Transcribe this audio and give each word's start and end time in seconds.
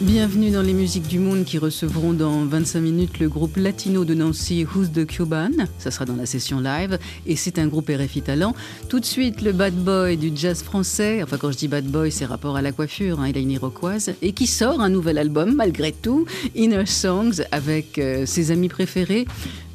Bienvenue 0.00 0.50
dans 0.50 0.62
les 0.62 0.72
musiques 0.72 1.08
du 1.08 1.18
monde 1.18 1.44
qui 1.44 1.58
recevront 1.58 2.14
dans 2.14 2.46
25 2.46 2.80
minutes 2.80 3.18
le 3.18 3.28
groupe 3.28 3.58
latino 3.58 4.06
de 4.06 4.14
Nancy 4.14 4.64
Who's 4.64 4.90
the 4.90 5.04
Cuban. 5.04 5.50
Ça 5.78 5.90
sera 5.90 6.06
dans 6.06 6.16
la 6.16 6.24
session 6.24 6.58
live 6.58 6.98
et 7.26 7.36
c'est 7.36 7.58
un 7.58 7.66
groupe 7.66 7.90
RFI 7.90 8.22
Talent. 8.22 8.54
Tout 8.88 8.98
de 8.98 9.04
suite 9.04 9.42
le 9.42 9.52
bad 9.52 9.74
boy 9.74 10.16
du 10.16 10.32
jazz 10.34 10.62
français. 10.62 11.22
Enfin 11.22 11.36
quand 11.36 11.52
je 11.52 11.58
dis 11.58 11.68
bad 11.68 11.84
boy 11.84 12.10
c'est 12.10 12.24
rapport 12.24 12.56
à 12.56 12.62
la 12.62 12.72
coiffure, 12.72 13.20
hein, 13.20 13.28
il 13.28 13.36
a 13.36 13.40
une 13.40 13.50
iroquoise 13.50 14.14
et 14.22 14.32
qui 14.32 14.46
sort 14.46 14.80
un 14.80 14.88
nouvel 14.88 15.18
album 15.18 15.54
malgré 15.54 15.92
tout, 15.92 16.24
Inner 16.54 16.86
Songs 16.86 17.42
avec 17.52 17.98
euh, 17.98 18.24
ses 18.24 18.52
amis 18.52 18.70
préférés. 18.70 19.26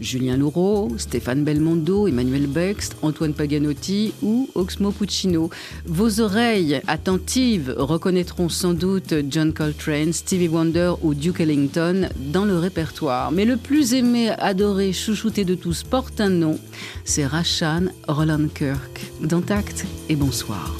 Julien 0.01 0.37
Louraud, 0.37 0.89
Stéphane 0.97 1.43
Belmondo, 1.43 2.07
Emmanuel 2.07 2.47
Bext, 2.47 2.95
Antoine 3.01 3.33
Paganotti 3.33 4.13
ou 4.21 4.49
Oxmo 4.55 4.91
Puccino. 4.91 5.49
Vos 5.85 6.19
oreilles 6.19 6.81
attentives 6.87 7.73
reconnaîtront 7.77 8.49
sans 8.49 8.73
doute 8.73 9.13
John 9.29 9.53
Coltrane, 9.53 10.13
Stevie 10.13 10.47
Wonder 10.47 10.93
ou 11.01 11.13
Duke 11.13 11.39
Ellington 11.39 12.09
dans 12.17 12.45
le 12.45 12.57
répertoire. 12.57 13.31
Mais 13.31 13.45
le 13.45 13.57
plus 13.57 13.93
aimé, 13.93 14.29
adoré, 14.29 14.93
chouchouté 14.93 15.45
de 15.45 15.55
tous 15.55 15.83
porte 15.83 16.21
un 16.21 16.29
nom, 16.29 16.59
c'est 17.03 17.25
Rachan 17.25 17.85
Roland 18.07 18.47
Kirk. 18.53 19.11
Dans 19.21 19.41
Tact 19.41 19.85
et 20.09 20.15
bonsoir. 20.15 20.75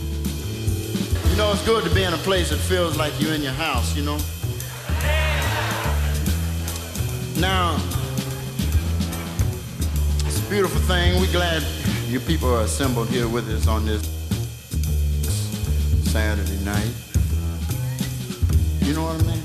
Beautiful 10.50 10.82
thing. 10.82 11.20
We're 11.20 11.32
glad 11.32 11.64
you 12.08 12.20
people 12.20 12.54
are 12.54 12.62
assembled 12.62 13.10
here 13.10 13.28
with 13.28 13.50
us 13.50 13.68
on 13.68 13.86
this 13.86 14.04
Saturday 16.12 16.64
night. 16.64 16.92
You 18.82 18.94
know 18.94 19.04
what 19.04 19.22
I 19.22 19.26
mean? 19.26 19.42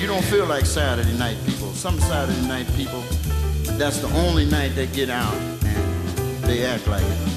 You 0.00 0.06
don't 0.06 0.24
feel 0.24 0.46
like 0.46 0.64
Saturday 0.64 1.16
night 1.18 1.36
people. 1.44 1.72
Some 1.72 1.98
Saturday 2.00 2.46
night 2.48 2.66
people, 2.74 3.02
that's 3.76 3.98
the 3.98 4.08
only 4.26 4.46
night 4.46 4.74
they 4.74 4.86
get 4.86 5.10
out 5.10 5.34
and 5.34 6.44
they 6.44 6.64
act 6.64 6.86
like 6.88 7.04
it. 7.04 7.35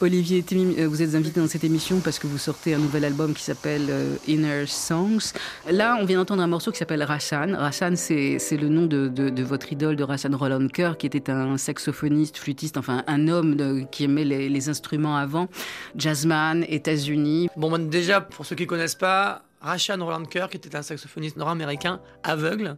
Olivier 0.00 0.42
euh, 0.52 0.86
vous 0.88 1.02
êtes 1.02 1.14
invité 1.14 1.38
dans 1.40 1.46
cette 1.46 1.62
émission 1.62 2.00
parce 2.00 2.18
que 2.18 2.26
vous 2.26 2.38
sortez 2.38 2.74
un 2.74 2.78
nouvel 2.78 3.04
album 3.04 3.34
qui 3.34 3.42
s'appelle 3.42 3.86
euh, 3.90 4.16
Inner 4.26 4.64
Songs. 4.66 5.32
Là, 5.70 5.96
on 6.00 6.04
vient 6.04 6.16
d'entendre 6.18 6.42
un 6.42 6.46
morceau 6.46 6.72
qui 6.72 6.78
s'appelle 6.78 7.02
Rashan. 7.02 7.54
Rashan, 7.56 7.94
c'est 7.96 8.38
le 8.56 8.68
nom 8.68 8.86
de, 8.86 9.08
de- 9.08 9.28
de 9.30 9.42
votre 9.42 9.70
idole, 9.72 9.94
de 9.96 10.02
Rashan 10.04 10.36
Roland 10.36 10.66
Kerr, 10.68 10.96
qui 10.98 11.06
était 11.06 11.30
un 11.30 11.58
saxophoniste, 11.58 12.38
flûtiste, 12.38 12.76
enfin 12.78 13.04
un 13.06 13.28
homme 13.28 13.54
de- 13.56 13.84
qui 13.92 14.04
aimait 14.04 14.24
les, 14.24 14.48
les 14.48 14.68
instruments 14.68 15.16
avant. 15.16 15.48
Jazzman, 15.96 16.64
États-Unis. 16.68 17.48
Bon, 17.56 17.70
ben, 17.70 17.88
déjà, 17.88 18.20
pour 18.22 18.46
ceux 18.46 18.56
qui 18.56 18.66
connaissent 18.66 18.94
pas, 18.94 19.42
Rashan 19.60 19.98
Roland 20.04 20.24
Kirk, 20.24 20.50
qui 20.50 20.56
était 20.56 20.74
un 20.74 20.82
saxophoniste 20.82 21.36
nord-américain 21.36 22.00
aveugle, 22.24 22.76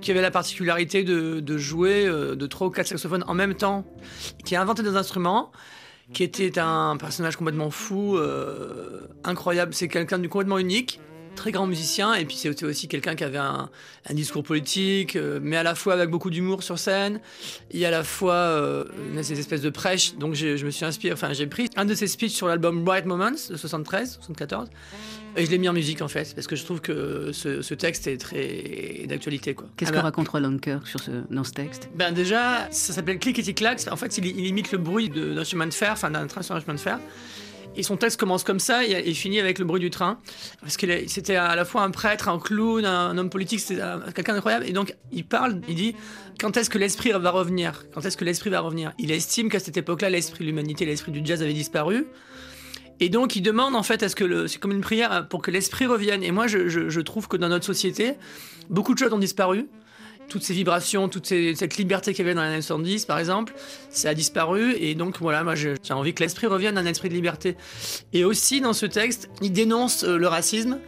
qui 0.00 0.10
avait 0.10 0.22
la 0.22 0.30
particularité 0.30 1.04
de, 1.04 1.58
jouer 1.58 2.06
euh, 2.06 2.34
de 2.34 2.46
trois 2.46 2.68
ou 2.68 2.70
quatre 2.70 2.86
saxophones 2.86 3.24
en 3.26 3.34
même 3.34 3.54
temps, 3.54 3.84
qui 4.44 4.56
a 4.56 4.62
inventé 4.62 4.82
des 4.82 4.96
instruments, 4.96 5.50
qui 6.12 6.22
était 6.22 6.58
un 6.58 6.96
personnage 6.96 7.36
complètement 7.36 7.70
fou, 7.70 8.16
euh, 8.16 9.08
incroyable. 9.24 9.74
C'est 9.74 9.88
quelqu'un 9.88 10.18
de 10.18 10.26
complètement 10.26 10.58
unique 10.58 11.00
très 11.36 11.52
grand 11.52 11.68
musicien 11.68 12.14
et 12.14 12.24
puis 12.24 12.34
c'était 12.34 12.64
aussi 12.64 12.88
quelqu'un 12.88 13.14
qui 13.14 13.22
avait 13.22 13.38
un, 13.38 13.70
discours 14.10 14.42
politique, 14.42 15.14
euh, 15.14 15.38
mais 15.40 15.56
à 15.56 15.62
la 15.62 15.76
fois 15.76 15.92
avec 15.92 16.10
beaucoup 16.10 16.30
d'humour 16.30 16.64
sur 16.64 16.80
scène 16.80 17.20
et 17.70 17.86
à 17.86 17.92
la 17.92 18.02
fois 18.02 18.84
une 19.12 19.22
ces 19.22 19.38
espèces 19.38 19.62
de 19.62 19.70
prêches. 19.70 20.16
Donc 20.16 20.34
je 20.34 20.64
me 20.64 20.70
suis 20.70 20.84
inspiré, 20.84 21.12
enfin 21.12 21.32
j'ai 21.34 21.46
pris 21.46 21.70
un 21.76 21.84
de 21.84 21.94
ses 21.94 22.08
speeches 22.08 22.32
sur 22.32 22.48
l'album 22.48 22.82
Bright 22.82 23.06
Moments 23.06 23.30
de 23.30 23.56
73, 23.56 24.18
74 24.20 24.68
et 25.38 25.46
je 25.46 25.50
l'ai 25.50 25.58
mis 25.58 25.68
en 25.68 25.72
musique 25.72 26.02
en 26.02 26.08
fait 26.08 26.34
parce 26.34 26.46
que 26.46 26.56
je 26.56 26.64
trouve 26.64 26.80
que 26.80 27.30
ce, 27.32 27.62
ce 27.62 27.74
texte 27.74 28.06
est 28.06 28.18
très 28.18 29.06
d'actualité 29.06 29.54
quoi. 29.54 29.68
Qu'est-ce 29.76 29.90
Ah 29.90 29.92
que 29.92 29.98
ben, 29.98 30.02
raconte 30.02 30.28
Roland 30.28 30.58
Kirk 30.58 30.86
sur 30.86 31.00
ce, 31.00 31.10
dans 31.30 31.44
ce 31.44 31.52
texte? 31.52 31.88
Ben 31.94 32.12
déjà, 32.12 32.68
ça 32.70 32.92
s'appelle 32.92 33.18
Clickety 33.18 33.54
Clack. 33.54 33.80
En 33.90 33.96
fait, 33.96 34.18
il, 34.18 34.26
il 34.26 34.46
imite 34.46 34.72
le 34.72 34.78
bruit 34.78 35.08
d'un 35.08 35.44
chemin 35.44 35.66
de 35.66 35.74
fer, 35.74 35.92
enfin 35.92 36.10
d'un 36.10 36.26
train 36.26 36.42
sur 36.42 36.54
un 36.54 36.60
chemin 36.60 36.74
de 36.74 36.80
fer. 36.80 36.98
Et 37.76 37.82
son 37.84 37.96
texte 37.96 38.18
commence 38.18 38.42
comme 38.42 38.58
ça 38.58 38.84
et, 38.84 38.90
et 39.08 39.14
finit 39.14 39.38
avec 39.38 39.58
le 39.60 39.64
bruit 39.64 39.78
du 39.80 39.90
train. 39.90 40.18
Parce 40.62 40.76
que 40.76 41.06
c'était 41.06 41.36
à 41.36 41.54
la 41.54 41.64
fois 41.64 41.82
un 41.82 41.90
prêtre, 41.90 42.28
un 42.28 42.40
clown, 42.40 42.84
un, 42.84 43.16
homme 43.16 43.30
politique, 43.30 43.60
c'était 43.60 43.82
un- 43.82 44.00
quelqu'un 44.12 44.32
d'incroyable. 44.34 44.64
Et 44.66 44.72
donc, 44.72 44.96
il 45.12 45.24
parle, 45.24 45.60
il 45.68 45.76
dit 45.76 45.94
quand 46.40 46.56
est-ce 46.56 46.70
que 46.70 46.78
l'esprit 46.78 47.10
va 47.12 47.30
revenir? 47.30 47.84
Quand 47.94 48.04
est-ce 48.04 48.16
que 48.16 48.24
l'esprit 48.24 48.50
va 48.50 48.60
revenir? 48.60 48.92
Il 48.98 49.12
estime 49.12 49.48
qu'à 49.48 49.60
cette 49.60 49.76
époque-là, 49.76 50.10
l'esprit 50.10 50.40
de 50.44 50.48
l'humanité, 50.48 50.86
l'esprit 50.86 51.12
du 51.12 51.20
jazz 51.24 51.40
avait 51.42 51.52
disparu. 51.52 52.06
Et 53.00 53.08
donc, 53.08 53.36
il 53.36 53.42
demande 53.42 53.74
en 53.76 53.82
fait, 53.82 54.02
est-ce 54.02 54.16
que 54.16 54.24
le- 54.24 54.48
c'est 54.48 54.58
comme 54.58 54.72
une 54.72 54.80
prière 54.80 55.26
pour 55.28 55.40
que 55.42 55.50
l'esprit 55.50 55.86
revienne. 55.86 56.22
Et 56.22 56.30
moi, 56.32 56.46
je, 56.46 56.68
je- 56.68 56.88
je 56.88 57.00
trouve 57.00 57.28
que 57.28 57.36
dans 57.36 57.48
notre 57.48 57.64
société, 57.64 58.14
beaucoup 58.70 58.94
de 58.94 58.98
choses 58.98 59.12
ont 59.12 59.18
disparu. 59.18 59.66
Toutes 60.28 60.42
ces 60.42 60.52
vibrations, 60.52 61.08
toute 61.08 61.24
ces- 61.26 61.54
cette 61.54 61.76
liberté 61.78 62.12
qu'il 62.12 62.24
y 62.24 62.28
avait 62.28 62.34
dans 62.34 62.42
les 62.42 62.48
années 62.48 62.60
70, 62.60 63.06
par 63.06 63.18
exemple, 63.18 63.54
ça 63.88 64.10
a 64.10 64.14
disparu. 64.14 64.74
Et 64.78 64.94
donc, 64.94 65.18
voilà, 65.20 65.42
moi, 65.44 65.54
j'ai 65.54 65.74
envie 65.90 66.12
que 66.12 66.22
l'esprit 66.22 66.46
revienne, 66.48 66.76
un 66.76 66.84
esprit 66.86 67.08
de 67.08 67.14
liberté. 67.14 67.56
Et 68.12 68.24
aussi, 68.24 68.60
dans 68.60 68.74
ce 68.74 68.84
texte, 68.84 69.30
il 69.40 69.52
dénonce 69.52 70.04
euh, 70.04 70.18
le 70.18 70.26
racisme. 70.28 70.78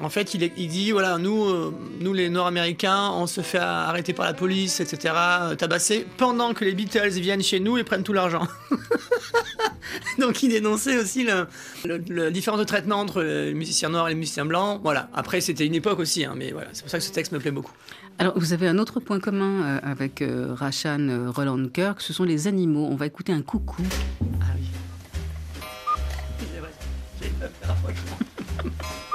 En 0.00 0.10
fait, 0.10 0.34
il, 0.34 0.42
est- 0.42 0.52
il 0.56 0.68
dit 0.68 0.92
voilà, 0.92 1.16
nous, 1.18 1.44
euh, 1.44 1.74
nous 2.00 2.12
les 2.12 2.28
Nord-Américains, 2.28 3.10
on 3.12 3.26
se 3.26 3.40
fait 3.40 3.58
arrêter 3.58 4.12
par 4.12 4.26
la 4.26 4.34
police, 4.34 4.80
etc., 4.80 5.14
euh, 5.16 5.54
tabasser, 5.54 6.06
pendant 6.18 6.52
que 6.52 6.64
les 6.64 6.72
Beatles 6.72 7.18
viennent 7.20 7.42
chez 7.42 7.60
nous 7.60 7.78
et 7.78 7.84
prennent 7.84 8.02
tout 8.02 8.12
l'argent. 8.12 8.46
Donc, 10.18 10.42
il 10.42 10.50
dénonçait 10.50 10.98
aussi 10.98 11.26
le, 11.84 12.30
différence 12.30 12.60
de 12.60 12.64
traitement 12.64 12.96
entre 12.96 13.22
les 13.22 13.54
musiciens 13.54 13.88
noirs 13.88 14.08
et 14.08 14.10
les 14.10 14.16
musiciens 14.16 14.44
blancs. 14.44 14.80
Voilà. 14.82 15.08
Après, 15.14 15.40
c'était 15.40 15.64
une 15.66 15.74
époque 15.74 15.98
aussi, 15.98 16.24
hein, 16.24 16.34
mais 16.36 16.52
voilà, 16.52 16.68
c'est 16.72 16.82
pour 16.82 16.90
ça 16.90 16.98
que 16.98 17.04
ce 17.04 17.12
texte 17.12 17.32
me 17.32 17.38
plaît 17.38 17.50
beaucoup. 17.50 17.72
Alors, 18.18 18.38
vous 18.38 18.52
avez 18.52 18.66
un 18.66 18.78
autre 18.78 19.00
point 19.00 19.20
commun 19.20 19.62
euh, 19.62 19.78
avec 19.82 20.22
euh, 20.22 20.54
Rashan 20.54 21.08
euh, 21.08 21.30
Roland 21.30 21.68
Kirk, 21.68 22.00
ce 22.00 22.12
sont 22.12 22.24
les 22.24 22.46
animaux. 22.46 22.88
On 22.90 22.96
va 22.96 23.06
écouter 23.06 23.32
un 23.32 23.42
coucou. 23.42 23.82
Ah 24.40 24.46
oui. 24.58 24.66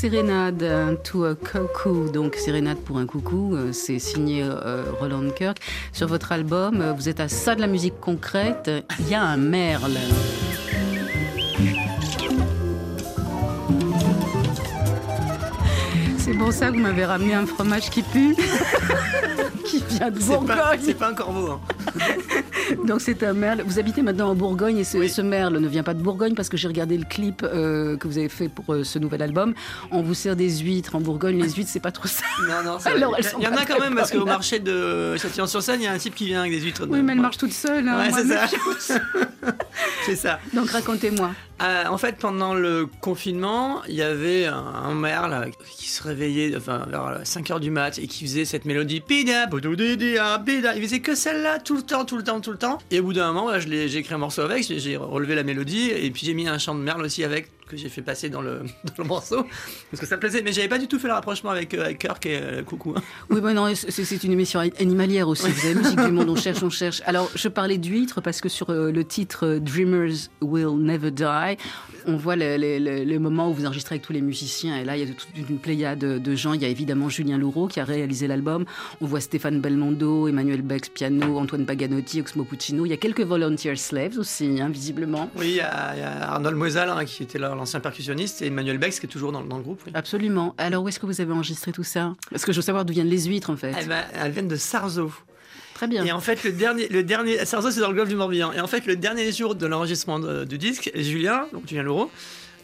Sérénade 0.00 0.96
to 1.04 1.24
a 1.26 1.34
Cuckoo, 1.34 2.08
donc 2.08 2.34
Sérénade 2.36 2.78
pour 2.78 2.96
un 2.96 3.04
coucou, 3.04 3.54
euh, 3.54 3.70
c'est 3.72 3.98
signé 3.98 4.42
euh, 4.42 4.82
Roland 4.98 5.28
Kirk. 5.28 5.58
Sur 5.92 6.06
votre 6.06 6.32
album, 6.32 6.80
euh, 6.80 6.94
vous 6.94 7.10
êtes 7.10 7.20
à 7.20 7.28
ça 7.28 7.54
de 7.54 7.60
la 7.60 7.66
musique 7.66 8.00
concrète, 8.00 8.70
il 8.98 9.10
y 9.10 9.14
a 9.14 9.22
un 9.22 9.36
merle. 9.36 9.98
C'est 16.30 16.36
pour 16.36 16.52
ça 16.52 16.68
que 16.68 16.74
vous 16.74 16.78
m'avez 16.80 17.04
ramené 17.04 17.34
un 17.34 17.44
fromage 17.44 17.90
qui 17.90 18.02
pue, 18.02 18.36
qui 19.64 19.82
vient 19.88 20.10
de 20.12 20.18
Bourgogne. 20.20 20.78
c'est 20.80 20.94
pas 20.94 21.08
un 21.08 21.14
corbeau. 21.14 21.48
hein. 21.52 21.60
Donc 22.86 23.00
c'est 23.00 23.22
un 23.24 23.32
merle. 23.32 23.62
Vous 23.66 23.80
habitez 23.80 24.00
maintenant 24.00 24.30
en 24.30 24.34
Bourgogne 24.36 24.78
et 24.78 24.84
ce, 24.84 25.08
ce 25.08 25.22
merle 25.22 25.58
ne 25.58 25.66
vient 25.66 25.82
pas 25.82 25.92
de 25.92 26.00
Bourgogne 26.00 26.34
parce 26.34 26.48
que 26.48 26.56
j'ai 26.56 26.68
regardé 26.68 26.96
le 26.96 27.04
clip 27.04 27.42
euh, 27.42 27.96
que 27.96 28.06
vous 28.06 28.16
avez 28.18 28.28
fait 28.28 28.48
pour 28.48 28.72
euh, 28.72 28.84
ce 28.84 29.00
nouvel 29.00 29.22
album. 29.22 29.54
On 29.90 30.02
vous 30.02 30.14
sert 30.14 30.36
des 30.36 30.58
huîtres 30.58 30.94
en 30.94 31.00
Bourgogne. 31.00 31.42
Les 31.42 31.50
huîtres, 31.50 31.70
c'est 31.72 31.80
pas 31.80 31.90
trop 31.90 32.06
ça. 32.06 32.24
Non, 32.48 32.62
non, 32.64 32.78
Alors, 32.84 33.16
Il 33.38 33.44
y 33.44 33.48
en 33.48 33.56
a 33.56 33.64
quand 33.66 33.80
même 33.80 33.96
parce 33.96 34.12
qu'au 34.12 34.24
marché 34.24 34.60
de 34.60 35.16
Châtillon-sur-Seine, 35.16 35.80
il 35.80 35.84
y 35.84 35.88
a 35.88 35.92
un 35.92 35.98
type 35.98 36.14
qui 36.14 36.26
vient 36.26 36.40
avec 36.40 36.52
des 36.52 36.60
huîtres. 36.60 36.86
Oui, 36.88 37.02
mais 37.02 37.12
elle 37.14 37.20
marche 37.20 37.38
toute 37.38 37.52
seule. 37.52 37.88
hein, 37.88 37.98
Ouais, 38.12 38.22
c'est 38.22 38.28
ça. 38.92 39.00
C'est 40.06 40.16
ça. 40.16 40.40
Donc 40.54 40.70
racontez-moi. 40.70 41.30
Euh, 41.62 41.84
en 41.88 41.98
fait, 41.98 42.16
pendant 42.16 42.54
le 42.54 42.86
confinement, 43.02 43.82
il 43.86 43.94
y 43.94 44.02
avait 44.02 44.46
un, 44.46 44.54
un 44.56 44.94
merle 44.94 45.50
qui 45.76 45.88
se 45.88 46.02
réveillait 46.02 46.56
enfin, 46.56 46.86
vers 46.88 47.20
5h 47.22 47.60
du 47.60 47.70
mat 47.70 47.98
et 47.98 48.06
qui 48.06 48.24
faisait 48.24 48.46
cette 48.46 48.64
mélodie. 48.64 49.00
Pida, 49.00 49.46
pida. 49.46 50.74
Il 50.76 50.82
faisait 50.82 51.00
que 51.00 51.14
celle-là 51.14 51.58
tout 51.58 51.76
le 51.76 51.82
temps, 51.82 52.04
tout 52.06 52.16
le 52.16 52.24
temps, 52.24 52.40
tout 52.40 52.52
le 52.52 52.56
temps. 52.58 52.78
Et 52.90 53.00
au 53.00 53.02
bout 53.02 53.12
d'un 53.12 53.26
moment, 53.28 53.42
voilà, 53.42 53.58
je 53.60 53.68
l'ai- 53.68 53.88
j'ai 53.88 53.98
écrit 53.98 54.14
un 54.14 54.18
morceau 54.18 54.40
avec, 54.42 54.66
j'ai- 54.66 54.78
j'ai 54.80 54.96
relevé 54.96 55.34
la 55.34 55.42
mélodie 55.42 55.90
et 55.90 56.10
puis 56.10 56.24
j'ai 56.24 56.32
mis 56.34 56.48
un 56.48 56.58
chant 56.58 56.74
de 56.74 56.80
merle 56.80 57.02
aussi 57.04 57.22
avec 57.24 57.50
que 57.70 57.76
j'ai 57.76 57.88
fait 57.88 58.02
passer 58.02 58.28
dans 58.28 58.42
le, 58.42 58.60
dans 58.84 59.02
le 59.02 59.04
morceau 59.04 59.46
parce 59.90 60.00
que 60.00 60.06
ça 60.06 60.16
plaisait. 60.18 60.42
Mais 60.42 60.52
j'avais 60.52 60.68
pas 60.68 60.78
du 60.78 60.88
tout 60.88 60.98
fait 60.98 61.08
le 61.08 61.14
rapprochement 61.14 61.50
avec, 61.50 61.72
euh, 61.74 61.84
avec 61.84 61.98
Kirk 61.98 62.24
et 62.26 62.38
euh, 62.42 62.62
Coucou. 62.62 62.94
hein. 62.96 63.02
Oui, 63.30 63.40
ben 63.40 63.54
non, 63.54 63.72
c'est 63.74 64.24
une 64.24 64.32
émission 64.32 64.60
animalière 64.78 65.28
aussi. 65.28 65.48
Vous 65.50 65.66
avez 65.66 65.74
musique 65.76 66.00
du 66.00 66.10
monde, 66.12 66.28
on 66.28 66.36
cherche, 66.36 66.62
on 66.62 66.70
cherche. 66.70 67.02
Alors, 67.06 67.30
je 67.34 67.48
parlais 67.48 67.78
d'huîtres 67.78 68.20
parce 68.20 68.40
que 68.40 68.48
sur 68.48 68.70
euh, 68.70 68.90
le 68.90 69.04
titre 69.04 69.56
Dreamers 69.58 70.28
Will 70.40 70.76
Never 70.78 71.10
Die, 71.10 71.56
on 72.06 72.16
voit 72.16 72.36
le, 72.36 72.56
le- 72.58 73.18
moment 73.20 73.50
où 73.50 73.54
vous 73.54 73.66
enregistrez 73.66 73.96
avec 73.96 74.02
tous 74.06 74.12
les 74.14 74.22
musiciens. 74.22 74.78
Et 74.78 74.84
là, 74.84 74.96
il 74.96 75.06
y 75.06 75.10
a 75.10 75.14
toute 75.14 75.28
une 75.50 75.58
pléiade 75.58 75.98
de, 75.98 76.34
gens. 76.34 76.54
Il 76.54 76.62
y 76.62 76.64
a 76.64 76.68
évidemment 76.68 77.08
Julien 77.10 77.36
Louraud 77.38 77.68
qui 77.68 77.78
a 77.80 77.84
réalisé 77.84 78.26
l'album. 78.26 78.64
On 79.02 79.06
voit 79.06 79.20
Stéphane 79.20 79.60
Belmondo, 79.60 80.26
Emmanuel 80.26 80.62
Bex, 80.62 80.88
piano, 80.88 81.38
Antoine 81.38 81.66
Paganotti, 81.66 82.20
Oxmo 82.20 82.44
Puccino. 82.44 82.86
Il 82.86 82.88
y 82.88 82.92
a 82.94 82.96
quelques 82.96 83.20
volunteer 83.20 83.76
slaves 83.76 84.18
aussi, 84.18 84.58
hein, 84.60 84.70
visiblement. 84.70 85.30
Oui, 85.36 85.48
il 85.50 85.54
y, 85.56 85.60
a 85.60 85.94
il 85.94 86.00
y 86.00 86.02
a 86.02 86.32
Arnold 86.32 86.56
Moisal 86.56 86.88
hein, 86.88 87.04
qui 87.04 87.22
était 87.22 87.38
là, 87.38 87.54
l'ancien 87.60 87.80
percussionniste 87.80 88.42
et 88.42 88.46
Emmanuel 88.46 88.78
Bex 88.78 88.98
qui 89.00 89.06
est 89.06 89.08
toujours 89.08 89.30
dans, 89.32 89.42
dans 89.42 89.56
le 89.58 89.62
groupe. 89.62 89.80
oui. 89.86 89.92
Absolument. 89.94 90.54
Alors, 90.58 90.82
où 90.82 90.88
est-ce 90.88 90.98
que 90.98 91.06
vous 91.06 91.20
avez 91.20 91.32
enregistré 91.32 91.70
tout 91.72 91.84
ça? 91.84 92.14
Parce 92.30 92.44
que 92.44 92.52
je 92.52 92.56
veux 92.58 92.62
savoir 92.62 92.84
d'où 92.84 92.92
viennent 92.92 93.08
les 93.08 93.24
huîtres, 93.26 93.50
en 93.50 93.56
fait. 93.56 93.72
Eh 93.80 93.84
ben, 93.86 94.02
elles 94.14 94.32
viennent 94.32 94.48
de 94.48 94.56
Sarzeau. 94.56 95.12
Très 95.74 95.86
bien. 95.86 96.04
Et 96.04 96.12
en 96.12 96.20
fait, 96.20 96.42
le 96.44 96.52
dernier, 96.52 96.88
le 96.88 97.02
dernier, 97.02 97.44
Sarzeau, 97.46 97.70
c'est 97.70 97.80
dans 97.80 97.88
le 97.88 97.94
golfe 97.94 98.08
du 98.10 98.16
Morbihan. 98.16 98.52
Et 98.52 98.60
en 98.60 98.66
fait, 98.66 98.84
le 98.86 98.96
dernier 98.96 99.30
jour 99.32 99.54
de 99.54 99.66
l'enregistrement 99.66 100.18
du 100.44 100.58
disque, 100.58 100.90
Julien, 100.94 101.46
donc 101.52 101.66
Julien 101.68 101.82
Laureau, 101.84 102.10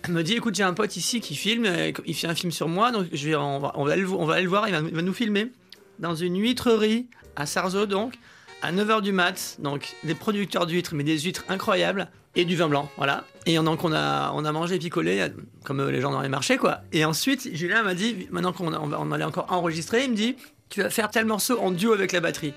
me 0.08 0.22
dit 0.22 0.34
écoute, 0.34 0.54
j'ai 0.54 0.62
un 0.62 0.74
pote 0.74 0.96
ici 0.96 1.20
qui 1.20 1.34
filme, 1.34 1.66
il 2.04 2.14
fait 2.14 2.26
un 2.28 2.34
film 2.34 2.52
sur 2.52 2.68
moi, 2.68 2.92
donc 2.92 3.06
je 3.12 3.28
vais, 3.28 3.34
on, 3.36 3.58
va, 3.58 3.72
on 3.76 3.84
va 3.84 3.92
aller, 3.92 4.02
le 4.02 4.06
vo- 4.08 4.18
on 4.20 4.24
va 4.26 4.34
aller 4.34 4.42
le 4.44 4.48
voir, 4.48 4.68
il 4.68 4.72
va, 4.74 4.80
il 4.86 4.94
va 4.94 5.02
nous 5.02 5.14
filmer 5.14 5.50
dans 5.98 6.14
une 6.14 6.38
huîtrerie 6.40 7.06
à 7.36 7.46
Sarzeau, 7.46 7.86
donc, 7.86 8.14
à 8.62 8.70
9h 8.72 9.00
du 9.02 9.12
mat. 9.12 9.56
Donc, 9.60 9.94
des 10.04 10.14
producteurs 10.14 10.66
d'huîtres, 10.66 10.94
mais 10.94 11.02
des 11.04 11.18
huîtres 11.18 11.44
incroyables. 11.48 12.08
Et 12.36 12.44
du 12.44 12.54
vin 12.54 12.68
blanc, 12.68 12.90
voilà. 12.98 13.24
Et 13.46 13.56
donc 13.56 13.82
on 13.82 13.92
a, 13.92 14.32
on 14.34 14.44
a 14.44 14.52
mangé 14.52 14.78
picolé, 14.78 15.26
comme 15.64 15.88
les 15.88 16.00
gens 16.00 16.12
dans 16.12 16.20
les 16.20 16.28
marchés, 16.28 16.58
quoi. 16.58 16.80
Et 16.92 17.04
ensuite, 17.04 17.48
Julien 17.54 17.82
m'a 17.82 17.94
dit, 17.94 18.28
maintenant 18.30 18.52
qu'on 18.52 18.72
on, 18.74 18.92
on 18.92 19.12
allait 19.12 19.24
encore 19.24 19.46
enregistrer, 19.50 20.04
il 20.04 20.10
me 20.10 20.16
dit, 20.16 20.36
tu 20.68 20.82
vas 20.82 20.90
faire 20.90 21.10
tel 21.10 21.24
morceau 21.24 21.58
en 21.60 21.70
duo 21.70 21.92
avec 21.92 22.12
la 22.12 22.20
batterie. 22.20 22.52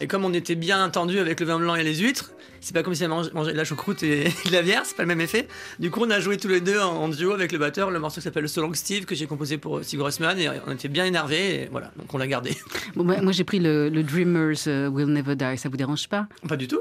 Et 0.00 0.06
comme 0.06 0.26
on 0.26 0.34
était 0.34 0.56
bien 0.56 0.84
entendu 0.84 1.18
avec 1.18 1.40
le 1.40 1.46
vin 1.46 1.58
blanc 1.58 1.74
et 1.74 1.82
les 1.82 1.94
huîtres, 1.94 2.32
c'est 2.60 2.74
pas 2.74 2.82
comme 2.82 2.94
si 2.94 3.04
on 3.04 3.08
mangeait 3.08 3.52
de 3.52 3.56
la 3.56 3.64
choucroute 3.64 4.02
et 4.02 4.24
de 4.44 4.52
la 4.52 4.60
bière, 4.60 4.82
c'est 4.84 4.94
pas 4.96 5.04
le 5.04 5.08
même 5.08 5.22
effet. 5.22 5.48
Du 5.78 5.90
coup, 5.90 6.00
on 6.04 6.10
a 6.10 6.20
joué 6.20 6.36
tous 6.36 6.48
les 6.48 6.60
deux 6.60 6.78
en, 6.78 6.96
en 7.04 7.08
duo 7.08 7.32
avec 7.32 7.52
le 7.52 7.58
batteur, 7.58 7.90
le 7.90 7.98
morceau 7.98 8.16
qui 8.16 8.24
s'appelle 8.24 8.46
So 8.48 8.60
Long 8.60 8.74
Steve, 8.74 9.06
que 9.06 9.14
j'ai 9.14 9.26
composé 9.26 9.56
pour 9.56 9.82
Steve 9.82 10.00
Grossman, 10.00 10.38
et 10.38 10.50
on 10.66 10.72
était 10.72 10.88
bien 10.88 11.06
énervés, 11.06 11.62
et 11.62 11.68
voilà, 11.70 11.92
donc 11.96 12.12
on 12.12 12.18
l'a 12.18 12.26
gardé. 12.26 12.54
Bon, 12.94 13.04
moi, 13.04 13.22
moi, 13.22 13.32
j'ai 13.32 13.44
pris 13.44 13.58
le, 13.58 13.88
le 13.88 14.02
Dreamers 14.02 14.56
euh, 14.66 14.88
Will 14.88 15.06
Never 15.06 15.34
Die. 15.34 15.56
Ça 15.56 15.70
vous 15.70 15.78
dérange 15.78 16.08
pas? 16.08 16.26
Pas 16.46 16.56
du 16.56 16.68
tout. 16.68 16.80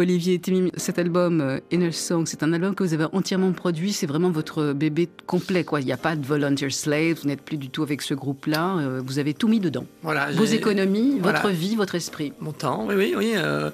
Olivier 0.00 0.40
cet 0.76 0.98
album 0.98 1.40
euh, 1.40 1.58
Inner 1.70 1.92
Song, 1.92 2.24
c'est 2.26 2.42
un 2.42 2.52
album 2.52 2.74
que 2.74 2.82
vous 2.82 2.94
avez 2.94 3.06
entièrement 3.12 3.52
produit. 3.52 3.92
C'est 3.92 4.06
vraiment 4.06 4.30
votre 4.30 4.72
bébé 4.72 5.08
complet. 5.26 5.64
Quoi. 5.64 5.80
Il 5.80 5.86
n'y 5.86 5.92
a 5.92 5.96
pas 5.96 6.16
de 6.16 6.24
Volunteer 6.26 6.70
Slave. 6.70 7.18
Vous 7.22 7.28
n'êtes 7.28 7.42
plus 7.42 7.56
du 7.58 7.68
tout 7.70 7.82
avec 7.82 8.02
ce 8.02 8.14
groupe-là. 8.14 8.78
euh, 8.78 9.02
Vous 9.04 9.18
avez 9.18 9.34
tout 9.34 9.48
mis 9.48 9.60
dedans. 9.60 9.86
Voilà, 10.02 10.30
Vos 10.32 10.44
économies, 10.44 11.18
voilà. 11.20 11.40
votre 11.40 11.54
vie, 11.54 11.76
votre 11.76 11.94
esprit. 11.94 12.32
Mon 12.40 12.52
temps, 12.52 12.86
oui, 12.88 12.94
oui, 12.96 13.14
oui. 13.16 13.32
euh, 13.36 13.70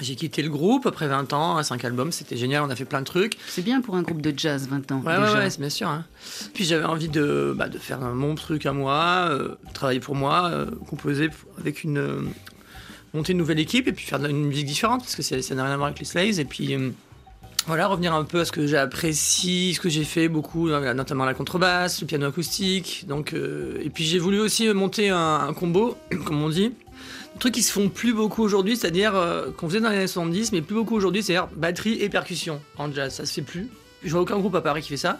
j'ai 0.00 0.14
quitté 0.16 0.42
le 0.42 0.50
groupe 0.50 0.86
après 0.86 1.08
20 1.08 1.32
ans, 1.32 1.62
5 1.62 1.84
albums, 1.84 2.12
c'était 2.12 2.36
génial, 2.36 2.62
on 2.62 2.70
a 2.70 2.76
fait 2.76 2.84
plein 2.84 3.00
de 3.00 3.06
trucs. 3.06 3.36
C'est 3.48 3.62
bien 3.64 3.80
pour 3.80 3.96
un 3.96 4.02
groupe 4.02 4.20
de 4.20 4.32
jazz, 4.36 4.68
20 4.68 4.92
ans. 4.92 5.02
Ouais, 5.04 5.16
déjà. 5.18 5.38
ouais, 5.38 5.48
bien 5.58 5.70
sûr. 5.70 5.88
hein. 5.88 6.04
Puis 6.54 6.64
j'avais 6.64 6.84
envie 6.84 7.08
de, 7.08 7.54
bah, 7.56 7.68
de 7.68 7.78
faire 7.78 7.98
mon 8.00 8.34
truc 8.34 8.66
à 8.66 8.72
moi, 8.72 9.26
euh, 9.30 9.54
travailler 9.74 10.00
pour 10.00 10.14
moi, 10.14 10.50
euh, 10.52 10.66
composer 10.88 11.30
avec 11.58 11.84
une. 11.84 12.28
Monter 13.14 13.32
une 13.32 13.38
nouvelle 13.38 13.58
équipe 13.58 13.88
et 13.88 13.92
puis 13.92 14.04
faire 14.04 14.24
une 14.24 14.46
musique 14.46 14.66
différente 14.66 15.00
parce 15.02 15.16
que 15.16 15.22
ça 15.22 15.54
n'a 15.54 15.64
rien 15.64 15.72
à 15.72 15.76
voir 15.76 15.88
avec 15.88 15.98
les 15.98 16.04
Slaves. 16.04 16.40
Et 16.40 16.44
puis. 16.44 16.74
euh, 16.74 16.90
voilà, 17.66 17.86
revenir 17.86 18.14
un 18.14 18.24
peu 18.24 18.40
à 18.40 18.44
ce 18.46 18.52
que 18.52 18.66
j'apprécie, 18.66 19.74
ce 19.74 19.80
que 19.80 19.90
j'ai 19.90 20.04
fait 20.04 20.28
beaucoup, 20.28 20.70
notamment 20.70 21.26
la 21.26 21.34
contrebasse, 21.34 22.00
le 22.00 22.06
piano 22.06 22.26
acoustique. 22.26 23.04
Donc, 23.06 23.34
euh, 23.34 23.78
et 23.82 23.90
puis 23.90 24.04
j'ai 24.04 24.18
voulu 24.18 24.40
aussi 24.40 24.72
monter 24.72 25.10
un, 25.10 25.40
un 25.46 25.52
combo, 25.52 25.94
comme 26.24 26.42
on 26.42 26.48
dit, 26.48 26.68
des 26.68 27.38
trucs 27.38 27.52
qui 27.52 27.62
se 27.62 27.70
font 27.70 27.90
plus 27.90 28.14
beaucoup 28.14 28.42
aujourd'hui, 28.42 28.74
c'est-à-dire 28.74 29.14
euh, 29.14 29.50
qu'on 29.50 29.68
faisait 29.68 29.80
dans 29.80 29.90
les 29.90 29.98
années 29.98 30.06
70, 30.06 30.52
mais 30.52 30.62
plus 30.62 30.76
beaucoup 30.76 30.96
aujourd'hui, 30.96 31.22
c'est-à-dire 31.22 31.48
batterie 31.54 32.00
et 32.00 32.08
percussion 32.08 32.58
en 32.78 32.90
jazz. 32.90 33.12
Ça 33.12 33.26
se 33.26 33.34
fait 33.34 33.42
plus. 33.42 33.68
Je 34.02 34.10
vois 34.12 34.22
aucun 34.22 34.38
groupe 34.38 34.54
à 34.54 34.62
Paris 34.62 34.80
qui 34.80 34.88
fait 34.88 34.96
ça. 34.96 35.18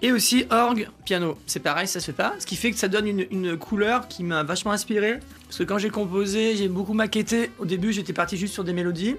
Et 0.00 0.12
aussi 0.12 0.44
orgue, 0.50 0.88
piano. 1.04 1.36
C'est 1.46 1.60
pareil, 1.60 1.88
ça 1.88 1.98
se 1.98 2.06
fait 2.06 2.12
pas. 2.12 2.34
Ce 2.38 2.46
qui 2.46 2.54
fait 2.54 2.70
que 2.70 2.78
ça 2.78 2.88
donne 2.88 3.06
une, 3.08 3.56
couleur 3.56 4.06
qui 4.06 4.22
m'a 4.22 4.44
vachement 4.44 4.70
inspiré. 4.72 5.18
Parce 5.46 5.58
que 5.58 5.64
quand 5.64 5.78
j'ai 5.78 5.90
composé, 5.90 6.54
j'ai 6.56 6.68
beaucoup 6.68 6.92
maquetté. 6.94 7.50
Au 7.58 7.64
début, 7.64 7.92
j'étais 7.92 8.12
parti 8.12 8.36
juste 8.36 8.54
sur 8.54 8.62
des 8.64 8.72
mélodies. 8.72 9.16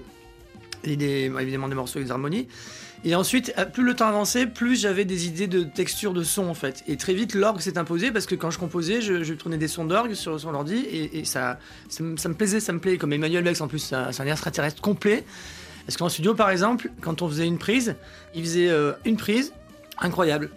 Et 0.84 0.96
des, 0.96 1.30
évidemment 1.38 1.68
des 1.68 1.74
morceaux 1.74 1.98
avec 1.98 2.06
des 2.06 2.12
harmonies. 2.12 2.48
Et 3.04 3.14
ensuite, 3.14 3.52
euh, 3.58 3.64
plus 3.64 3.82
le 3.82 3.94
temps 3.94 4.08
avançait, 4.08 4.46
plus 4.46 4.80
j'avais 4.80 5.04
des 5.04 5.26
idées 5.26 5.46
de 5.46 5.62
texture 5.62 6.12
de 6.12 6.22
son 6.22 6.48
en 6.48 6.54
fait. 6.54 6.82
Et 6.86 6.96
très 6.96 7.14
vite, 7.14 7.34
l'orgue 7.34 7.60
s'est 7.60 7.78
imposé 7.78 8.10
parce 8.10 8.26
que 8.26 8.34
quand 8.34 8.50
je 8.50 8.58
composais, 8.58 9.00
je, 9.00 9.22
je 9.22 9.34
tournais 9.34 9.56
des 9.56 9.68
sons 9.68 9.84
d'orgue 9.86 10.14
sur, 10.14 10.38
sur 10.38 10.52
l'ordi 10.52 10.76
et, 10.76 11.18
et 11.18 11.24
ça, 11.24 11.58
ça, 11.88 12.02
me- 12.02 12.16
plaisait, 12.34 12.60
ça 12.60 12.72
me 12.72 12.78
plaît. 12.78 12.98
Comme 12.98 13.12
Emmanuel 13.12 13.42
Bex 13.44 13.60
en 13.60 13.68
plus, 13.68 13.78
c'est 13.78 13.94
un 13.94 14.26
extraterrestre 14.26 14.82
complet. 14.82 15.24
Parce 15.86 15.96
qu'en 15.96 16.08
studio, 16.10 16.34
par 16.34 16.50
exemple, 16.50 16.90
quand 17.00 17.22
on 17.22 17.28
faisait 17.28 17.46
une 17.46 17.58
prise, 17.58 17.96
il 18.34 18.42
faisait 18.42 18.68
euh, 18.68 18.92
une 19.06 19.16
prise, 19.16 19.52
incroyable. 19.98 20.50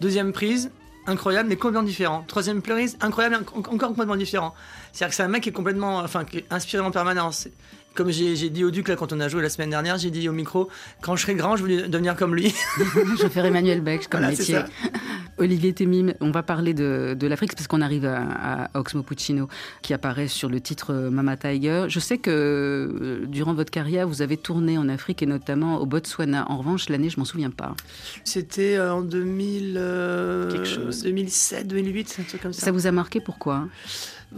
Deuxième 0.00 0.32
prise, 0.32 0.70
incroyable, 1.06 1.48
mais 1.48 1.56
complètement 1.56 1.82
différent. 1.82 2.24
Troisième 2.26 2.62
prise, 2.62 2.96
incroyable, 3.00 3.44
en- 3.54 3.58
encore 3.58 3.88
complètement 3.90 4.16
différent. 4.16 4.54
C'est-à-dire 4.92 5.10
que 5.10 5.14
c'est 5.14 5.22
un 5.22 5.28
mec 5.28 5.42
qui 5.42 5.48
est 5.50 5.52
complètement, 5.52 5.98
enfin, 5.98 6.24
qui 6.24 6.38
est 6.38 6.46
inspiré 6.50 6.82
en 6.82 6.90
permanence. 6.90 7.48
Comme 7.94 8.10
j'ai 8.10 8.50
dit 8.50 8.64
au 8.64 8.70
Duc, 8.70 8.88
là, 8.88 8.96
quand 8.96 9.12
on 9.12 9.20
a 9.20 9.28
joué 9.28 9.42
la 9.42 9.48
semaine 9.50 9.70
dernière, 9.70 9.98
j'ai 9.98 10.10
dit 10.10 10.28
au 10.28 10.32
micro, 10.32 10.68
quand 11.00 11.16
je 11.16 11.22
serai 11.22 11.34
grand, 11.34 11.56
je 11.56 11.64
veux 11.64 11.88
devenir 11.88 12.16
comme 12.16 12.34
lui. 12.34 12.54
Je 12.78 13.22
vais 13.22 13.28
faire 13.28 13.44
Emmanuel 13.44 13.80
Beck 13.80 14.08
comme 14.08 14.20
Voilà, 14.20 14.36
métier. 14.36 14.58
Olivier 15.38 15.72
Temim, 15.72 16.12
on 16.20 16.30
va 16.30 16.42
parler 16.42 16.74
de, 16.74 17.16
de 17.18 17.26
l'Afrique 17.26 17.54
parce 17.54 17.66
qu'on 17.66 17.80
arrive 17.80 18.04
à, 18.04 18.64
à 18.64 18.78
Oxmo 18.78 19.02
Puccino 19.02 19.48
qui 19.80 19.94
apparaît 19.94 20.28
sur 20.28 20.48
le 20.50 20.60
titre 20.60 20.92
euh, 20.92 21.10
Mama 21.10 21.36
Tiger. 21.36 21.86
Je 21.88 21.98
sais 21.98 22.18
que 22.18 22.30
euh, 22.30 23.26
durant 23.26 23.54
votre 23.54 23.70
carrière, 23.70 24.06
vous 24.06 24.22
avez 24.22 24.36
tourné 24.36 24.76
en 24.78 24.88
Afrique 24.88 25.22
et 25.22 25.26
notamment 25.26 25.78
au 25.78 25.86
Botswana. 25.86 26.46
En 26.50 26.58
revanche, 26.58 26.88
l'année, 26.90 27.08
je 27.10 27.18
m'en 27.18 27.24
souviens 27.24 27.50
pas. 27.50 27.74
C'était 28.24 28.76
euh, 28.76 28.94
en 28.94 29.00
2000, 29.02 29.74
euh, 29.78 30.50
Quelque 30.50 30.66
chose. 30.66 31.02
2007, 31.02 31.66
2008, 31.66 32.16
un 32.20 32.22
truc 32.24 32.42
comme 32.42 32.52
ça. 32.52 32.66
Ça 32.66 32.72
vous 32.72 32.86
a 32.86 32.92
marqué 32.92 33.20
pourquoi? 33.20 33.66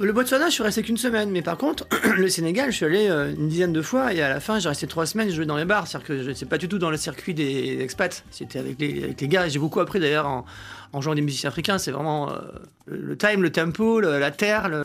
Le 0.01 0.11
Botswana, 0.13 0.47
je 0.49 0.55
suis 0.55 0.63
resté 0.63 0.83
qu'une 0.83 0.97
semaine, 0.97 1.31
mais 1.31 1.43
par 1.43 1.59
contre, 1.59 1.87
le 2.17 2.29
Sénégal, 2.29 2.71
je 2.71 2.77
suis 2.77 2.87
allé 2.87 3.09
euh, 3.11 3.35
une 3.35 3.49
dizaine 3.49 3.75
de 3.75 3.83
fois 3.83 4.13
et 4.15 4.23
à 4.23 4.29
la 4.31 4.41
fin, 4.41 4.59
j'ai 4.59 4.69
resté 4.71 4.87
trois 4.87 5.05
semaines, 5.05 5.29
je 5.29 5.35
jouais 5.35 5.45
dans 5.47 5.59
les 5.59 5.67
bars. 5.67 5.87
C'est-à-dire 5.87 6.07
que 6.09 6.23
je 6.23 6.29
n'étais 6.31 6.47
pas 6.47 6.57
du 6.57 6.67
tout 6.67 6.79
dans 6.79 6.91
le 6.91 6.97
circuit 6.97 7.35
des 7.35 7.79
expats. 7.81 8.25
C'était 8.31 8.59
avec 8.59 8.81
les, 8.81 9.05
avec 9.05 9.21
les 9.21 9.29
gars 9.29 9.49
j'ai 9.49 9.59
beaucoup 9.59 9.81
appris 9.81 10.01
d'ailleurs 10.01 10.27
en, 10.27 10.47
en 10.95 11.01
jouant 11.03 11.15
des 11.15 11.21
musiciens 11.21 11.51
africains. 11.51 11.77
C'est 11.77 11.91
vraiment 11.91 12.31
euh, 12.33 12.37
le, 12.87 13.17
time, 13.19 13.43
le 13.43 13.51
tempo, 13.53 14.01
le- 14.01 14.19
la 14.19 14.31
terre, 14.31 14.71
le- 14.71 14.85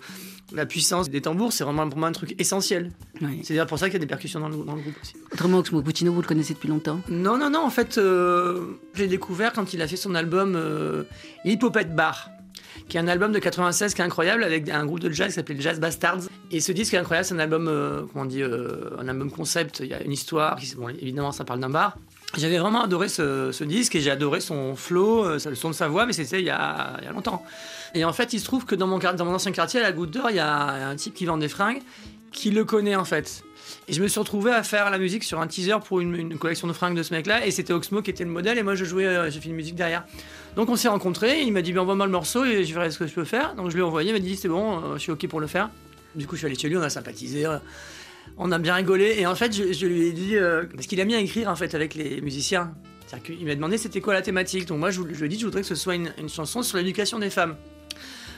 la 0.54 0.66
puissance 0.66 1.10
des 1.10 1.22
tambours. 1.22 1.54
C'est 1.54 1.64
vraiment 1.64 1.88
pour 1.88 2.00
moi 2.00 2.10
un 2.10 2.14
truc 2.14 2.36
essentiel. 2.38 2.92
Oui. 3.22 3.40
C'est 3.44 3.54
d'ailleurs 3.54 3.68
pour 3.68 3.80
ça 3.80 3.86
qu'il 3.86 3.94
y 3.94 3.98
a 3.98 4.00
des 4.00 4.08
percussions 4.08 4.42
dans 4.42 4.50
le, 4.50 4.58
dans 4.58 4.76
le 4.76 4.82
groupe 4.82 4.96
aussi. 5.02 5.14
Autrement, 5.32 5.60
Oxmo 5.60 5.82
Puccino, 5.82 6.12
vous 6.12 6.22
le 6.22 6.28
connaissez 6.28 6.54
depuis 6.54 6.68
longtemps? 6.68 7.00
Non, 7.08 7.38
non, 7.38 7.50
non, 7.50 7.62
en 7.64 7.70
fait, 7.70 7.98
euh, 7.98 8.78
je 8.94 9.04
l'ai 9.04 9.08
découvert 9.08 9.54
quand 9.54 9.74
il 9.74 9.82
a 9.82 9.88
fait 9.88 9.96
son 9.98 10.16
album 10.16 10.56
euh, 10.58 11.04
Hippopète 11.46 11.96
Bar, 11.96 12.30
qui 12.88 12.98
est 12.98 13.00
un 13.00 13.07
album 13.07 13.31
de 13.31 13.39
96 13.39 13.93
qui 13.93 14.01
est 14.01 14.03
incroyable 14.03 14.43
avec 14.43 14.69
un 14.69 14.86
groupe 14.86 15.00
de 15.00 15.12
jazz 15.12 15.27
qui 15.27 15.34
s'appelait 15.34 15.60
Jazz 15.60 15.79
Bastards. 15.79 16.22
Et 16.51 16.60
ce 16.60 16.72
disque 16.72 16.93
est 16.93 16.98
incroyable, 16.98 17.25
c'est 17.25 17.36
un 17.36 17.39
album, 17.39 17.67
euh, 17.67 18.03
comment 18.12 18.24
on 18.24 18.27
dit, 18.27 18.41
euh, 18.41 18.89
un 19.00 19.07
album 19.07 19.31
concept, 19.31 19.79
il 19.81 19.88
y 19.88 19.93
a 19.93 20.01
une 20.01 20.12
histoire, 20.12 20.57
évidemment, 21.01 21.31
ça 21.31 21.43
parle 21.43 21.60
d'un 21.60 21.69
bar. 21.69 21.98
J'avais 22.38 22.57
vraiment 22.57 22.84
adoré 22.84 23.07
ce, 23.07 23.63
disque 23.63 23.96
et 23.96 24.01
j'ai 24.01 24.12
adoré 24.12 24.41
son 24.41 24.75
flow, 24.75 25.25
euh, 25.25 25.39
le 25.46 25.55
son 25.55 25.69
de 25.69 25.75
sa 25.75 25.88
voix, 25.88 26.05
mais 26.05 26.13
c'était 26.13 26.39
il, 26.39 26.46
y 26.46 26.50
a- 26.50 27.00
longtemps. 27.13 27.43
Et 27.93 28.03
en 28.03 28.13
fait, 28.13 28.34
il 28.34 28.39
se 28.39 28.46
trouve 28.46 28.65
que 28.65 28.75
dans 28.75 28.88
mon, 28.88 29.00
ancien 29.34 29.51
quartier, 29.51 29.79
à 29.79 29.84
la 29.84 29.91
Goutte 29.91 30.12
d'Or, 30.12 30.29
il 30.29 30.36
y 30.36 30.39
a 30.39 30.89
un 30.89 30.96
type 30.96 31.13
qui 31.13 31.25
vend 31.25 31.38
des 31.38 31.48
fringues 31.48 31.81
qui 32.31 32.51
le 32.51 32.65
connaît 32.65 32.96
en 32.96 33.05
fait. 33.05 33.43
Et 33.88 33.93
je 33.93 34.01
me 34.01 34.07
suis 34.07 34.19
retrouvé 34.19 34.51
à 34.51 34.63
faire 34.63 34.89
la 34.89 34.98
musique 34.98 35.24
sur 35.24 35.39
un 35.39 35.48
teaser 35.48 35.77
pour 35.86 36.00
une, 36.00 36.15
une 36.15 36.38
collection 36.38 36.67
de 36.67 36.74
fringues 36.74 36.96
de 36.96 37.03
ce 37.03 37.13
mec-là, 37.13 37.46
et 37.46 37.51
c'était 37.51 37.74
Oxmo 37.74 38.01
qui 38.01 38.12
était 38.12 38.24
le 38.24 38.29
modèle, 38.29 38.57
et 38.57 38.63
moi 38.63 38.75
je 38.75 38.86
jouais, 38.86 39.05
euh, 39.05 39.29
j'ai 39.29 39.39
fait 39.39 39.50
une 39.50 39.55
musique 39.55 39.75
derrière. 39.75 40.05
Donc 40.58 40.70
on 40.70 40.76
s'est 40.76 40.88
rencontrés, 40.88 41.44
il 41.44 41.54
m'a 41.54 41.62
dit, 41.62 41.78
envoie-moi 41.78 42.08
le 42.08 42.12
morceau 42.12 42.44
et 42.44 42.66
je 42.66 42.74
verrai 42.74 42.90
ce 42.90 42.98
que 42.98 43.06
je 43.06 43.14
peux 43.14 43.26
faire. 43.26 43.54
Donc 43.54 43.70
je 43.70 43.76
lui 43.76 43.82
ai 43.82 43.84
envoyé, 43.84 44.10
il 44.10 44.14
m'a 44.14 44.20
dit, 44.20 44.36
c'est 44.36 44.48
bon, 44.48 44.80
euh, 44.80 44.94
je 44.96 45.02
suis 45.02 45.12
ok 45.12 45.28
pour 45.28 45.40
le 45.40 45.46
faire. 45.46 45.70
Du 46.16 46.26
coup, 46.26 46.34
je 46.34 46.40
suis 46.40 46.48
allé 46.48 46.56
chez 46.56 46.68
lui, 46.68 46.76
on 46.76 46.82
a 46.82 46.90
sympathisé, 46.90 47.46
euh, 47.46 47.60
on 48.38 48.52
a 48.52 48.58
bien 48.58 48.74
rigolé, 48.74 49.18
et 49.20 49.28
en 49.28 49.36
fait, 49.36 49.54
je, 49.54 49.86
lui 49.86 50.08
ai 50.08 50.12
dit, 50.12 50.36
euh, 50.36 50.66
parce 50.74 50.88
qu'il 50.88 51.00
a 51.00 51.06
mis 51.06 51.14
à 51.14 51.20
écrire 51.20 51.48
en 51.48 51.56
fait 51.56 51.76
avec 51.76 51.94
les 51.94 52.22
musiciens. 52.22 52.74
C'est-à-dire 53.06 53.46
m'a 53.46 53.54
demandé 53.54 53.78
c'était 53.78 54.02
quoi 54.02 54.16
la 54.16 54.24
thématique. 54.24 54.66
Donc 54.66 54.80
moi, 54.80 54.90
je, 54.90 55.00
lui 55.00 55.26
ai 55.26 55.28
dit, 55.30 55.38
je 55.38 55.46
voudrais 55.46 55.62
que 55.62 55.68
ce 55.68 55.76
soit 55.76 55.94
une, 55.94 56.12
une 56.18 56.28
chanson 56.28 56.64
sur 56.64 56.80
l'éducation 56.80 57.20
des 57.20 57.30
femmes. 57.30 57.56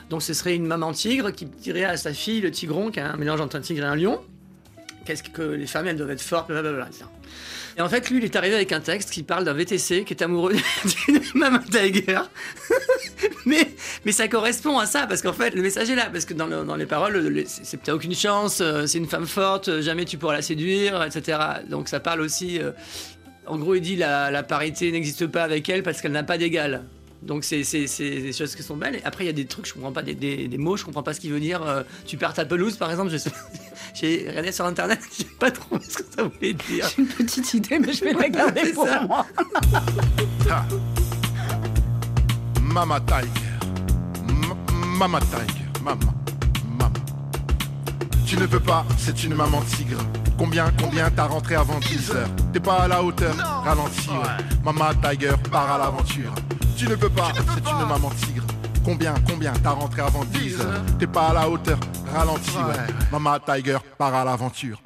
Donc 0.09 0.21
ce 0.21 0.33
serait 0.33 0.55
une 0.55 0.65
maman 0.65 0.91
tigre 0.91 1.31
qui 1.31 1.45
dirait 1.45 1.85
à 1.85 1.95
sa 1.95 2.11
fille 2.11 2.41
le 2.41 2.51
tigron, 2.51 2.91
qui 2.91 2.99
est 2.99 3.03
un 3.03 3.15
mélange 3.15 3.39
entre 3.39 3.55
un 3.55 3.61
tigre 3.61 3.83
et 3.83 3.87
un 3.87 3.95
lion, 3.95 4.19
qu'est-ce 5.09 5.23
que 5.23 5.41
les 5.41 5.65
femmes 5.65 5.87
elles 5.87 5.97
doivent 5.97 6.11
être 6.11 6.21
fortes, 6.21 6.49
blablabla. 6.49 6.87
Et 7.77 7.81
en 7.81 7.89
fait, 7.89 8.09
lui, 8.09 8.17
il 8.19 8.25
est 8.25 8.35
arrivé 8.35 8.53
avec 8.55 8.71
un 8.71 8.79
texte 8.79 9.09
qui 9.09 9.23
parle 9.23 9.43
d'un 9.43 9.53
VTC 9.53 10.03
qui 10.03 10.13
est 10.13 10.21
amoureux 10.21 10.53
d'une 11.07 11.21
maman 11.33 11.59
tiger. 11.59 12.19
mais, 13.47 13.67
mais 14.05 14.11
ça 14.11 14.27
correspond 14.27 14.77
à 14.77 14.85
ça, 14.85 15.07
parce 15.07 15.21
qu'en 15.23 15.33
fait, 15.33 15.55
le 15.55 15.61
message 15.63 15.89
est 15.89 15.95
là, 15.95 16.09
parce 16.11 16.25
que 16.25 16.33
dans, 16.35 16.47
dans 16.47 16.75
les 16.75 16.85
paroles, 16.85 17.13
le- 17.13 17.29
le- 17.29 17.43
c'est 17.47 17.65
c'est- 17.65 17.77
t'as 17.81 17.93
aucune 17.93 18.13
chance, 18.13 18.59
euh, 18.61 18.85
c'est 18.85 18.97
une 18.99 19.07
femme 19.07 19.25
forte, 19.27 19.69
euh, 19.69 19.81
jamais 19.81 20.05
tu 20.05 20.17
pourras 20.17 20.33
la 20.33 20.41
séduire, 20.41 21.01
etc. 21.03 21.39
Donc 21.69 21.87
ça 21.89 21.99
parle 21.99 22.21
aussi. 22.21 22.59
euh, 22.59 22.71
en 23.47 23.57
gros, 23.57 23.73
il 23.75 23.81
dit 23.81 23.95
la, 23.95 24.29
la 24.29 24.43
parité 24.43 24.91
n'existe 24.91 25.25
pas 25.25 25.43
avec 25.43 25.67
elle 25.69 25.81
parce 25.81 26.01
qu'elle 26.01 26.11
n'a 26.11 26.23
pas 26.23 26.37
d'égal. 26.37 26.83
Donc 27.21 27.43
c'est 27.43 27.63
c'est- 27.65 27.87
c'est 27.87 28.09
des 28.21 28.31
choses 28.33 28.55
qui 28.55 28.63
sont 28.63 28.77
belles. 28.77 28.95
Et 28.95 29.03
après, 29.03 29.25
il 29.25 29.27
y 29.27 29.29
a 29.29 29.33
des 29.33 29.45
trucs, 29.45 29.65
je 29.67 29.73
comprends 29.73 29.91
pas, 29.91 30.01
des, 30.01 30.15
des- 30.15 30.47
des 30.47 30.57
mots, 30.57 30.77
je 30.77 30.85
comprends 30.85 31.03
pas 31.03 31.13
ce 31.13 31.19
qu'il 31.19 31.31
veut 31.31 31.39
dire. 31.41 31.61
Euh, 31.63 31.83
tu 32.05 32.15
perds 32.17 32.33
ta 32.33 32.45
pelouse, 32.45 32.77
par 32.77 32.89
exemple. 32.89 33.09
je 33.11 33.17
sais- 33.17 33.31
J'ai 33.93 34.25
regardé 34.29 34.51
sur 34.51 34.65
Internet, 34.65 34.99
je 35.11 35.23
sais 35.23 35.29
pas 35.39 35.51
trop 35.51 35.77
ce 35.81 35.97
que 35.97 36.03
ça 36.15 36.23
voulait 36.23 36.53
dire. 36.53 36.87
J'ai 36.95 37.01
une 37.01 37.07
petite 37.09 37.53
idée, 37.53 37.79
mais 37.79 37.91
je 37.93 38.03
vais 38.05 38.13
la 38.13 38.29
garder 38.29 38.71
pour 38.73 38.87
ça. 38.87 39.01
moi. 39.01 39.25
Mama 42.61 42.99
Tiger. 43.01 43.29
M- 44.27 44.55
Mama 44.97 45.19
Tiger. 45.21 45.65
Mama. 45.83 46.13
Mama. 46.77 46.93
Tu 48.25 48.37
ne 48.37 48.45
peux 48.45 48.59
pas, 48.59 48.85
c'est 48.97 49.23
une 49.23 49.33
maman 49.33 49.61
tigre. 49.75 49.99
Combien, 50.37 50.71
combien 50.79 51.09
t'as 51.09 51.25
rentré 51.25 51.55
avant 51.55 51.79
10 51.79 52.11
heures? 52.11 52.29
T'es 52.53 52.59
pas 52.59 52.81
à 52.83 52.87
la 52.87 53.03
hauteur, 53.03 53.35
ralentis. 53.35 54.09
ouais. 54.09 54.45
Mama 54.63 54.91
Tiger 55.03 55.33
part 55.51 55.71
à 55.71 55.77
l'aventure. 55.79 56.33
Tu 56.79 56.87
ne 56.87 56.95
peux 56.95 57.09
pas, 57.09 57.33
c'est 57.35 57.69
une 57.69 57.87
maman 57.89 58.09
tigre. 58.11 58.45
Combien, 58.85 59.13
combien 59.27 59.51
t'as 59.61 59.71
rentré 59.71 60.01
avant 60.01 60.23
10 60.23 60.61
heures 60.61 60.81
T'es 60.97 61.07
pas 61.07 61.27
à 61.27 61.33
la 61.33 61.49
hauteur, 61.49 61.77
ralentis. 62.15 62.51
ouais. 62.55 62.93
Mama 63.11 63.37
Tiger 63.45 63.79
part 63.97 64.15
à 64.15 64.23
l'aventure. 64.23 64.81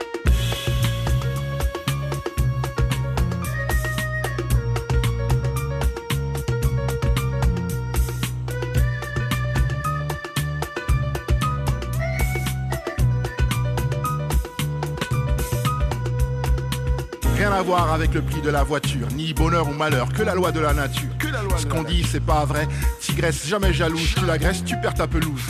Voir 17.63 17.93
avec 17.93 18.13
le 18.13 18.21
prix 18.21 18.41
de 18.41 18.49
la 18.49 18.63
voiture, 18.63 19.07
ni 19.15 19.33
bonheur 19.33 19.67
ou 19.69 19.73
malheur, 19.73 20.11
que 20.11 20.21
la 20.21 20.35
loi 20.35 20.51
de 20.51 20.59
la 20.59 20.73
nature. 20.73 21.09
Ce 21.57 21.65
qu'on 21.65 21.83
dit, 21.83 22.03
c'est 22.03 22.23
pas 22.23 22.45
vrai. 22.45 22.67
Tigresse 22.99 23.47
jamais 23.47 23.73
jalouse, 23.73 24.13
tu 24.15 24.25
l'agresses, 24.25 24.63
tu 24.63 24.75
perds 24.77 24.93
ta 24.93 25.07
pelouse. 25.07 25.41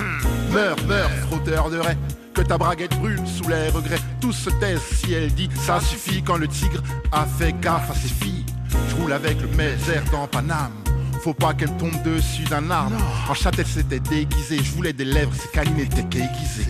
Meurs, 0.52 0.78
meurs, 0.88 1.10
frotteur 1.28 1.70
de 1.70 1.78
raie. 1.78 1.98
Que 2.34 2.42
ta 2.42 2.58
braguette 2.58 2.98
brûle 2.98 3.22
sous 3.28 3.48
les 3.50 3.70
regrets. 3.70 4.00
Tous 4.22 4.34
se 4.34 4.50
taisent 4.52 4.82
si 4.82 5.14
elle 5.14 5.34
dit 5.34 5.50
ça 5.56 5.80
suffit 5.80 6.24
quand 6.24 6.38
le 6.38 6.48
tigre 6.48 6.82
a 7.12 7.26
fait 7.26 7.54
gaffe 7.60 7.92
à 7.92 7.96
ses 7.96 8.08
filles. 8.08 8.46
Je 8.90 8.96
roule 8.96 9.14
avec 9.14 9.42
le 9.42 9.48
Mézère 9.50 10.04
dans 10.12 10.28
Paname. 10.28 10.72
Faut 11.24 11.34
pas 11.34 11.54
qu'elle 11.54 11.76
tombe 11.78 12.02
dessus 12.04 12.44
d'un 12.44 12.70
arbre. 12.70 12.96
En 13.30 13.34
chatte, 13.34 13.60
elle 13.60 13.68
s'était 13.68 14.00
déguisée. 14.00 14.60
Je 14.64 14.72
voulais 14.72 14.94
des 14.94 15.06
lèvres, 15.06 15.34
ses 15.34 15.50
canines 15.50 15.80
étaient 15.80 16.02
aiguisées. 16.02 16.70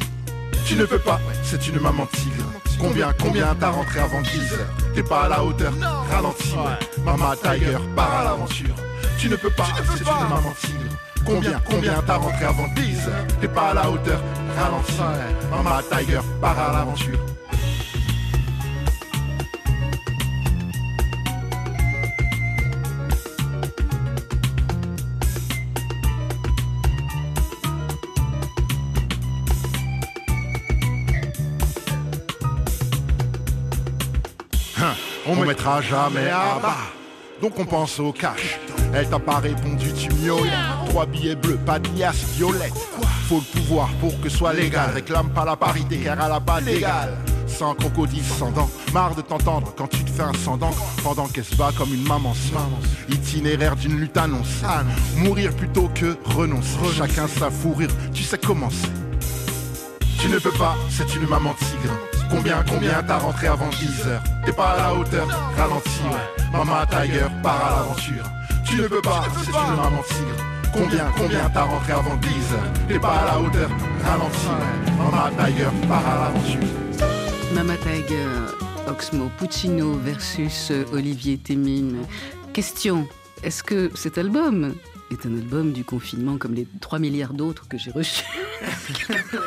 Tu 0.65 0.75
ne 0.75 0.85
peux 0.85 0.99
pas, 0.99 1.19
c'est 1.43 1.67
une 1.67 1.79
maman 1.79 2.05
tigre. 2.05 2.42
Combien, 2.79 3.13
combien 3.21 3.55
t'as 3.59 3.69
rentré 3.69 3.99
avant 3.99 4.21
10 4.21 4.53
heures 4.53 4.67
T'es 4.93 5.03
pas 5.03 5.23
à 5.23 5.29
la 5.29 5.43
hauteur, 5.43 5.73
ralentis. 6.11 6.53
ouais. 6.53 7.03
Mama 7.03 7.33
Tiger, 7.41 7.77
part 7.95 8.13
à 8.19 8.23
l'aventure. 8.25 8.75
Tu 9.17 9.29
ne 9.29 9.35
peux 9.35 9.49
pas, 9.51 9.65
c'est 9.95 10.01
une 10.03 10.29
maman 10.29 10.53
tigre. 10.59 10.79
Combien, 11.25 11.61
combien 11.69 12.03
t'as 12.05 12.17
rentré 12.17 12.45
avant 12.45 12.67
10 12.75 13.07
heures 13.07 13.13
T'es 13.39 13.47
pas 13.47 13.69
à 13.69 13.73
la 13.73 13.89
hauteur, 13.89 14.19
ralentis. 14.57 14.99
Mama 15.49 15.81
Tiger, 15.89 16.19
part 16.41 16.59
à 16.59 16.73
l'aventure. 16.73 17.19
On 35.53 35.55
mettra 35.55 35.81
jamais 35.81 36.29
à 36.29 36.59
bas. 36.61 36.77
Donc 37.41 37.59
on 37.59 37.65
pense 37.65 37.99
au 37.99 38.11
cash. 38.11 38.59
Elle 38.93 39.09
t'a 39.09 39.19
pas 39.19 39.37
répondu, 39.37 39.93
tu 39.93 40.09
miaules. 40.15 40.49
Trois 40.89 41.05
billets 41.05 41.35
bleus, 41.35 41.59
pas 41.65 41.79
de 41.79 41.87
liasse 41.97 42.23
violette. 42.35 42.73
Faut 43.27 43.41
le 43.41 43.59
pouvoir 43.59 43.89
pour 43.99 44.19
que 44.21 44.29
soit 44.29 44.53
légal. 44.53 44.91
Réclame 44.93 45.29
pas 45.29 45.45
la 45.45 45.55
parité 45.55 45.97
car 45.97 46.17
elle 46.25 46.31
a 46.31 46.39
pas 46.39 46.61
d'égal. 46.61 47.17
Sans 47.47 47.75
crocodile, 47.75 48.23
sans 48.23 48.51
dents. 48.51 48.69
Marre 48.93 49.15
de 49.15 49.21
t'entendre 49.21 49.73
quand 49.77 49.87
tu 49.87 50.03
te 50.03 50.09
fais 50.09 50.23
un 50.23 50.33
sang 50.33 50.57
d'encre 50.57 50.81
pendant 51.03 51.27
qu'elle 51.27 51.45
se 51.45 51.55
bat 51.55 51.71
comme 51.77 51.93
une 51.93 52.07
maman 52.07 52.33
sans. 52.33 53.13
Itinéraire 53.13 53.75
d'une 53.75 53.99
lutte 53.99 54.17
annoncée. 54.17 54.65
Mourir 55.17 55.53
plutôt 55.55 55.89
que 55.93 56.17
renoncer. 56.25 56.77
Chacun 56.97 57.27
sa 57.27 57.51
fourrure, 57.51 57.91
tu 58.13 58.23
sais 58.23 58.39
comment 58.39 58.69
c'est. 58.69 60.19
Tu 60.19 60.29
ne 60.29 60.39
peux 60.39 60.51
pas, 60.51 60.75
c'est 60.89 61.15
une 61.15 61.27
maman 61.27 61.53
tigre. 61.59 61.93
Combien, 62.29 62.63
combien 62.67 63.03
t'as 63.03 63.17
rentré 63.17 63.47
avant 63.47 63.69
10 63.69 64.07
heures 64.07 64.23
T'es 64.45 64.51
pas 64.51 64.71
à 64.71 64.77
la 64.77 64.93
hauteur, 64.95 65.27
ralentis, 65.57 66.01
ouais. 66.05 66.43
Maman 66.51 66.85
Tiger, 66.85 67.27
part 67.41 67.65
à 67.65 67.69
l'aventure. 67.77 68.25
Tu 68.65 68.77
ne 68.77 68.87
peux 68.87 69.01
pas, 69.01 69.23
c'est 69.43 69.49
une 69.51 69.75
maman 69.75 70.01
tigre. 70.07 70.45
Combien, 70.73 71.11
combien 71.17 71.49
t'as 71.53 71.63
rentré 71.63 71.93
avant 71.93 72.15
10 72.15 72.27
heures 72.27 72.73
T'es 72.87 72.99
pas 72.99 73.13
à 73.13 73.25
la 73.25 73.39
hauteur, 73.39 73.69
ralentis, 74.03 74.47
ouais. 74.47 74.93
Maman 74.97 75.45
Tiger, 75.45 75.87
part 75.87 76.07
à 76.07 76.15
l'aventure. 76.25 76.69
Mama 77.53 77.75
Tiger, 77.77 78.25
Oxmo 78.87 79.29
Puccino 79.37 79.93
versus 79.93 80.71
euh, 80.71 80.85
Olivier 80.91 81.37
Témine. 81.37 81.97
Question 82.51 83.07
est-ce 83.43 83.61
que 83.61 83.91
cet 83.93 84.17
album 84.17 84.73
est 85.11 85.25
un 85.25 85.33
album 85.37 85.71
du 85.73 85.83
confinement 85.83 86.37
comme 86.37 86.53
les 86.53 86.65
3 86.81 86.97
milliards 86.97 87.33
d'autres 87.33 87.67
que 87.67 87.77
j'ai 87.77 87.91
reçus? 87.91 88.23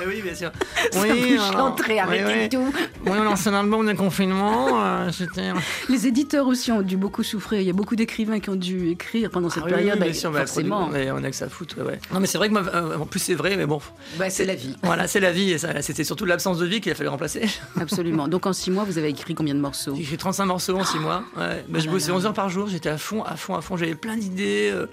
Oui, 0.07 0.23
bien 0.23 0.35
sûr. 0.35 0.51
Ça 0.93 1.01
Oui, 1.03 1.37
chanterait, 1.53 1.99
arrêtez 1.99 2.25
oui, 2.25 2.33
oui. 2.43 2.49
tout. 2.49 2.73
Oui, 3.07 3.13
on 3.19 3.23
lance 3.25 3.47
un 3.47 3.55
album 3.55 3.87
de 3.87 3.93
confinement. 3.93 4.83
euh, 4.85 5.11
C'était. 5.13 5.51
Les 5.89 6.07
éditeurs 6.07 6.47
aussi 6.47 6.71
ont 6.73 6.83
dû 6.83 6.97
beaucoup 6.97 7.23
souffrir. 7.23 7.61
Il 7.61 7.67
y 7.67 7.71
a 7.71 7.73
beaucoup 7.73 7.97
d'écrivains 7.97 8.41
qui 8.41 8.51
ont 8.51 8.57
dû 8.57 8.89
écrire 8.91 9.31
pendant 9.31 9.49
cette 9.51 9.63
Ah 9.65 9.67
oui, 9.67 9.73
période. 9.75 9.95
oui, 9.95 9.99
bah, 10.01 10.05
bien 10.07 10.15
sûr, 10.15 10.31
bah, 10.33 10.41
forcément, 10.41 10.89
mais 10.89 11.11
on 11.11 11.17
a 11.23 11.31
que 11.31 11.37
ça 11.37 11.47
à 11.47 11.49
foutre. 11.49 11.79
ouais, 11.79 11.85
ouais. 11.85 12.01
Non, 12.13 12.21
mais 12.21 12.27
c'est 12.27 12.39
vrai 12.39 12.49
que 12.49 12.53
moi, 12.55 12.63
euh, 12.75 12.97
en 12.99 13.07
plus, 13.07 13.21
c'est 13.21 13.35
vrai, 13.35 13.57
mais 13.57 13.67
bon. 13.67 13.81
Bah, 14.19 14.31
c'est 14.31 14.45
la 14.45 14.55
vie. 14.55 14.77
Voilà, 14.83 15.07
c'est 15.09 15.21
la 15.21 15.33
vie. 15.33 15.53
et 15.53 15.59
C'était 15.81 16.05
surtout 16.05 16.25
l'absence 16.25 16.59
de 16.59 16.67
vie 16.67 16.81
qu'il 16.81 16.93
a 16.93 16.95
fallu 16.95 17.09
remplacer. 17.09 17.43
Absolument. 17.81 18.29
Donc 18.29 18.47
en 18.47 18.53
six 18.53 18.71
mois, 18.71 18.85
vous 18.85 18.99
avez 18.99 19.09
écrit 19.09 19.35
combien 19.35 19.55
de 19.55 19.61
morceaux? 19.61 19.95
J'ai 19.97 20.03
écrit 20.03 20.17
35 20.17 20.47
morceaux 20.47 20.77
en 20.77 20.85
6 20.85 20.99
mois. 20.99 21.23
Ouais. 21.37 21.65
Bah, 21.69 21.79
je 21.79 21.87
là 21.87 21.93
bossais 21.93 22.09
là. 22.11 22.15
11 22.17 22.27
heures 22.27 22.35
par 22.35 22.49
jour, 22.49 22.67
j'étais 22.69 22.89
à 22.89 22.99
fond, 22.99 23.23
à 23.23 23.37
fond, 23.37 23.55
à 23.55 23.61
fond. 23.61 23.77
J'avais 23.77 23.95
plein 23.95 24.17
d'idées. 24.17 24.71
euh. 24.73 24.87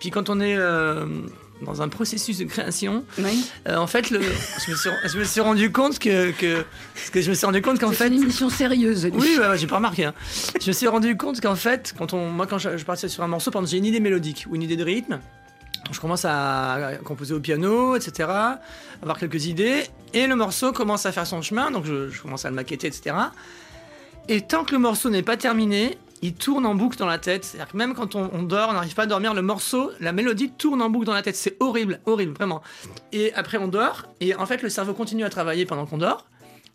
Puis 0.00 0.10
quand 0.10 0.30
on 0.30 0.40
est 0.40 0.56
euh, 0.56 1.06
dans 1.62 1.80
un 1.82 1.88
processus 1.88 2.38
de 2.38 2.44
création, 2.44 3.04
Oui. 3.18 3.44
euh, 3.68 3.76
en 3.76 3.86
fait, 3.86 4.10
le, 4.10 4.20
je, 4.20 4.70
me 4.72 4.76
suis, 4.76 4.90
je 5.06 5.18
me 5.18 5.24
suis 5.24 5.40
rendu 5.40 5.70
compte 5.72 5.98
que, 5.98 6.30
que, 6.32 6.64
je 7.14 7.30
me 7.30 7.34
suis 7.34 7.46
rendu 7.46 7.62
compte 7.62 7.78
qu'en 7.78 7.90
C'est 7.90 7.94
fait, 7.96 8.08
une 8.08 8.22
émission 8.22 8.50
sérieuse. 8.50 9.08
oui, 9.12 9.36
ouais, 9.38 9.56
j'ai 9.56 9.66
pas 9.66 9.76
remarqué. 9.76 10.04
hein. 10.04 10.14
Je 10.60 10.68
me 10.68 10.72
suis 10.72 10.88
rendu 10.88 11.16
compte 11.16 11.40
qu'en 11.40 11.54
fait, 11.56 11.94
quand 11.96 12.12
on, 12.12 12.28
moi, 12.30 12.46
quand 12.46 12.58
je, 12.58 12.76
je 12.76 12.84
partais 12.84 13.08
sur 13.08 13.22
un 13.22 13.28
morceau, 13.28 13.50
exemple, 13.50 13.68
j'ai 13.68 13.78
une 13.78 13.86
idée 13.86 14.00
mélodique 14.00 14.46
ou 14.50 14.56
une 14.56 14.62
idée 14.62 14.76
de 14.76 14.84
rythme, 14.84 15.20
je 15.92 16.00
commence 16.00 16.24
à 16.24 16.92
composer 17.04 17.34
au 17.34 17.40
piano, 17.40 17.94
etc., 17.96 18.28
avoir 19.02 19.18
quelques 19.18 19.46
idées, 19.46 19.84
et 20.12 20.26
le 20.26 20.34
morceau 20.34 20.72
commence 20.72 21.06
à 21.06 21.12
faire 21.12 21.26
son 21.26 21.40
chemin, 21.40 21.70
donc 21.70 21.84
je, 21.86 22.10
je 22.10 22.20
commence 22.22 22.44
à 22.44 22.50
le 22.50 22.56
maqueter, 22.56 22.86
etc. 22.88 23.14
Et 24.28 24.40
tant 24.40 24.64
que 24.64 24.72
le 24.72 24.78
morceau 24.78 25.10
n'est 25.10 25.22
pas 25.22 25.36
terminé, 25.36 25.98
il 26.24 26.34
tourne 26.34 26.64
en 26.64 26.74
boucle 26.74 26.96
dans 26.96 27.06
la 27.06 27.18
tête. 27.18 27.44
C'est-à-dire 27.44 27.70
que 27.72 27.76
même 27.76 27.94
quand 27.94 28.14
on, 28.14 28.30
on 28.32 28.42
dort, 28.42 28.68
on 28.70 28.72
n'arrive 28.72 28.94
pas 28.94 29.02
à 29.02 29.06
dormir, 29.06 29.34
le 29.34 29.42
morceau, 29.42 29.90
la 30.00 30.12
mélodie 30.12 30.50
tourne 30.50 30.80
en 30.80 30.88
boucle 30.88 31.06
dans 31.06 31.12
la 31.12 31.22
tête. 31.22 31.36
C'est 31.36 31.56
horrible, 31.60 32.00
horrible, 32.06 32.32
vraiment. 32.32 32.62
Et 33.12 33.32
après, 33.34 33.58
on 33.58 33.68
dort, 33.68 34.04
et 34.20 34.34
en 34.34 34.46
fait, 34.46 34.62
le 34.62 34.68
cerveau 34.70 34.94
continue 34.94 35.24
à 35.24 35.28
travailler 35.30 35.66
pendant 35.66 35.84
qu'on 35.86 35.98
dort. 35.98 36.26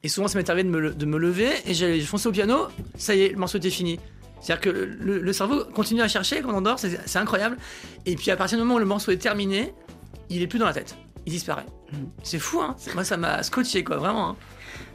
Et 0.04 0.08
souvent, 0.08 0.28
ça 0.28 0.38
m'est 0.38 0.50
arrivé 0.50 0.64
de 0.64 0.70
me, 0.74 0.80
le- 0.80 0.94
de 0.94 1.06
me 1.06 1.18
lever, 1.18 1.50
et 1.66 1.74
j'ai 1.74 2.00
foncé 2.02 2.28
au 2.30 2.32
piano, 2.32 2.68
ça 2.98 3.16
y 3.16 3.22
est, 3.24 3.30
le 3.30 3.38
morceau 3.38 3.58
était 3.58 3.70
fini. 3.70 4.00
C'est-à-dire 4.40 4.62
que 4.62 4.70
le, 4.70 5.20
le 5.20 5.34
cerveau 5.34 5.66
continue 5.66 6.02
à 6.02 6.08
chercher 6.08 6.42
quand 6.42 6.54
on 6.54 6.62
dort, 6.62 6.80
c'est 6.80 7.18
incroyable. 7.18 7.58
Et 8.06 8.16
puis 8.16 8.32
à 8.32 8.38
partir 8.38 8.58
du 8.58 8.64
moment 8.64 8.76
où 8.76 8.80
le 8.80 8.86
morceau 8.86 9.12
est 9.12 9.18
terminé, 9.18 9.74
il 10.30 10.42
est 10.42 10.48
plus 10.48 10.60
dans 10.60 10.66
la 10.68 10.74
tête. 10.74 10.96
Il 11.26 11.34
disparaît. 11.34 11.66
C'est 12.24 12.40
fou, 12.40 12.62
hein 12.62 12.76
Moi, 12.94 13.04
ça 13.04 13.18
m'a 13.18 13.44
scotché, 13.44 13.84
quoi, 13.84 13.98
vraiment. 13.98 14.30
Hein. 14.30 14.36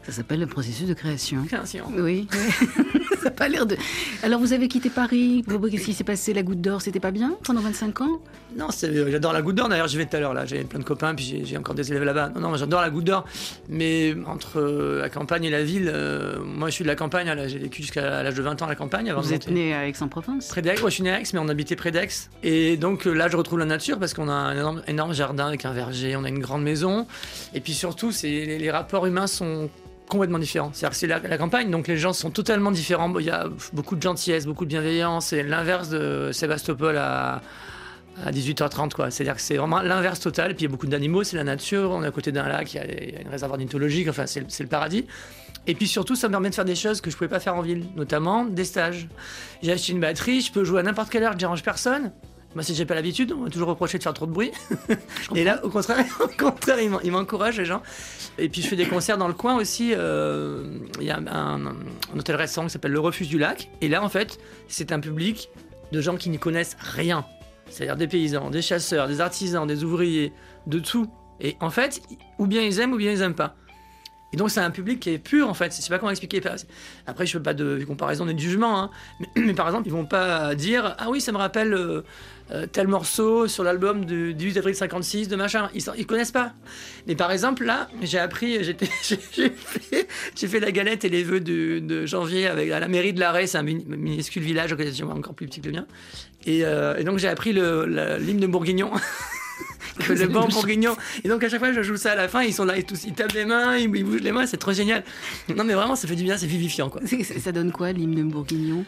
Ça 0.06 0.12
s'appelle 0.12 0.40
le 0.40 0.46
processus 0.46 0.86
de 0.86 0.94
création. 0.94 1.44
Création. 1.44 1.86
Oui. 1.96 2.28
ça 3.18 3.24
n'a 3.24 3.30
pas 3.30 3.48
l'air 3.48 3.64
de. 3.66 3.76
Alors 4.22 4.38
vous 4.40 4.52
avez 4.52 4.68
quitté 4.68 4.90
Paris. 4.90 5.42
Qu'est-ce 5.70 5.84
qui 5.84 5.94
s'est 5.94 6.04
passé? 6.04 6.34
La 6.34 6.42
Goutte 6.42 6.60
d'Or, 6.60 6.82
c'était 6.82 7.00
pas 7.00 7.10
bien 7.10 7.36
pendant 7.44 7.60
25 7.62 8.00
ans? 8.02 8.20
Non, 8.56 8.68
euh, 8.84 9.08
j'adore 9.10 9.32
la 9.32 9.42
Goutte 9.42 9.56
d'Or. 9.56 9.68
D'ailleurs, 9.68 9.88
j'y 9.88 9.96
vais 9.96 10.06
tout 10.06 10.16
à 10.16 10.20
l'heure. 10.20 10.34
Là, 10.34 10.44
j'ai 10.46 10.62
plein 10.64 10.78
de 10.78 10.84
copains, 10.84 11.14
puis 11.14 11.42
j'ai- 11.44 11.56
encore 11.56 11.74
des 11.74 11.90
élèves 11.90 12.04
là-bas. 12.04 12.32
Non, 12.34 12.40
non, 12.50 12.56
j'adore 12.56 12.80
la 12.82 12.90
Goutte 12.90 13.04
d'Or. 13.04 13.24
Mais 13.68 14.14
entre 14.26 14.60
euh, 14.60 15.00
la 15.00 15.08
campagne 15.08 15.44
et 15.44 15.50
la 15.50 15.64
ville, 15.64 15.90
euh, 15.92 16.38
moi, 16.44 16.68
je 16.68 16.74
suis 16.74 16.84
de 16.84 16.88
la 16.88 16.96
campagne. 16.96 17.26
là, 17.26 17.48
J'ai 17.48 17.58
vécu 17.58 17.82
jusqu'à 17.82 18.22
l'âge 18.22 18.34
de 18.34 18.42
20 18.42 18.60
ans 18.60 18.66
à 18.66 18.68
la 18.68 18.74
campagne. 18.74 19.10
Avant 19.10 19.22
Vous 19.22 19.32
êtes 19.32 19.48
né 19.48 19.74
à 19.74 19.88
Aix-en-Provence 19.88 20.48
Près 20.48 20.62
d'Aix, 20.62 20.76
moi 20.80 20.90
je 20.90 20.94
suis 20.94 21.02
né 21.02 21.10
à 21.10 21.20
Aix, 21.20 21.24
mais 21.32 21.38
on 21.38 21.48
habitait 21.48 21.76
près 21.76 21.90
d'Aix. 21.90 22.08
Et 22.42 22.76
donc 22.76 23.06
là, 23.06 23.28
je 23.28 23.36
retrouve 23.36 23.58
la 23.58 23.64
nature 23.64 23.98
parce 23.98 24.12
qu'on 24.14 24.28
a 24.28 24.32
un 24.32 24.52
énorme, 24.52 24.82
énorme 24.86 25.14
jardin 25.14 25.46
avec 25.46 25.64
un 25.64 25.72
verger, 25.72 26.14
on 26.16 26.24
a 26.24 26.28
une 26.28 26.40
grande 26.40 26.62
maison. 26.62 27.06
Et 27.54 27.60
puis 27.60 27.72
surtout, 27.72 28.12
c'est, 28.12 28.28
les, 28.28 28.58
les 28.58 28.70
rapports 28.70 29.06
humains 29.06 29.26
sont 29.26 29.70
complètement 30.08 30.38
différents. 30.38 30.70
C'est-à-dire 30.72 30.96
c'est 30.96 31.06
la, 31.06 31.18
la 31.18 31.38
campagne, 31.38 31.70
donc 31.70 31.88
les 31.88 31.96
gens 31.96 32.12
sont 32.12 32.30
totalement 32.30 32.70
différents. 32.70 33.12
Il 33.18 33.26
y 33.26 33.30
a 33.30 33.46
beaucoup 33.72 33.96
de 33.96 34.02
gentillesse, 34.02 34.46
beaucoup 34.46 34.64
de 34.64 34.70
bienveillance. 34.70 35.26
C'est 35.26 35.42
l'inverse 35.42 35.88
de 35.88 36.30
Sébastopol 36.32 36.96
à, 36.96 37.40
à 38.24 38.30
18h30, 38.30 38.92
quoi. 38.92 39.10
C'est-à-dire 39.10 39.34
que 39.34 39.40
c'est 39.40 39.56
vraiment 39.56 39.80
l'inverse 39.80 40.20
total. 40.20 40.54
Puis 40.54 40.64
il 40.64 40.68
y 40.68 40.68
a 40.68 40.70
beaucoup 40.70 40.86
d'animaux, 40.86 41.24
c'est 41.24 41.36
la 41.36 41.44
nature. 41.44 41.90
On 41.90 42.02
est 42.04 42.06
à 42.06 42.10
côté 42.10 42.32
d'un 42.32 42.46
lac, 42.46 42.72
il 42.74 42.76
y 42.76 42.80
a, 42.80 43.20
une 43.22 43.28
réservoir 43.28 43.58
mythologique. 43.58 44.08
Enfin, 44.08 44.26
c'est, 44.26 44.60
le- 44.60 44.66
paradis. 44.68 45.06
Et 45.66 45.74
puis 45.74 45.88
surtout, 45.88 46.14
ça 46.14 46.28
me 46.28 46.32
permet 46.32 46.50
de 46.50 46.54
faire 46.54 46.66
des 46.66 46.76
choses 46.76 47.00
que 47.00 47.10
je 47.10 47.16
pouvais 47.16 47.28
pas 47.28 47.40
faire 47.40 47.56
en 47.56 47.62
ville, 47.62 47.84
notamment 47.96 48.44
des 48.44 48.64
stages. 48.64 49.08
J'ai 49.62 49.72
acheté 49.72 49.92
une 49.92 50.00
batterie, 50.00 50.42
je 50.42 50.52
peux 50.52 50.64
jouer 50.64 50.80
à 50.80 50.82
n'importe 50.82 51.08
quelle 51.10 51.22
heure, 51.22 51.32
je 51.32 51.38
dérange 51.38 51.62
personne. 51.62 52.12
Moi, 52.54 52.62
si 52.62 52.74
j'ai 52.74 52.84
pas 52.86 52.94
l'habitude, 52.94 53.32
on 53.32 53.40
m'a 53.42 53.50
toujours 53.50 53.68
reproché 53.68 53.98
de 53.98 54.02
faire 54.02 54.14
trop 54.14 54.26
de 54.26 54.30
bruit. 54.32 54.52
Et 55.34 55.42
là, 55.44 55.64
au 55.64 55.70
contraire, 55.70 56.04
au 56.20 56.28
contraire, 56.28 56.78
il 56.80 56.90
m'en- 56.90 57.00
il 57.00 57.10
m'encourage 57.10 57.58
les 57.58 57.64
gens. 57.64 57.82
Et 58.38 58.48
puis 58.48 58.62
je 58.62 58.68
fais 58.68 58.76
des 58.76 58.86
concerts 58.86 59.18
dans 59.18 59.26
le 59.28 59.34
coin 59.34 59.56
aussi. 59.56 59.92
euh, 59.94 60.78
Il 61.00 61.06
y 61.06 61.10
a 61.10 61.16
un, 61.18 61.26
un- 61.26 61.66
un 61.66 62.18
hôtel 62.18 62.36
restaurant 62.36 62.66
qui 62.68 62.72
s'appelle 62.72 62.92
Le 62.92 63.00
Refuge 63.00 63.28
du 63.28 63.38
Lac. 63.38 63.70
Et 63.80 63.88
là, 63.88 64.02
en 64.04 64.08
fait, 64.08 64.38
c'est 64.68 64.92
un 64.92 65.00
public 65.00 65.48
de 65.92 66.00
gens 66.00 66.16
qui 66.16 66.30
n'y 66.30 66.38
connaissent 66.38 66.76
rien. 66.80 67.24
C'est-à-dire 67.70 67.96
des 67.96 68.06
paysans, 68.06 68.50
des 68.50 68.62
chasseurs, 68.62 69.08
des 69.08 69.20
artisans, 69.20 69.66
des 69.66 69.82
ouvriers, 69.84 70.32
de 70.66 70.78
tout. 70.78 71.08
Et 71.40 71.56
en 71.60 71.70
fait, 71.70 72.00
ou 72.38 72.46
bien 72.46 72.62
ils 72.62 72.78
aiment, 72.78 72.92
ou 72.92 72.96
bien 72.98 73.10
ils 73.10 73.22
aiment 73.22 73.34
pas. 73.34 73.56
Et 74.34 74.36
donc 74.36 74.50
c'est 74.50 74.58
un 74.58 74.72
public 74.72 74.98
qui 74.98 75.10
est 75.10 75.18
pur 75.18 75.48
en 75.48 75.54
fait. 75.54 75.72
Je 75.72 75.80
sais 75.80 75.88
pas 75.88 76.00
comment 76.00 76.10
expliquer. 76.10 76.42
Après, 77.06 77.24
je 77.24 77.30
fais 77.30 77.40
pas 77.40 77.54
de 77.54 77.84
comparaison 77.84 78.26
ni 78.26 78.34
de 78.34 78.40
jugement. 78.40 78.82
hein. 78.82 78.90
Mais, 79.36 79.54
par 79.54 79.68
exemple, 79.68 79.86
ils 79.86 79.92
vont 79.92 80.06
pas 80.06 80.56
dire 80.56 80.96
ah 80.98 81.08
oui, 81.08 81.20
ça 81.20 81.30
me 81.30 81.36
rappelle 81.36 81.72
euh, 81.72 82.02
euh, 82.50 82.66
tel 82.66 82.88
morceau 82.88 83.46
sur 83.46 83.62
l'album 83.62 84.04
du 84.04 84.34
18 84.34 84.58
avril 84.58 84.74
56 84.74 85.28
de 85.28 85.36
machin. 85.36 85.70
Ils, 85.72 85.84
ils 85.96 86.04
connaissent 86.04 86.32
pas. 86.32 86.52
Mais 87.06 87.14
par 87.14 87.30
exemple 87.30 87.64
là, 87.64 87.88
j'ai 88.02 88.18
appris, 88.18 88.64
j'ai 88.64 88.74
fait, 89.54 90.08
fait 90.34 90.60
la 90.60 90.72
galette 90.72 91.04
et 91.04 91.08
les 91.08 91.22
vœux 91.22 91.38
de, 91.38 92.04
janvier 92.04 92.48
avec 92.48 92.72
à 92.72 92.80
la 92.80 92.88
mairie 92.88 93.12
de 93.12 93.20
l'Arrêt. 93.20 93.46
C'est 93.46 93.58
un 93.58 93.62
minuscule 93.62 94.42
village, 94.42 94.74
encore 95.04 95.34
plus 95.34 95.46
petit 95.46 95.60
que 95.60 95.68
le 95.68 95.74
mien. 95.74 95.86
Et, 96.44 96.64
euh, 96.64 96.96
et 96.96 97.04
donc 97.04 97.18
j'ai 97.18 97.28
appris 97.28 97.52
l'hymne 97.52 98.40
de 98.40 98.46
Bourguignon. 98.48 98.90
le 100.08 100.26
banc 100.26 100.48
bourguignon. 100.48 100.96
Et 101.24 101.28
donc 101.28 101.42
à 101.44 101.48
chaque 101.48 101.60
fois, 101.60 101.72
je 101.72 101.82
joue 101.82 101.96
ça 101.96 102.12
à 102.12 102.14
la 102.14 102.28
fin, 102.28 102.42
ils 102.42 102.54
sont 102.54 102.64
là, 102.64 102.76
ils, 102.76 102.84
tous, 102.84 103.04
ils 103.04 103.12
tapent 103.12 103.32
les 103.32 103.44
mains, 103.44 103.76
ils, 103.76 103.94
ils 103.94 104.04
bougent 104.04 104.22
les 104.22 104.32
mains, 104.32 104.46
c'est 104.46 104.56
trop 104.56 104.72
génial. 104.72 105.04
Non, 105.54 105.64
mais 105.64 105.74
vraiment, 105.74 105.96
ça 105.96 106.08
fait 106.08 106.16
du 106.16 106.24
bien, 106.24 106.36
c'est 106.36 106.46
vivifiant. 106.46 106.88
Quoi. 106.90 107.02
Ça 107.38 107.52
donne 107.52 107.72
quoi 107.72 107.92
l'hymne 107.92 108.28
bourguignon? 108.28 108.84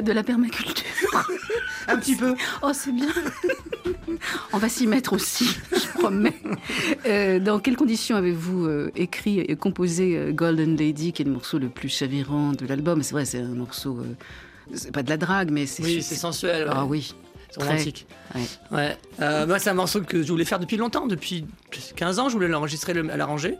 De 0.00 0.12
la 0.12 0.22
permaculture. 0.22 0.86
Un 1.88 1.96
petit 1.96 2.14
peu. 2.14 2.34
Oh, 2.62 2.70
c'est 2.72 2.92
bien. 2.92 3.08
On 4.52 4.58
va 4.58 4.68
s'y 4.68 4.86
mettre 4.86 5.12
aussi, 5.12 5.46
je 5.72 5.98
promets. 5.98 6.34
Euh, 7.06 7.38
dans 7.38 7.58
quelles 7.58 7.76
conditions 7.76 8.16
avez-vous 8.16 8.66
euh, 8.66 8.90
écrit 8.96 9.40
et 9.40 9.56
composé 9.56 10.16
euh, 10.16 10.32
Golden 10.32 10.76
Lady, 10.76 11.12
qui 11.12 11.22
est 11.22 11.24
le 11.24 11.32
morceau 11.32 11.58
le 11.58 11.68
plus 11.68 11.88
chavirant 11.88 12.52
de 12.52 12.66
l'album? 12.66 13.02
C'est 13.02 13.12
vrai, 13.12 13.24
c'est 13.24 13.40
un 13.40 13.48
morceau. 13.54 14.00
c'est 14.74 14.92
pas 14.92 15.02
de 15.02 15.08
la 15.10 15.16
drague, 15.16 15.50
mais 15.50 15.66
c'est. 15.66 15.82
Oui, 15.82 16.02
c'est 16.02 16.14
sensuel. 16.16 16.64
ouais. 16.68 16.72
Ah 16.74 16.84
oui. 16.84 17.14
C'est 17.52 17.62
romantique. 17.64 18.06
Ouais. 18.36 18.96
Ouais. 19.18 19.46
Moi, 19.46 19.58
c'est 19.58 19.70
un 19.70 19.74
morceau 19.74 20.00
que 20.02 20.22
je 20.22 20.28
voulais 20.30 20.44
faire 20.44 20.60
depuis 20.60 20.76
longtemps, 20.76 21.06
depuis 21.08 21.46
15 21.96 22.20
ans, 22.20 22.28
je 22.28 22.34
voulais 22.34 22.46
l'enregistrer, 22.46 22.94
le- 22.94 23.02
l'arranger. 23.02 23.56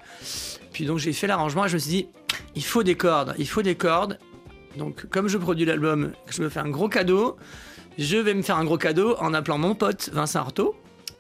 Puis 0.72 0.84
donc 0.84 0.98
j'ai 0.98 1.12
fait 1.12 1.26
l'arrangement 1.26 1.64
et 1.64 1.68
je 1.68 1.74
me 1.74 1.78
suis 1.80 1.90
dit, 1.90 2.06
il 2.54 2.62
faut 2.64 2.84
des 2.84 2.94
cordes, 2.94 3.34
il 3.38 3.48
faut 3.48 3.62
des 3.62 3.74
cordes. 3.74 4.16
Donc 4.78 5.06
comme 5.10 5.26
je 5.26 5.36
produis 5.38 5.64
l'album, 5.64 6.12
je 6.28 6.40
me 6.42 6.48
fais 6.48 6.60
un 6.60 6.68
gros 6.68 6.88
cadeau. 6.88 7.36
Je 8.00 8.16
vais 8.16 8.32
me 8.32 8.40
faire 8.40 8.56
un 8.56 8.64
gros 8.64 8.78
cadeau 8.78 9.14
en 9.18 9.34
appelant 9.34 9.58
mon 9.58 9.74
pote 9.74 10.08
Vincent 10.14 10.38
Artaud, 10.38 10.74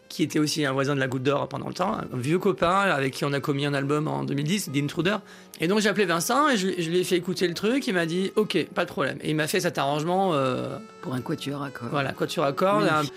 qui 0.08 0.22
était 0.22 0.38
aussi 0.38 0.64
un 0.64 0.72
voisin 0.72 0.94
de 0.94 1.00
la 1.00 1.08
Goutte 1.08 1.22
d'Or 1.22 1.46
pendant 1.46 1.68
le 1.68 1.74
temps, 1.74 1.92
un 1.92 2.16
vieux 2.16 2.38
copain 2.38 2.70
avec 2.70 3.12
qui 3.12 3.26
on 3.26 3.34
a 3.34 3.40
commis 3.40 3.66
un 3.66 3.74
album 3.74 4.08
en 4.08 4.24
2010, 4.24 4.70
The 4.72 4.76
Intruder. 4.78 5.16
Et 5.60 5.68
donc 5.68 5.80
j'ai 5.80 5.90
appelé 5.90 6.06
Vincent 6.06 6.48
et 6.48 6.56
je, 6.56 6.68
je 6.78 6.88
lui 6.88 7.00
ai 7.00 7.04
fait 7.04 7.16
écouter 7.16 7.46
le 7.46 7.52
truc. 7.52 7.86
Il 7.86 7.92
m'a 7.92 8.06
dit, 8.06 8.32
ok, 8.34 8.66
pas 8.74 8.86
de 8.86 8.90
problème. 8.90 9.18
Et 9.20 9.28
il 9.28 9.36
m'a 9.36 9.46
fait 9.46 9.60
cet 9.60 9.76
arrangement, 9.76 10.32
euh, 10.32 10.78
Pour 11.02 11.12
un 11.12 11.20
quatuor 11.20 11.62
à 11.62 11.68
cordes. 11.68 11.90
voilà, 11.90 12.14
tu 12.26 12.40
raccordes. 12.40 12.84
Magnifique. 12.84 13.12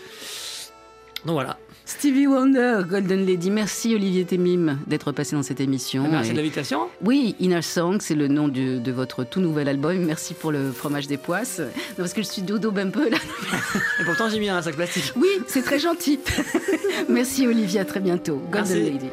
Donc 1.25 1.35
voilà. 1.35 1.57
Stevie 1.97 2.27
Wonder, 2.27 2.81
Golden 2.89 3.25
Lady. 3.25 3.49
Merci 3.51 3.93
Olivier 3.95 4.25
Temim 4.25 4.77
d'être 4.87 5.11
passé 5.11 5.35
dans 5.35 5.43
cette 5.43 5.61
émission. 5.61 6.05
Merci 6.09 6.29
Et- 6.29 6.33
de 6.33 6.37
l'invitation. 6.37 6.87
Oui, 7.03 7.35
Inner 7.39 7.61
Song, 7.61 7.97
c'est 8.01 8.15
le 8.15 8.27
nom 8.27 8.47
du- 8.47 8.79
de 8.79 8.91
votre 8.91 9.23
tout 9.23 9.39
nouvel 9.39 9.69
album. 9.69 9.97
Merci 9.99 10.33
pour 10.33 10.51
le 10.51 10.71
fromage 10.71 11.07
des 11.07 11.17
poisses. 11.17 11.59
Non, 11.59 11.65
parce 11.97 12.13
que 12.13 12.21
je 12.23 12.27
suis 12.27 12.41
dodo 12.41 12.73
un 12.75 12.89
peu 12.89 13.09
là. 13.09 13.17
Et 14.01 14.03
pourtant 14.05 14.27
j'ai 14.29 14.39
mis 14.39 14.49
un 14.49 14.61
sac 14.61 14.75
plastique. 14.75 15.13
Oui, 15.15 15.29
c'est 15.47 15.61
très 15.61 15.79
gentil. 15.79 16.19
Merci 17.09 17.47
Olivier, 17.47 17.79
à 17.81 17.85
très 17.85 17.99
bientôt. 18.01 18.41
Golden 18.51 18.77
Merci. 18.77 18.91
Lady. 18.91 19.09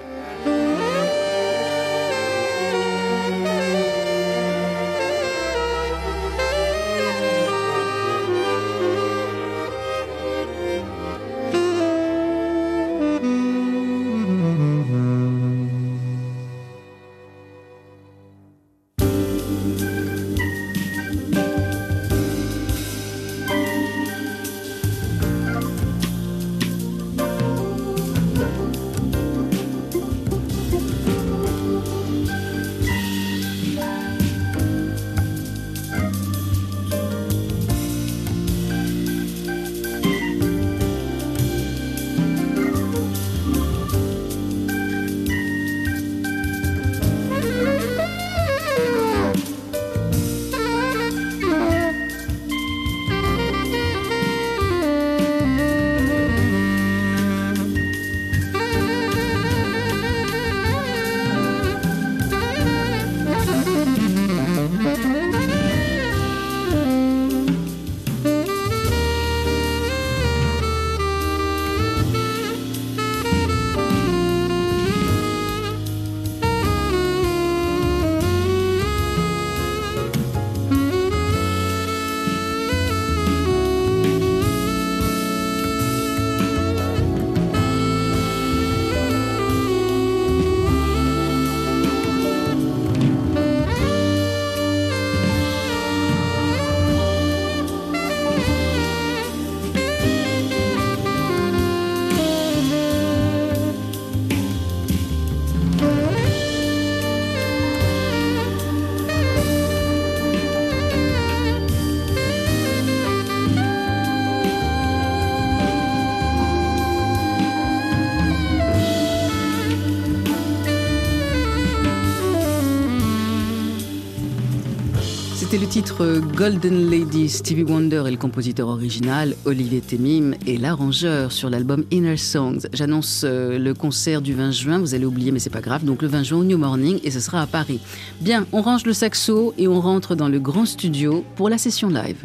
Titre 125.70 126.20
Golden 126.34 126.90
Lady. 126.90 127.28
Stevie 127.28 127.62
Wonder 127.62 128.02
est 128.04 128.10
le 128.10 128.16
compositeur 128.16 128.66
original, 128.66 129.36
Olivier 129.44 129.80
Temim 129.80 130.32
est 130.44 130.60
l'arrangeur 130.60 131.30
sur 131.30 131.48
l'album 131.48 131.84
Inner 131.92 132.16
Songs. 132.16 132.66
J'annonce 132.72 133.22
euh, 133.24 133.56
le 133.56 133.72
concert 133.72 134.20
du 134.20 134.34
20 134.34 134.50
juin, 134.50 134.78
vous 134.80 134.96
allez 134.96 135.04
oublier 135.04 135.30
mais 135.30 135.38
c'est 135.38 135.48
pas 135.48 135.60
grave, 135.60 135.84
donc 135.84 136.02
le 136.02 136.08
20 136.08 136.24
juin 136.24 136.42
New 136.42 136.58
Morning 136.58 136.98
et 137.04 137.12
ce 137.12 137.20
sera 137.20 137.42
à 137.42 137.46
Paris. 137.46 137.78
Bien, 138.20 138.48
on 138.50 138.62
range 138.62 138.84
le 138.84 138.92
saxo 138.92 139.54
et 139.58 139.68
on 139.68 139.80
rentre 139.80 140.16
dans 140.16 140.28
le 140.28 140.40
grand 140.40 140.66
studio 140.66 141.24
pour 141.36 141.48
la 141.48 141.56
session 141.56 141.88
live. 141.88 142.18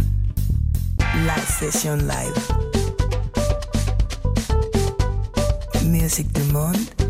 La 1.27 1.37
session 1.37 1.97
live. 1.97 2.33
Musique 5.85 6.33
du 6.33 6.51
monde. 6.51 7.04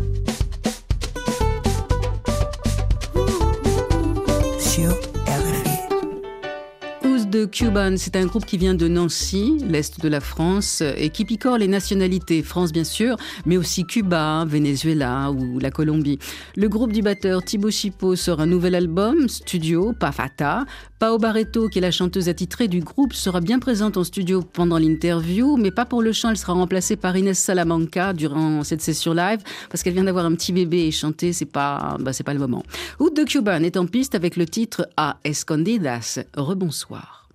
The 7.36 7.50
Cuban, 7.50 7.96
c'est 7.98 8.16
un 8.16 8.24
groupe 8.24 8.46
qui 8.46 8.56
vient 8.56 8.74
de 8.74 8.88
Nancy, 8.88 9.58
l'est 9.68 10.00
de 10.00 10.08
la 10.08 10.20
France, 10.20 10.82
et 10.96 11.10
qui 11.10 11.26
picore 11.26 11.58
les 11.58 11.68
nationalités, 11.68 12.42
France 12.42 12.72
bien 12.72 12.84
sûr, 12.84 13.18
mais 13.44 13.58
aussi 13.58 13.84
Cuba, 13.84 14.46
Venezuela 14.46 15.30
ou 15.30 15.58
la 15.58 15.70
Colombie. 15.70 16.18
Le 16.56 16.70
groupe 16.70 16.92
du 16.92 17.02
batteur 17.02 17.44
Thibaut 17.44 17.70
Chipot 17.70 18.16
sort 18.16 18.40
un 18.40 18.46
nouvel 18.46 18.74
album, 18.74 19.28
studio, 19.28 19.92
Pafata. 19.92 20.64
Pao 20.98 21.18
Barreto, 21.18 21.68
qui 21.68 21.78
est 21.78 21.82
la 21.82 21.90
chanteuse 21.90 22.30
attitrée 22.30 22.68
du 22.68 22.80
groupe, 22.80 23.12
sera 23.12 23.40
bien 23.40 23.58
présente 23.58 23.98
en 23.98 24.04
studio 24.04 24.40
pendant 24.40 24.78
l'interview, 24.78 25.58
mais 25.58 25.70
pas 25.70 25.84
pour 25.84 26.00
le 26.00 26.10
chant, 26.12 26.30
elle 26.30 26.38
sera 26.38 26.54
remplacée 26.54 26.96
par 26.96 27.14
Inès 27.14 27.38
Salamanca 27.38 28.14
durant 28.14 28.64
cette 28.64 28.80
session 28.80 29.12
live, 29.12 29.40
parce 29.68 29.82
qu'elle 29.82 29.92
vient 29.92 30.04
d'avoir 30.04 30.24
un 30.24 30.34
petit 30.34 30.52
bébé 30.52 30.86
et 30.86 30.90
chanter, 30.90 31.34
c'est 31.34 31.44
pas, 31.44 31.98
bah, 32.00 32.12
pas 32.24 32.32
le 32.32 32.40
moment. 32.40 32.62
Who's 32.98 33.12
the 33.12 33.26
Cuban 33.26 33.62
est 33.62 33.76
en 33.76 33.86
piste 33.86 34.14
avec 34.14 34.36
le 34.36 34.46
titre 34.46 34.88
A 34.96 35.18
Escondidas. 35.24 36.20
Rebonsoir. 36.34 37.28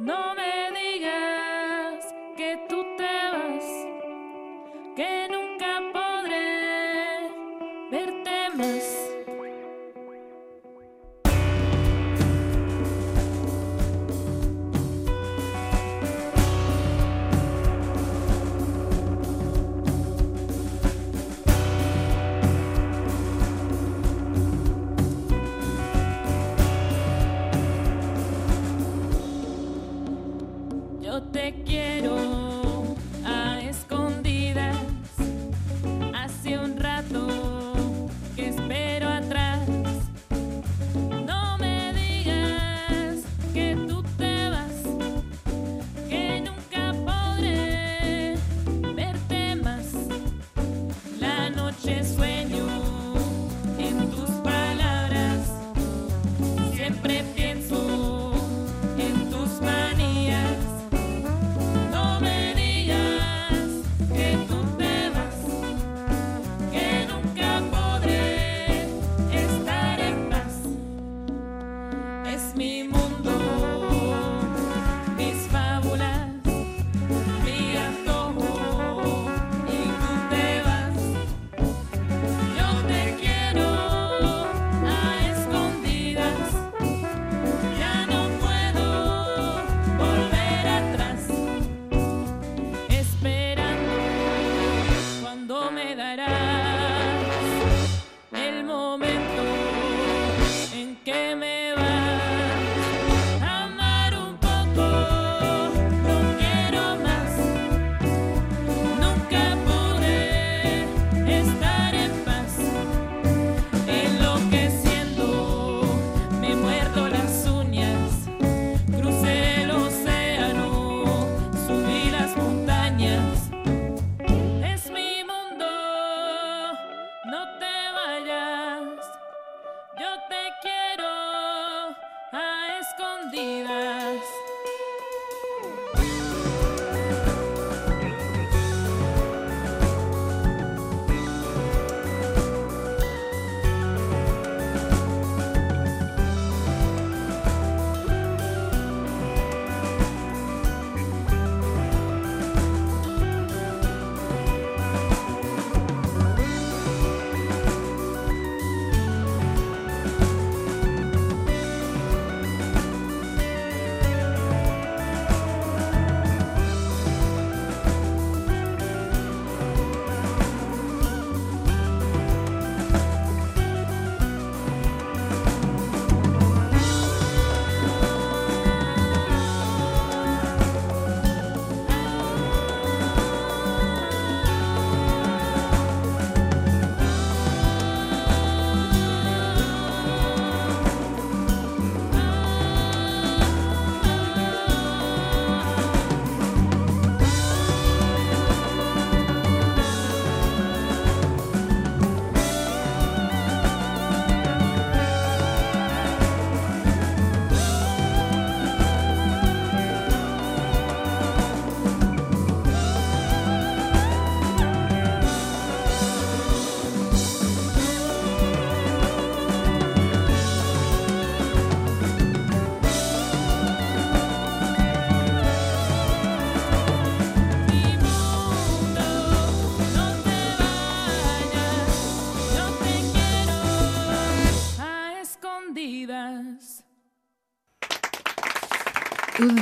No 0.00 0.34
me 0.34 0.70
digas 0.80 2.14
que 2.34 2.58
tú 2.70 2.82
te 2.96 3.04
vas, 3.04 3.66
que 4.96 5.28
nunca 5.30 5.82
podré 5.92 6.09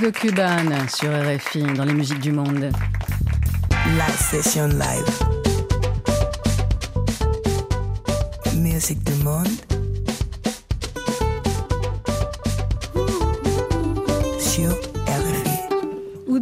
De 0.09 0.13
Cuban 0.13 0.89
sur 0.89 1.11
RFI 1.11 1.65
dans 1.75 1.85
les 1.85 1.93
musiques 1.93 2.21
du 2.21 2.33
monde. 2.33 2.71
La 3.99 4.09
session 4.09 4.69
live. 4.69 5.28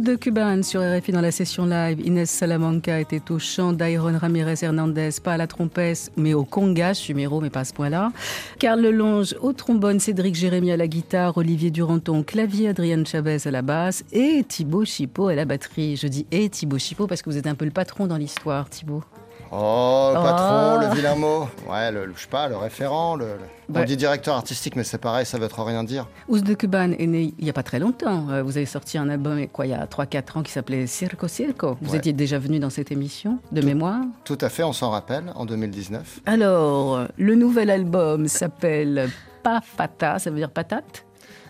De 0.07 0.15
Cuban 0.15 0.63
sur 0.63 0.79
RFI 0.81 1.11
dans 1.11 1.21
la 1.21 1.31
session 1.31 1.65
live. 1.65 1.99
Inès 1.99 2.29
Salamanca 2.29 2.97
était 2.97 3.29
au 3.29 3.39
chant, 3.39 3.73
Dairon 3.73 4.17
Ramirez 4.17 4.55
Hernandez, 4.61 5.09
pas 5.21 5.33
à 5.33 5.37
la 5.37 5.47
trompette, 5.47 6.11
mais 6.15 6.33
au 6.33 6.45
conga, 6.45 6.93
Sumero, 6.93 7.41
mais 7.41 7.49
pas 7.49 7.59
à 7.61 7.65
ce 7.65 7.73
point-là. 7.73 8.13
Carl 8.57 8.79
Lelonge 8.79 9.35
au 9.41 9.51
trombone, 9.51 9.99
Cédric 9.99 10.35
Jérémy 10.35 10.71
à 10.71 10.77
la 10.77 10.87
guitare, 10.87 11.35
Olivier 11.35 11.71
Duranton 11.71 12.23
clavier, 12.23 12.69
Adrienne 12.69 13.05
Chavez 13.05 13.39
à 13.45 13.51
la 13.51 13.61
basse 13.61 14.05
et 14.13 14.45
Thibaut 14.47 14.85
Chipot 14.85 15.27
à 15.27 15.35
la 15.35 15.43
batterie. 15.43 15.97
Je 15.97 16.07
dis 16.07 16.25
et 16.31 16.47
Thibaut 16.47 16.77
Chipot 16.77 17.07
parce 17.07 17.21
que 17.21 17.29
vous 17.29 17.37
êtes 17.37 17.47
un 17.47 17.55
peu 17.55 17.65
le 17.65 17.71
patron 17.71 18.07
dans 18.07 18.17
l'histoire, 18.17 18.69
Thibaut. 18.69 19.03
Oh, 19.51 20.11
le 20.13 20.19
Oh. 20.19 20.23
patron, 20.23 20.79
le 20.89 20.95
vilain 20.95 21.15
mot. 21.15 21.47
Ouais, 21.69 21.91
le, 21.91 22.05
le- 22.05 22.13
je 22.15 22.21
sais 22.21 22.27
pas, 22.27 22.47
le 22.47 22.57
référent. 22.57 23.15
Le, 23.15 23.25
le- 23.25 23.39
On 23.73 23.79
Ouais. 23.79 23.85
dit 23.85 23.97
directeur 23.97 24.35
artistique, 24.35 24.75
mais 24.77 24.83
c'est 24.85 24.97
pareil, 24.97 25.25
ça 25.25 25.37
veut 25.37 25.47
trop 25.49 25.65
rien 25.65 25.83
dire. 25.83 26.07
Ouz 26.29 26.41
de 26.41 26.53
Cuban 26.53 26.91
est 26.97 27.05
né 27.05 27.33
il 27.37 27.43
n'y 27.43 27.49
a 27.49 27.53
pas 27.53 27.63
très 27.63 27.79
longtemps. 27.79 28.29
Euh, 28.29 28.41
Vous 28.41 28.55
avez 28.55 28.65
sorti 28.65 28.97
un 28.97 29.09
album 29.09 29.45
quoi, 29.47 29.65
il 29.65 29.71
y 29.71 29.73
a 29.73 29.85
3-4 29.87 30.37
ans 30.37 30.43
qui 30.43 30.51
s'appelait 30.53 30.87
Circo 30.87 31.27
Circo. 31.27 31.77
Vous 31.81 31.91
Ouais. 31.91 31.97
étiez 31.97 32.13
déjà 32.13 32.39
venu 32.39 32.59
dans 32.59 32.69
cette 32.69 32.91
émission 32.93 33.39
de 33.51 33.61
mémoire. 33.61 33.99
Tout 34.23 34.37
à 34.39 34.47
fait, 34.49 34.63
on 34.63 34.71
s'en 34.73 34.89
rappelle, 34.91 35.25
en 35.35 35.45
2019. 35.45 36.21
Alors, 36.25 37.07
le 37.17 37.35
nouvel 37.35 37.69
album 37.69 38.27
s'appelle 38.29 39.09
Pafata, 39.43 40.19
ça 40.19 40.29
veut 40.29 40.37
dire 40.37 40.49
patate 40.51 41.03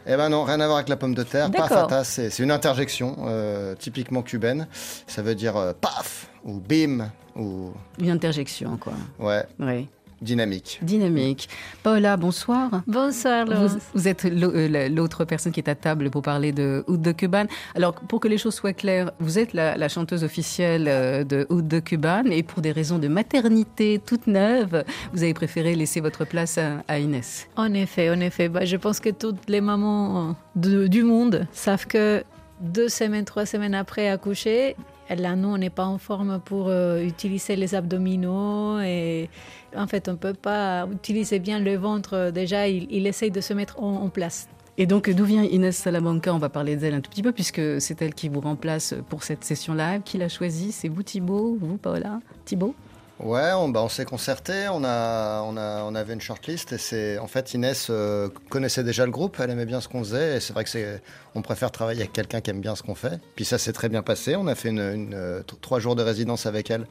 Eh 0.09 0.15
ben 0.15 0.29
non, 0.29 0.43
rien 0.45 0.59
à 0.61 0.65
voir 0.65 0.77
avec 0.77 0.89
la 0.89 0.95
pomme 0.95 1.13
de 1.13 1.23
terre. 1.23 1.51
Pafata, 1.51 2.03
c'est 2.03 2.29
c'est 2.29 2.41
une 2.43 2.51
interjection 2.51 3.17
euh, 3.27 3.75
typiquement 3.75 4.21
cubaine. 4.21 4.67
Ça 5.05 5.21
veut 5.21 5.35
dire 5.35 5.57
euh, 5.57 5.73
paf 5.79 6.29
ou 6.45 6.59
bim 6.59 7.09
ou 7.35 7.71
Une 7.99 8.09
interjection, 8.09 8.77
quoi. 8.77 8.93
ouais, 9.19 9.43
Oui. 9.59 9.89
Dynamique. 10.21 10.79
Dynamique. 10.81 11.49
Paola, 11.83 12.17
bonsoir. 12.17 12.81
Bonsoir, 12.87 13.45
Vous, 13.45 13.51
Laurence. 13.51 13.77
vous 13.93 14.07
êtes 14.07 14.25
euh, 14.25 14.67
la- 14.67 14.89
l'autre 14.89 15.25
personne 15.25 15.51
qui 15.51 15.59
est 15.59 15.69
à 15.69 15.75
table 15.75 16.09
pour 16.09 16.21
parler 16.21 16.51
de 16.51 16.83
Oud 16.87 17.01
de 17.01 17.11
Cuban. 17.11 17.45
Alors, 17.75 17.93
pour 17.93 18.19
que 18.19 18.27
les 18.27 18.37
choses 18.37 18.55
soient 18.55 18.73
claires, 18.73 19.11
vous 19.19 19.37
êtes 19.39 19.53
la, 19.53 19.77
la 19.77 19.89
chanteuse 19.89 20.23
officielle 20.23 20.85
euh, 20.87 21.23
de 21.23 21.45
Oud 21.49 21.67
de 21.67 21.79
Cuban 21.79 22.23
et 22.31 22.43
pour 22.43 22.61
des 22.61 22.71
raisons 22.71 22.99
de 22.99 23.07
maternité 23.07 24.01
toute 24.05 24.27
neuve, 24.27 24.83
vous 25.13 25.23
avez 25.23 25.33
préféré 25.33 25.75
laisser 25.75 25.99
votre 26.01 26.25
place 26.25 26.57
à, 26.57 26.83
à 26.87 26.99
Inès. 26.99 27.47
En 27.55 27.73
effet, 27.73 28.09
en 28.09 28.19
effet. 28.19 28.49
Bah, 28.49 28.65
je 28.65 28.77
pense 28.77 28.99
que 28.99 29.09
toutes 29.09 29.47
les 29.49 29.61
mamans 29.61 30.35
de- 30.55 30.87
du 30.87 31.03
monde 31.03 31.47
savent 31.53 31.85
que 31.87 32.23
deux 32.61 32.89
semaines, 32.89 33.25
trois 33.25 33.45
semaines 33.45 33.75
après 33.75 34.09
accoucher, 34.09 34.75
là, 35.15 35.35
nous, 35.35 35.49
on 35.49 35.57
n'est 35.57 35.69
pas 35.69 35.85
en 35.85 35.97
forme 35.97 36.39
pour 36.43 36.67
euh, 36.67 37.01
utiliser 37.01 37.55
les 37.55 37.75
abdominaux 37.75 38.79
et 38.79 39.29
en 39.75 39.87
fait, 39.87 40.07
on 40.09 40.13
ne 40.13 40.17
peut 40.17 40.33
pas 40.33 40.87
utiliser 40.91 41.39
bien 41.39 41.59
le 41.59 41.75
ventre. 41.75 42.31
Déjà, 42.33 42.67
il, 42.67 43.07
essaye 43.07 43.31
de 43.31 43.41
se 43.41 43.53
mettre 43.53 43.81
en, 43.81 44.03
en 44.03 44.09
place. 44.09 44.47
Et 44.77 44.85
donc, 44.85 45.09
d'où 45.09 45.25
vient 45.25 45.43
Inès 45.43 45.75
Salamanca? 45.75 46.33
On 46.33 46.37
va 46.37 46.49
parler 46.49 46.75
d'elle 46.75 46.93
un 46.93 47.01
tout 47.01 47.09
petit 47.09 47.23
peu 47.23 47.31
puisque 47.31 47.81
c'est 47.81 48.01
elle 48.01 48.13
qui 48.13 48.29
vous 48.29 48.41
remplace 48.41 48.93
pour 49.09 49.23
cette 49.23 49.43
session 49.43 49.73
live. 49.73 50.01
Qui 50.05 50.17
l'a 50.17 50.29
choisie? 50.29 50.71
C'est 50.71 50.87
vous 50.87 51.01
Thibaut? 51.03 51.57
Vous 51.59 51.77
Paola? 51.77 52.19
Thibaut? 52.45 52.75
Ouais, 53.19 53.51
on, 53.53 53.69
bah, 53.69 53.81
on 53.81 53.89
s'est 53.89 54.05
concerté, 54.05 54.67
on, 54.71 54.83
a, 54.83 55.41
on, 55.41 55.57
a, 55.57 55.81
on 55.83 55.95
avait 55.95 56.13
une 56.13 56.21
shortlist 56.21 56.71
et 56.73 56.77
c'est 56.77 57.17
en 57.17 57.25
fait 57.25 57.55
Inès 57.55 57.87
euh, 57.89 58.29
connaissait 58.49 58.83
déjà 58.83 59.05
le 59.05 59.11
groupe, 59.11 59.37
elle 59.39 59.49
aimait 59.49 59.65
bien 59.65 59.81
ce 59.81 59.87
qu'on 59.87 60.03
faisait 60.03 60.37
et 60.37 60.39
c'est 60.39 60.53
vrai 60.53 60.63
que 60.63 60.69
c'est 60.69 61.01
on 61.33 61.41
préfère 61.41 61.71
travailler 61.71 62.01
avec 62.01 62.13
quelqu'un 62.13 62.41
qui 62.41 62.51
aime 62.51 62.61
bien 62.61 62.75
ce 62.75 62.83
qu'on 62.83 62.93
fait. 62.93 63.19
Puis 63.35 63.43
ça 63.43 63.57
s'est 63.57 63.73
très 63.73 63.89
bien 63.89 64.03
passé, 64.03 64.35
on 64.35 64.45
a 64.45 64.53
fait 64.53 64.69
une, 64.69 65.13
euh, 65.15 65.41
trois 65.61 65.79
jours 65.79 65.95
de 65.95 66.03
résidence 66.03 66.45
avec 66.45 66.69
elle 66.69 66.85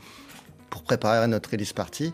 pour 0.71 0.83
préparer 0.83 1.27
notre 1.29 1.51
release 1.51 1.73
party 1.73 2.07
et 2.07 2.13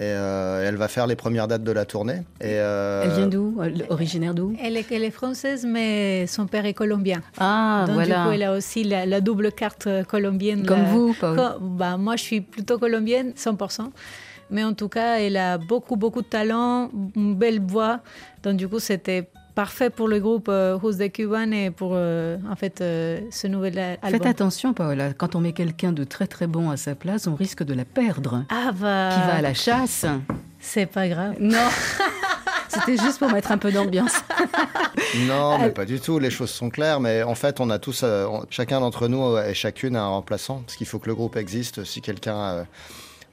euh, 0.00 0.66
elle 0.66 0.76
va 0.76 0.88
faire 0.88 1.06
les 1.06 1.16
premières 1.16 1.48
dates 1.48 1.64
de 1.64 1.72
la 1.72 1.84
tournée. 1.84 2.22
Et, 2.40 2.54
euh, 2.58 3.02
Elle 3.04 3.10
vient 3.10 3.26
d'où? 3.26 3.60
Elle- 3.62 3.86
Originaire 3.90 4.34
d'où? 4.34 4.54
Elle 4.62 4.76
est, 4.76 4.90
elle 4.92 5.04
est 5.04 5.10
française, 5.10 5.66
mais 5.68 6.26
son 6.26 6.46
père 6.46 6.64
est 6.66 6.74
colombien. 6.74 7.20
Ah, 7.38 7.84
Donc, 7.86 7.94
voilà. 7.96 8.22
du 8.22 8.28
coup, 8.28 8.34
elle 8.34 8.42
a 8.44 8.52
aussi 8.52 8.84
la, 8.84 9.06
la 9.06 9.20
double 9.20 9.52
carte 9.52 9.86
euh, 9.86 10.04
colombienne. 10.04 10.64
Comme 10.64 10.82
la- 10.82 10.84
vous, 10.90 11.14
Paul. 11.18 11.40
Bah, 11.60 11.96
moi, 11.96 12.16
je 12.16 12.22
suis 12.22 12.40
plutôt 12.40 12.78
colombienne, 12.78 13.32
100%. 13.36 13.90
Mais 14.50 14.64
en 14.64 14.72
tout 14.72 14.88
cas, 14.88 15.18
elle 15.18 15.36
a 15.36 15.58
beaucoup, 15.58 15.96
beaucoup 15.96 16.22
de 16.22 16.26
talent, 16.28 16.90
une 17.16 17.34
belle 17.34 17.60
voix. 17.60 18.00
Donc, 18.42 18.56
du 18.56 18.66
coup, 18.68 18.78
c'était 18.78 19.28
parfait 19.58 19.90
pour 19.90 20.06
le 20.06 20.20
groupe 20.20 20.46
euh, 20.48 20.78
Who's 20.80 20.98
the 20.98 21.10
Cuban 21.10 21.50
et 21.50 21.72
pour, 21.72 21.90
euh, 21.94 22.36
en 22.48 22.54
fait, 22.54 22.80
euh, 22.80 23.18
ce 23.32 23.48
nouvel 23.48 23.76
album. 23.76 24.10
Faites 24.12 24.26
attention, 24.26 24.72
Paola. 24.72 25.14
Quand 25.14 25.34
on 25.34 25.40
met 25.40 25.52
quelqu'un 25.52 25.90
de 25.90 26.04
très 26.04 26.28
très 26.28 26.46
bon 26.46 26.70
à 26.70 26.76
sa 26.76 26.94
place, 26.94 27.26
on 27.26 27.34
risque 27.34 27.64
de 27.64 27.74
la 27.74 27.84
perdre. 27.84 28.44
Ah, 28.50 28.70
bah. 28.70 29.10
Qui 29.12 29.18
va 29.18 29.34
à 29.34 29.42
la 29.42 29.54
chasse. 29.54 30.06
C'est 30.60 30.86
pas 30.86 31.08
grave. 31.08 31.34
Non. 31.40 31.58
C'était 32.68 33.02
juste 33.02 33.18
pour 33.18 33.32
mettre 33.32 33.50
un 33.50 33.58
peu 33.58 33.72
d'ambiance. 33.72 34.22
Non, 35.26 35.58
mais 35.58 35.70
pas 35.70 35.86
du 35.86 36.00
tout. 36.00 36.18
Les 36.18 36.30
choses 36.30 36.50
sont 36.50 36.70
claires. 36.70 37.00
Mais 37.00 37.22
en 37.22 37.34
fait, 37.34 37.60
on 37.60 37.70
a 37.70 37.78
tous, 37.78 38.02
euh, 38.04 38.26
chacun 38.50 38.80
d'entre 38.80 39.08
nous 39.08 39.24
euh, 39.24 39.48
et 39.48 39.54
chacune 39.54 39.96
a 39.96 40.02
un 40.02 40.08
remplaçant. 40.08 40.62
Parce 40.66 40.76
qu'il 40.76 40.86
faut 40.86 40.98
que 40.98 41.08
le 41.08 41.14
groupe 41.14 41.36
existe. 41.36 41.82
Si 41.84 42.00
quelqu'un 42.00 42.66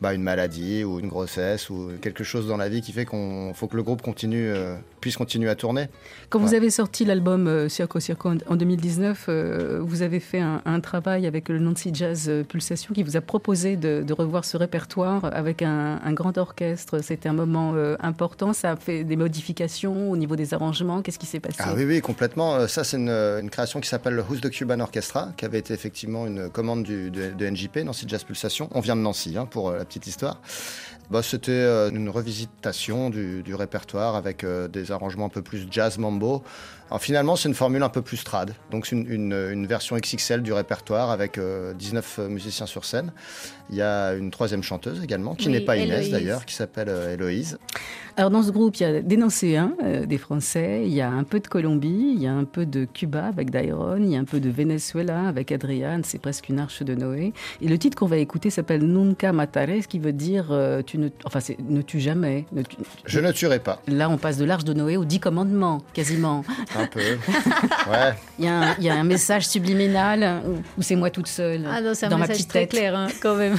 bah, 0.01 0.13
une 0.13 0.23
maladie 0.23 0.83
ou 0.83 0.99
une 0.99 1.07
grossesse 1.07 1.69
ou 1.69 1.89
quelque 2.01 2.23
chose 2.23 2.47
dans 2.47 2.57
la 2.57 2.69
vie 2.69 2.81
qui 2.81 2.91
fait 2.91 3.05
qu'on 3.05 3.53
faut 3.53 3.67
que 3.67 3.75
le 3.77 3.83
groupe 3.83 4.01
continue, 4.01 4.49
euh, 4.49 4.75
puisse 5.01 5.17
continuer 5.17 5.49
à 5.49 5.55
tourner. 5.55 5.87
Quand 6.29 6.39
vous 6.39 6.53
avez 6.53 6.69
sorti 6.69 7.05
l'album 7.05 7.47
euh, 7.47 7.69
Circo 7.69 7.99
Circo 7.99 8.29
en- 8.29 8.37
en 8.47 8.55
2019, 8.55 9.25
euh, 9.29 9.79
vous 9.81 10.01
avez 10.01 10.19
fait 10.19 10.39
un, 10.39 10.61
un 10.65 10.79
travail 10.79 11.25
avec 11.27 11.49
le 11.49 11.59
Nancy 11.59 11.91
Jazz 11.93 12.29
Pulsation 12.49 12.93
qui 12.93 13.03
vous 13.03 13.15
a 13.17 13.21
proposé 13.21 13.77
de, 13.77 14.03
de 14.05 14.13
revoir 14.13 14.43
ce 14.45 14.57
répertoire 14.57 15.25
avec 15.33 15.61
un, 15.61 15.99
un 16.03 16.13
grand 16.13 16.37
orchestre. 16.37 16.99
C'était 17.01 17.29
un 17.29 17.33
moment 17.33 17.73
euh, 17.75 17.95
important. 18.01 18.51
Ça 18.53 18.71
a 18.71 18.75
fait 18.75 19.03
des 19.03 19.15
modifications 19.15 20.11
au 20.11 20.17
niveau 20.17 20.35
des 20.35 20.53
arrangements. 20.53 21.01
Qu'est-ce 21.01 21.19
qui 21.19 21.25
s'est 21.25 21.39
passé? 21.39 21.57
Ah 21.59 21.73
oui, 21.75 21.85
oui, 21.85 22.01
complètement. 22.01 22.67
Ça, 22.67 22.83
c'est 22.83 22.97
une, 22.97 23.09
une 23.09 23.49
création 23.49 23.79
qui 23.79 23.87
s'appelle 23.87 24.15
le 24.15 24.23
Who's 24.23 24.41
the 24.41 24.49
Cuban 24.49 24.79
Orchestra, 24.81 25.29
qui 25.37 25.45
avait 25.45 25.59
été 25.59 25.73
effectivement 25.73 26.27
une 26.27 26.49
commande 26.49 26.83
du, 26.83 27.09
de, 27.11 27.31
de 27.31 27.49
NJP, 27.49 27.77
Nancy 27.85 28.05
Jazz 28.07 28.23
Pulsation. 28.23 28.69
On 28.73 28.79
vient 28.81 28.95
de 28.95 29.01
Nancy, 29.01 29.37
hein, 29.37 29.45
pour 29.45 29.69
euh, 29.69 29.83
petite 29.85 30.07
histoire. 30.07 30.41
Bah, 31.11 31.21
C'était 31.21 31.51
euh, 31.51 31.91
une 31.91 32.09
revisitation 32.09 33.09
du, 33.09 33.43
du 33.43 33.53
répertoire 33.53 34.15
avec 34.15 34.43
euh, 34.43 34.67
des 34.67 34.91
arrangements 34.91 35.25
un 35.25 35.29
peu 35.29 35.41
plus 35.41 35.67
jazz 35.69 35.97
mambo. 35.97 36.43
Alors, 36.89 37.01
finalement, 37.01 37.35
c'est 37.35 37.49
une 37.49 37.55
formule 37.55 37.81
un 37.83 37.89
peu 37.89 38.01
plus 38.03 38.23
trad. 38.23 38.53
Donc, 38.71 38.85
c'est 38.85 38.95
une, 38.95 39.11
une- 39.11 39.49
une 39.51 39.65
version 39.65 39.95
XXL 39.97 40.41
du 40.43 40.53
répertoire 40.53 41.09
avec 41.09 41.37
euh, 41.37 41.73
19 41.73 42.19
musiciens 42.29 42.67
sur 42.67 42.85
scène. 42.85 43.11
Il 43.71 43.75
y 43.75 43.81
a 43.81 44.13
une 44.13 44.29
troisième 44.29 44.61
chanteuse 44.61 45.03
également, 45.03 45.33
qui 45.33 45.47
Oui, 45.47 45.53
n'est 45.53 45.61
pas 45.61 45.75
Inès 45.77 45.89
Héloïse. 46.05 46.11
d'ailleurs, 46.11 46.45
qui 46.45 46.53
s'appelle 46.53 46.89
euh, 46.89 47.13
Héloïse. 47.15 47.57
Alors 48.17 48.29
dans 48.29 48.43
ce 48.43 48.51
groupe, 48.51 48.77
il 48.77 48.83
y 48.83 48.85
a 48.85 49.01
des 49.01 49.17
Nancéens, 49.17 49.73
euh, 49.83 50.05
des 50.05 50.17
Français, 50.17 50.83
il 50.85 50.93
y 50.93 51.01
a 51.01 51.09
un 51.09 51.23
peu 51.25 51.41
de 51.41 51.47
Colombie, 51.47 52.13
il 52.15 52.21
y 52.21 52.27
a 52.27 52.33
un 52.33 52.45
peu 52.45 52.65
de 52.65 52.85
Cuba 52.85 53.25
avec 53.25 53.49
Dairon, 53.49 53.97
il 53.99 54.09
y 54.11 54.15
a 54.15 54.19
un 54.19 54.23
peu 54.23 54.39
de 54.39 54.49
Venezuela 54.49 55.27
avec 55.27 55.51
Adriane, 55.51 56.03
c'est 56.05 56.19
presque 56.19 56.47
une 56.47 56.59
arche 56.59 56.81
de 56.81 56.95
Noé. 56.95 57.33
Et 57.61 57.67
le 57.67 57.77
titre 57.77 57.97
qu'on 57.97 58.05
va 58.05 58.15
écouter 58.17 58.49
s'appelle 58.51 58.83
Nunca 58.85 59.33
Mataré, 59.33 59.81
ce 59.81 59.89
qui 59.89 59.99
veut 59.99 60.13
dire 60.13 60.47
euh, 60.51 60.81
tu 60.81 60.97
ne, 60.97 61.09
enfin 61.25 61.41
c'est 61.41 61.57
ne 61.67 61.81
tue 61.81 61.99
jamais. 61.99 62.45
ne 62.53 62.61
Je 63.05 63.19
ne 63.19 63.33
tuerai 63.33 63.59
pas. 63.59 63.81
Là, 63.87 64.09
on 64.09 64.17
passe 64.17 64.37
de 64.37 64.45
l'arche 64.45 64.63
de 64.63 64.73
Noé 64.73 64.95
aux 64.95 65.03
dix 65.05 65.19
commandements, 65.19 65.79
quasiment. 65.93 66.45
Un 66.77 66.87
peu. 66.87 66.99
Ouais. 67.89 68.13
Il 68.39 68.45
y 68.45 68.47
a 68.47 68.53
un, 68.71 68.75
il 68.77 68.83
y 68.83 68.89
a 68.89 68.95
un 68.95 69.03
message 69.03 69.47
subliminal 69.47 70.41
ou, 70.77 70.81
c'est 70.81 70.95
moi 70.95 71.09
toute 71.09 71.27
seule 71.27 71.65
Ah 71.71 71.81
non, 71.81 71.93
c'est 71.93 72.05
un 72.07 72.09
dans 72.09 72.17
ma 72.17 72.21
message 72.27 72.37
petite 72.37 72.49
très 72.49 72.59
tête. 72.61 72.69
clair, 72.71 72.95
hein, 72.95 73.07
quand 73.21 73.35
même. 73.35 73.55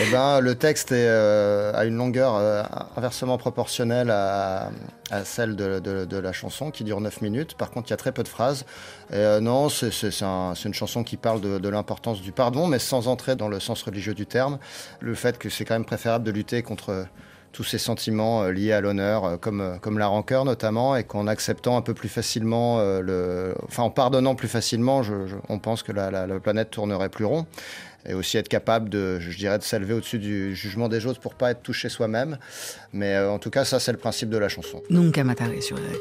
Eh 0.00 0.10
ben, 0.10 0.40
le 0.40 0.54
texte 0.54 0.92
est, 0.92 1.06
euh, 1.08 1.72
a 1.74 1.84
une 1.84 1.96
longueur 1.96 2.36
euh, 2.36 2.62
inversement 2.96 3.36
proportionnelle 3.38 4.10
à, 4.10 4.70
à 5.10 5.24
celle 5.24 5.56
de, 5.56 5.78
de- 5.80 6.04
de 6.04 6.16
la 6.18 6.32
chanson 6.32 6.70
qui 6.70 6.84
dure 6.84 7.00
9 7.00 7.20
minutes. 7.20 7.54
Par 7.54 7.70
contre, 7.70 7.88
il 7.88 7.90
y 7.90 7.94
a 7.94 7.96
très 7.98 8.12
peu 8.12 8.22
de 8.22 8.28
phrases. 8.28 8.64
Et, 9.10 9.16
euh, 9.16 9.40
non, 9.40 9.68
c'est 9.68 9.92
c'est- 9.92 10.10
c'est 10.10 10.24
un- 10.24 10.54
c'est 10.54 10.68
une 10.68 10.74
chanson 10.74 11.02
qui 11.04 11.16
parle 11.16 11.40
de, 11.40 11.58
de 11.58 11.68
l'importance 11.68 12.20
du 12.22 12.32
pardon, 12.32 12.66
mais 12.66 12.78
sans 12.78 13.08
entrer 13.08 13.36
dans 13.36 13.48
le 13.48 13.60
sens 13.60 13.82
religieux 13.82 14.14
du 14.14 14.26
terme. 14.26 14.58
Le 15.00 15.14
fait 15.14 15.36
que 15.38 15.48
c'est 15.50 15.64
quand 15.64 15.74
même 15.74 15.84
préférable 15.84 16.24
de 16.24 16.30
lutter 16.30 16.62
contre 16.62 17.06
tous 17.52 17.64
ces 17.64 17.78
sentiments 17.78 18.42
euh, 18.42 18.52
liés 18.52 18.72
à 18.72 18.80
l'honneur, 18.80 19.24
euh, 19.24 19.36
comme, 19.36 19.60
euh, 19.60 19.76
comme 19.78 19.98
la 19.98 20.06
rancœur 20.06 20.44
notamment, 20.44 20.96
et 20.96 21.04
qu'en 21.04 21.26
acceptant 21.26 21.76
un 21.76 21.82
peu 21.82 21.94
plus 21.94 22.08
facilement, 22.08 22.80
le, 22.80 23.54
enfin 23.64 23.82
en 23.82 23.90
pardonnant 23.90 24.34
plus 24.34 24.48
facilement, 24.48 25.02
on 25.48 25.58
pense 25.58 25.82
que 25.82 25.92
la, 25.92 26.10
la- 26.10 26.26
la 26.26 26.40
planète 26.40 26.70
tournerait 26.70 27.08
plus 27.08 27.24
rond. 27.24 27.46
Et 28.06 28.14
aussi 28.14 28.38
être 28.38 28.48
capable 28.48 28.88
de, 28.88 29.18
je 29.18 29.36
dirais, 29.36 29.58
de 29.58 29.62
s'élever 29.64 29.92
au-dessus 29.92 30.18
du 30.18 30.54
jugement 30.54 30.88
des 30.88 31.04
autres 31.06 31.20
pour 31.20 31.34
pas 31.34 31.50
être 31.50 31.62
touché 31.62 31.88
soi-même. 31.88 32.38
Mais 32.92 33.18
en 33.18 33.38
tout 33.38 33.50
cas, 33.50 33.64
ça 33.64 33.80
c'est 33.80 33.92
le 33.92 33.98
principe 33.98 34.30
de 34.30 34.38
la 34.38 34.48
chanson. 34.48 34.82
Nunca 34.88 35.24
Mataré 35.24 35.60
sur. 35.60 35.76
Nunca, 35.76 35.98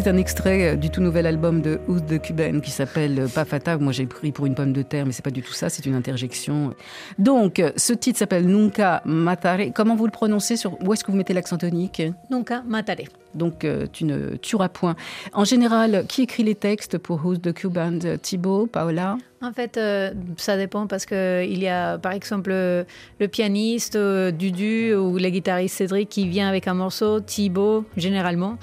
C'était 0.00 0.12
un 0.12 0.16
extrait 0.16 0.66
euh, 0.66 0.76
du 0.76 0.88
tout 0.88 1.02
nouvel 1.02 1.26
album 1.26 1.60
de 1.60 1.78
Who's 1.86 2.00
the 2.06 2.18
Cuban 2.18 2.60
qui 2.60 2.70
s'appelle 2.70 3.20
euh, 3.20 3.28
Pafata. 3.28 3.76
Moi, 3.76 3.92
j'ai 3.92 4.06
pris 4.06 4.32
pour 4.32 4.46
une 4.46 4.54
pomme 4.54 4.72
de 4.72 4.80
terre, 4.80 5.04
mais 5.04 5.12
c'est 5.12 5.22
pas 5.22 5.30
du 5.30 5.42
tout 5.42 5.52
ça, 5.52 5.68
c'est 5.68 5.84
une 5.84 5.94
interjection. 5.94 6.72
Donc, 7.18 7.58
euh, 7.58 7.70
ce 7.76 7.92
titre 7.92 8.18
s'appelle 8.18 8.46
Nunca 8.46 9.02
Matare. 9.04 9.74
Comment 9.74 9.96
vous 9.96 10.06
le 10.06 10.10
prononcez 10.10 10.56
sur 10.56 10.82
Où 10.82 10.94
est-ce 10.94 11.04
que 11.04 11.10
vous 11.10 11.18
mettez 11.18 11.34
l'accent 11.34 11.58
tonique? 11.58 12.00
Nunca 12.30 12.62
mataré. 12.66 13.08
Donc, 13.34 13.64
euh, 13.64 13.86
tu 13.92 14.04
ne 14.04 14.36
tueras 14.36 14.68
point. 14.68 14.96
En 15.32 15.44
général, 15.44 16.04
qui 16.08 16.22
écrit 16.22 16.42
les 16.42 16.54
textes 16.54 16.98
pour 16.98 17.24
Who's 17.24 17.40
the 17.40 17.52
Cuban 17.52 17.98
Thibaut, 18.20 18.66
Paola? 18.66 19.16
En 19.42 19.52
fait, 19.54 19.78
euh, 19.78 20.12
ça 20.36 20.58
dépend 20.58 20.86
parce 20.86 21.06
que 21.06 21.46
il 21.46 21.60
y 21.60 21.68
a, 21.68 21.96
par 21.96 22.12
exemple, 22.12 22.50
euh, 22.52 22.84
le 23.20 23.28
pianiste 23.28 23.96
euh, 23.96 24.30
Dudu 24.30 24.94
ou 24.94 25.16
le 25.16 25.28
guitariste 25.30 25.76
Cédric 25.76 26.10
qui 26.10 26.28
vient 26.28 26.46
avec 26.46 26.68
un 26.68 26.74
morceau, 26.74 27.20
Thibaut 27.20 27.86
généralement, 27.96 28.58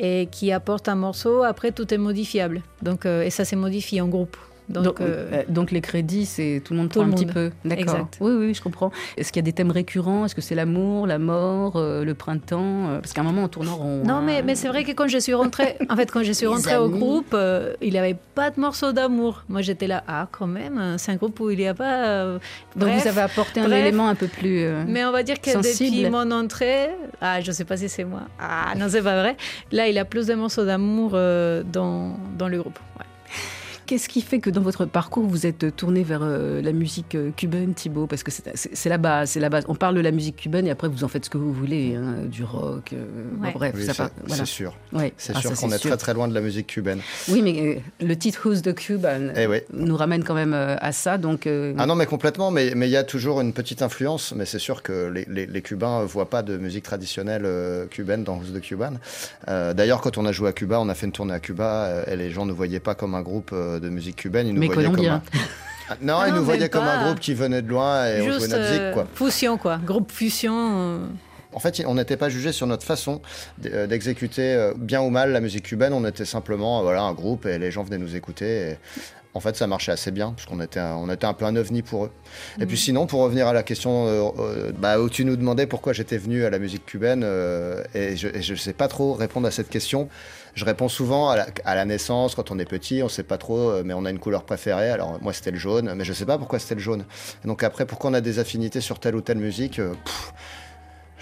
et 0.00 0.28
qui 0.30 0.50
apporte 0.50 0.88
un 0.88 0.94
morceau. 0.94 1.42
Après, 1.42 1.70
tout 1.70 1.92
est 1.92 1.98
modifiable. 1.98 2.62
Donc, 2.80 3.04
euh, 3.04 3.22
et 3.22 3.30
ça 3.30 3.44
s'est 3.44 3.56
modifié 3.56 4.00
en 4.00 4.08
groupe. 4.08 4.38
Donc, 4.72 4.84
donc, 4.84 5.00
euh, 5.00 5.28
euh, 5.32 5.42
donc 5.48 5.70
les 5.70 5.82
crédits, 5.82 6.24
c'est 6.24 6.62
tout 6.64 6.72
le 6.72 6.78
monde 6.78 6.88
tout 6.88 7.00
prend 7.00 7.06
le 7.06 7.12
un 7.12 7.14
petit 7.14 7.26
peu. 7.26 7.50
D'accord. 7.64 8.08
Oui, 8.20 8.32
oui, 8.32 8.54
je 8.54 8.62
comprends. 8.62 8.90
Est-ce 9.16 9.30
qu'il 9.30 9.40
y 9.40 9.44
a 9.44 9.46
des 9.46 9.52
thèmes 9.52 9.70
récurrents? 9.70 10.24
Est-ce 10.24 10.34
que 10.34 10.40
c'est 10.40 10.54
l'amour, 10.54 11.06
la 11.06 11.18
mort, 11.18 11.76
euh, 11.76 12.04
le 12.04 12.14
printemps 12.14 12.98
Parce 13.00 13.12
qu'à 13.12 13.20
un 13.20 13.24
moment, 13.24 13.44
on 13.44 13.48
tourne 13.48 13.68
en 13.68 13.76
rond. 13.76 14.02
Non, 14.04 14.14
hein. 14.14 14.22
mais, 14.24 14.42
mais 14.42 14.54
c'est 14.54 14.68
vrai 14.68 14.84
que 14.84 14.92
quand 14.92 15.08
je 15.08 15.18
suis 15.18 15.34
rentrée, 15.34 15.76
en 15.90 15.96
fait, 15.96 16.10
quand 16.10 16.22
je 16.22 16.32
suis 16.32 16.46
rentrée 16.46 16.76
au 16.76 16.88
groupe, 16.88 17.34
euh, 17.34 17.74
il 17.82 17.92
n'y 17.92 17.98
avait 17.98 18.16
pas 18.34 18.50
de 18.50 18.58
morceau 18.58 18.92
d'amour. 18.92 19.44
Moi, 19.48 19.60
j'étais 19.60 19.86
là, 19.86 20.02
ah, 20.08 20.26
quand 20.30 20.46
même, 20.46 20.96
c'est 20.96 21.12
un 21.12 21.16
groupe 21.16 21.38
où 21.40 21.50
il 21.50 21.58
n'y 21.58 21.68
a 21.68 21.74
pas. 21.74 22.24
Donc 22.24 22.40
bref. 22.76 23.02
vous 23.02 23.08
avez 23.08 23.20
apporté 23.20 23.60
un 23.60 23.68
bref. 23.68 23.78
élément 23.78 24.08
un 24.08 24.14
peu 24.14 24.26
plus. 24.26 24.66
Mais 24.86 25.04
on 25.04 25.12
va 25.12 25.22
dire 25.22 25.40
que 25.40 25.50
sensible. 25.50 25.96
depuis 25.96 26.10
mon 26.10 26.30
entrée, 26.30 26.88
ah, 27.20 27.42
je 27.42 27.52
sais 27.52 27.64
pas 27.64 27.76
si 27.76 27.90
c'est 27.90 28.04
moi. 28.04 28.22
Ah, 28.40 28.72
non, 28.76 28.86
c'est 28.88 29.02
pas 29.02 29.20
vrai. 29.20 29.36
Là, 29.70 29.88
il 29.88 29.98
a 29.98 30.04
plus 30.06 30.28
de 30.28 30.34
morceaux 30.34 30.64
d'amour 30.64 31.10
dans, 31.12 32.16
dans 32.38 32.48
le 32.48 32.58
groupe. 32.58 32.78
Ouais. 32.98 33.06
Qu'est-ce 33.92 34.08
qui 34.08 34.22
fait 34.22 34.38
que 34.38 34.48
dans 34.48 34.62
votre 34.62 34.86
parcours, 34.86 35.26
vous 35.26 35.44
êtes 35.44 35.76
tourné 35.76 36.02
vers 36.02 36.20
euh, 36.22 36.62
la 36.62 36.72
musique 36.72 37.14
euh, 37.14 37.30
cubaine, 37.36 37.74
Thibaut? 37.74 38.06
Parce 38.06 38.22
que 38.22 38.30
c'est 38.30 38.88
la 38.88 38.96
base, 38.96 39.32
c'est 39.32 39.38
la 39.40 39.50
base. 39.50 39.64
On 39.68 39.74
parle 39.74 39.96
de 39.96 40.00
la 40.00 40.12
musique 40.12 40.36
cubaine 40.36 40.66
et 40.66 40.70
après 40.70 40.88
vous 40.88 41.04
en 41.04 41.08
faites 41.08 41.26
ce 41.26 41.28
que 41.30 41.36
vous 41.36 41.52
voulez, 41.52 41.94
hein, 41.94 42.24
du 42.24 42.42
rock. 42.42 42.94
euh, 42.94 43.04
bon, 43.34 43.44
Ouais. 43.44 43.52
bref, 43.52 43.74
Oui, 43.76 43.84
ça 43.84 43.92
c'est 43.92 44.02
voilà. 44.26 44.36
c'est 44.36 44.46
sûr. 44.50 44.74
Ouais. 44.94 45.12
C'est 45.18 45.34
Ah, 45.36 45.40
sûr 45.42 45.52
qu'on 45.52 45.70
est 45.72 45.78
très 45.78 45.98
très 45.98 46.14
loin 46.14 46.26
de 46.26 46.32
la 46.32 46.40
musique 46.40 46.68
cubaine. 46.68 47.00
Oui, 47.28 47.42
mais 47.42 47.60
euh, 48.00 48.06
le 48.06 48.16
titre 48.16 48.48
Who's 48.48 48.62
the 48.62 48.74
Cuban 48.74 49.28
Eh 49.36 49.46
oui. 49.46 49.58
nous 49.74 49.94
ramène 49.98 50.24
quand 50.24 50.32
même 50.32 50.54
euh, 50.54 50.74
à 50.80 50.92
ça. 50.92 51.18
Donc, 51.18 51.46
euh, 51.46 51.74
Ah 51.76 51.84
non, 51.84 51.94
mais 51.94 52.06
complètement, 52.06 52.50
mais 52.50 52.72
mais 52.74 52.88
il 52.88 52.92
y 52.92 52.96
a 52.96 53.04
toujours 53.04 53.42
une 53.42 53.52
petite 53.52 53.82
influence, 53.82 54.32
mais 54.34 54.46
c'est 54.46 54.58
sûr 54.58 54.82
que 54.82 55.10
les, 55.14 55.26
les, 55.28 55.44
les 55.44 55.60
Cubains 55.60 56.00
ne 56.00 56.06
voient 56.06 56.30
pas 56.30 56.42
de 56.42 56.56
musique 56.56 56.84
traditionnelle 56.84 57.42
euh, 57.44 57.84
cubaine 57.88 58.24
dans 58.24 58.38
Who's 58.38 58.54
the 58.54 58.60
Cuban. 58.62 58.94
Euh, 59.48 59.74
D'ailleurs, 59.74 60.00
quand 60.00 60.16
on 60.16 60.24
a 60.24 60.32
joué 60.32 60.48
à 60.48 60.54
Cuba, 60.54 60.80
on 60.80 60.88
a 60.88 60.94
fait 60.94 61.04
une 61.04 61.12
tournée 61.12 61.34
à 61.34 61.40
Cuba, 61.40 61.84
euh, 61.88 62.04
et 62.10 62.16
les 62.16 62.30
gens 62.30 62.46
ne 62.46 62.52
voyaient 62.54 62.80
pas 62.80 62.94
comme 62.94 63.14
un 63.14 63.20
groupe 63.20 63.50
euh, 63.52 63.80
de 63.82 63.88
musique 63.90 64.16
cubaine, 64.16 64.46
ils 64.46 64.54
nous 64.54 64.60
mais 64.60 64.68
voyaient 64.68 64.88
comme 64.90 65.04
un... 65.06 65.22
Ah, 65.90 65.96
non, 66.00 66.14
Ah 66.20 66.28
ils 66.28 66.30
non, 66.32 66.38
nous 66.38 66.44
voyaient 66.44 66.68
comme 66.68 66.84
un 66.84 67.04
groupe 67.06 67.18
qui 67.20 67.34
venait 67.34 67.60
de 67.60 67.68
loin 67.68 68.06
et 68.06 68.22
on 68.22 68.32
jouait 68.32 68.48
notre 68.48 68.60
musique, 68.60 68.80
euh, 68.80 68.92
quoi. 68.94 69.06
fusion, 69.14 69.58
quoi. 69.58 69.78
Groupe 69.84 70.10
fusion. 70.12 70.54
euh, 70.56 71.06
En 71.52 71.58
fait, 71.58 71.82
on 71.86 71.96
n'était 71.96 72.16
pas 72.16 72.28
jugé 72.28 72.52
sur 72.52 72.66
notre 72.68 72.84
façon 72.84 73.20
euh, 73.66 73.86
d'exécuter 73.88 74.54
euh, 74.54 74.72
bien 74.76 75.02
ou 75.02 75.10
mal 75.10 75.32
la 75.32 75.40
musique 75.40 75.64
cubaine. 75.64 75.92
On 75.92 76.06
était 76.06 76.24
simplement 76.24 76.78
euh, 76.78 76.82
voilà, 76.82 77.02
un 77.02 77.12
groupe 77.12 77.46
et 77.46 77.58
les 77.58 77.70
gens 77.72 77.82
venaient 77.82 77.98
nous 77.98 78.14
écouter. 78.14 78.70
Et 78.70 78.76
en 79.34 79.40
fait, 79.40 79.56
ça 79.56 79.66
marchait 79.66 79.92
assez 79.92 80.12
bien 80.12 80.30
parce 80.30 80.46
qu'on 80.46 80.60
était, 80.60 80.78
un- 80.80 80.94
on 80.94 81.10
était 81.10 81.26
un 81.26 81.34
peu 81.34 81.44
un 81.46 81.56
ovni 81.56 81.82
pour 81.82 82.04
eux. 82.06 82.10
Et 82.60 82.64
puis 82.64 82.78
sinon, 82.78 83.06
pour 83.06 83.20
revenir 83.20 83.48
à 83.48 83.52
la 83.52 83.64
question 83.64 84.06
euh, 84.06 84.22
euh, 84.38 84.72
bah, 84.78 85.00
où 85.00 85.10
tu 85.10 85.24
nous 85.24 85.36
demandais 85.36 85.66
pourquoi 85.66 85.92
j'étais 85.92 86.16
venu 86.16 86.44
à 86.44 86.50
la 86.50 86.60
musique 86.60 86.86
cubaine, 86.86 87.22
euh, 87.24 87.82
et 87.94 88.16
je 88.16 88.52
ne 88.52 88.56
sais 88.56 88.72
pas 88.72 88.86
trop 88.88 89.14
répondre 89.14 89.48
à 89.48 89.50
cette 89.50 89.68
question. 89.68 90.08
Je 90.54 90.64
réponds 90.66 90.88
souvent 90.88 91.30
à 91.30 91.74
la, 91.74 91.84
naissance, 91.86 92.34
quand 92.34 92.50
on 92.50 92.58
est 92.58 92.66
petit, 92.66 93.02
on 93.02 93.08
sait 93.08 93.22
pas 93.22 93.38
trop, 93.38 93.70
euh, 93.70 93.82
mais 93.84 93.94
on 93.94 94.04
a 94.04 94.10
une 94.10 94.18
couleur 94.18 94.44
préférée. 94.44 94.90
Alors 94.90 95.18
moi, 95.22 95.32
c'était 95.32 95.50
le 95.50 95.58
jaune, 95.58 95.94
mais 95.94 96.04
je 96.04 96.10
ne 96.10 96.14
sais 96.14 96.26
pas 96.26 96.36
pourquoi 96.36 96.58
c'était 96.58 96.74
le 96.74 96.80
jaune. 96.80 97.04
Et 97.42 97.48
donc 97.48 97.62
après, 97.62 97.86
pourquoi 97.86 98.10
on 98.10 98.14
a 98.14 98.20
des 98.20 98.38
affinités 98.38 98.82
sur 98.82 98.98
telle 98.98 99.16
ou 99.16 99.22
telle 99.22 99.38
musique 99.38 99.78
euh, 99.78 99.94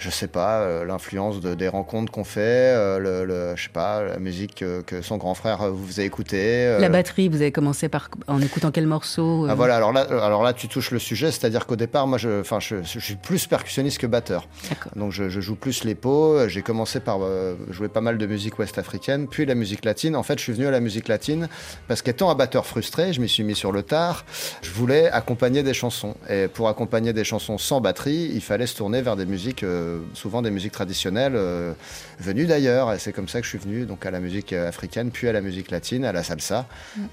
je 0.01 0.09
sais 0.09 0.27
pas, 0.27 0.61
euh, 0.61 0.83
l'influence 0.83 1.39
de- 1.39 1.53
des 1.53 1.67
rencontres 1.67 2.11
qu'on 2.11 2.23
fait, 2.23 2.41
euh, 2.75 2.97
le, 2.99 3.23
le- 3.25 3.53
je 3.55 3.63
sais 3.63 3.69
pas, 3.69 4.01
la 4.03 4.17
musique 4.19 4.63
que 4.85 5.01
son 5.01 5.17
grand 5.17 5.35
frère 5.35 5.61
euh, 5.61 5.69
vous 5.69 5.85
faisait 5.85 6.05
écouter. 6.05 6.65
euh, 6.65 6.79
La 6.79 6.89
batterie, 6.89 7.29
vous 7.29 7.35
avez 7.41 7.51
commencé 7.51 7.87
par 7.87 8.09
en 8.27 8.41
écoutant 8.41 8.71
quel 8.71 8.87
morceau 8.87 9.45
ah, 9.49 9.53
voilà, 9.55 9.75
alors 9.75 9.93
là, 9.93 10.01
alors 10.23 10.43
là, 10.43 10.53
tu 10.53 10.67
touches 10.67 10.91
le 10.91 10.99
sujet, 10.99 11.31
c'est-à-dire 11.31 11.65
qu'au 11.67 11.75
départ, 11.75 12.07
moi, 12.07 12.17
je, 12.17 12.41
enfin, 12.41 12.59
je, 12.59 12.77
je 12.83 12.99
suis 12.99 13.15
plus 13.15 13.45
percussionniste 13.47 13.99
que 13.99 14.07
batteur. 14.07 14.47
Donc, 14.95 15.11
je, 15.11 15.29
je 15.29 15.39
joue 15.39 15.55
plus 15.55 15.83
les 15.83 15.95
pots. 15.95 16.47
J'ai 16.47 16.61
commencé 16.63 16.99
par 16.99 17.19
jouer 17.69 17.87
pas 17.87 18.01
mal 18.01 18.17
de 18.17 18.25
musique 18.25 18.57
ouest-africaine, 18.59 19.27
puis 19.27 19.45
la 19.45 19.55
musique 19.55 19.85
latine. 19.85 20.15
En 20.15 20.23
fait, 20.23 20.39
je 20.39 20.43
suis 20.43 20.53
venu 20.53 20.65
à 20.67 20.71
la 20.71 20.79
musique 20.79 21.07
latine 21.07 21.47
parce 21.87 22.01
qu'étant 22.01 22.29
un 22.31 22.35
batteur 22.35 22.65
frustré, 22.65 23.13
je 23.13 23.21
m'y 23.21 23.29
suis 23.29 23.43
mis 23.43 23.55
sur 23.55 23.71
le 23.71 23.83
tard. 23.83 24.25
Je 24.61 24.71
voulais 24.71 25.09
accompagner 25.11 25.61
des 25.63 25.73
chansons. 25.73 26.15
Et 26.29 26.47
pour 26.47 26.67
accompagner 26.69 27.13
des 27.13 27.23
chansons 27.23 27.57
sans 27.57 27.81
batterie, 27.81 28.31
il 28.33 28.41
fallait 28.41 28.67
se 28.67 28.75
tourner 28.75 29.01
vers 29.01 29.15
des 29.15 29.25
musiques, 29.25 29.63
euh, 29.63 29.90
souvent 30.13 30.41
des 30.41 30.51
musiques 30.51 30.71
traditionnelles 30.71 31.35
euh, 31.35 31.73
venues 32.19 32.45
d'ailleurs. 32.45 32.91
Et 32.93 32.99
c'est 32.99 33.13
comme 33.13 33.27
ça 33.27 33.39
que 33.39 33.45
je 33.45 33.49
suis 33.49 33.57
venu 33.57 33.85
donc 33.85 34.05
à 34.05 34.11
la 34.11 34.19
musique 34.19 34.53
euh, 34.53 34.69
africaine, 34.69 35.11
puis 35.11 35.27
à 35.27 35.33
la 35.33 35.41
musique 35.41 35.71
latine, 35.71 36.05
à 36.05 36.11
la 36.11 36.23
salsa. 36.23 36.65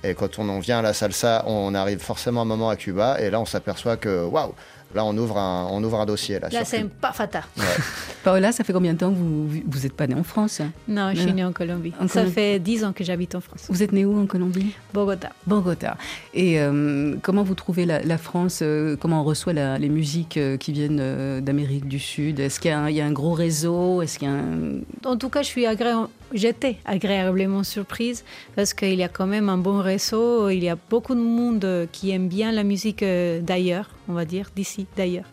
Et 0.04 0.14
quand 0.14 0.38
on 0.38 0.48
en 0.48 0.58
vient 0.58 0.78
à 0.78 0.82
la 0.82 0.92
salsa, 0.92 1.44
on 1.46 1.74
arrive 1.74 1.98
forcément 1.98 2.42
un 2.42 2.46
moment 2.46 2.70
à 2.70 2.76
Cuba. 2.76 3.20
Et 3.20 3.30
là, 3.30 3.40
on 3.40 3.46
s'aperçoit 3.46 3.96
que 3.96 4.24
waouh, 4.24 4.54
là, 4.94 5.04
on 5.04 5.16
ouvre 5.16 5.38
un, 5.38 5.66
on 5.70 5.82
ouvre 5.84 6.00
un 6.00 6.06
dossier. 6.06 6.38
Là, 6.38 6.48
Là, 6.50 6.64
c'est 6.64 6.78
un 6.78 6.82
Cuba. 6.82 6.94
pafata. 7.00 7.42
Paola, 8.24 8.52
ça 8.52 8.64
fait 8.64 8.72
combien 8.72 8.92
de 8.94 8.98
temps 8.98 9.10
que 9.10 9.16
vous 9.16 9.48
vous 9.66 9.86
êtes 9.86 9.92
pas 9.94 10.06
née 10.06 10.14
en 10.14 10.22
France 10.24 10.60
hein? 10.60 10.70
Non, 10.88 11.10
je 11.14 11.20
suis 11.20 11.32
née 11.32 11.44
en 11.44 11.52
Colombie. 11.52 11.92
En 12.00 12.08
ça 12.08 12.14
Colombie. 12.20 12.32
fait 12.34 12.58
10 12.58 12.84
ans 12.84 12.92
que 12.92 13.04
j'habite 13.04 13.34
en 13.34 13.40
France. 13.40 13.66
Vous 13.68 13.82
êtes 13.82 13.92
née 13.92 14.04
où 14.04 14.18
en 14.20 14.26
Colombie? 14.26 14.74
Bogota. 14.92 15.30
Bogota. 15.46 15.96
Et 16.34 16.60
euh, 16.60 17.14
comment 17.22 17.42
vous 17.42 17.54
trouvez 17.54 17.86
la, 17.86 18.02
la 18.02 18.18
France 18.18 18.60
euh, 18.62 18.96
Comment 19.00 19.20
on 19.20 19.24
reçoit 19.24 19.52
la- 19.52 19.78
les 19.78 19.88
musiques 19.88 20.36
euh, 20.36 20.56
qui 20.56 20.72
viennent 20.72 21.40
d'Amérique 21.40 21.86
du 21.88 21.98
Sud? 21.98 22.40
Est-ce 22.40 22.58
qu'il 22.60 22.70
y, 22.70 22.74
a 22.74 22.80
un- 22.80 22.90
il 22.90 22.96
y 22.96 23.00
a 23.00 23.06
un 23.06 23.12
gros 23.12 23.32
réseau? 23.32 24.02
Est-ce 24.02 24.18
qu'il 24.18 24.28
y 24.28 24.30
a 24.30 24.34
un... 24.34 24.80
En 25.04 25.16
tout 25.16 25.28
cas, 25.28 25.42
je 25.42 25.46
suis 25.48 25.64
agré- 25.64 26.06
j'étais 26.32 26.76
agréablement 26.84 27.64
surprise 27.64 28.24
parce 28.56 28.74
qu'il 28.74 28.94
y 28.94 29.02
a 29.02 29.08
quand 29.08 29.26
même 29.26 29.48
un 29.48 29.58
bon 29.58 29.80
réseau. 29.80 30.48
Il 30.50 30.62
y 30.62 30.68
a 30.68 30.76
beaucoup 30.90 31.14
de 31.14 31.20
monde 31.20 31.64
euh, 31.64 31.86
qui 31.90 32.10
aime 32.10 32.28
bien 32.28 32.52
la 32.52 32.64
musique 32.64 33.02
euh, 33.02 33.40
d'ailleurs, 33.40 33.90
on 34.08 34.12
va 34.12 34.24
dire, 34.24 34.50
d'ici, 34.54 34.86
d'ailleurs. 34.96 35.26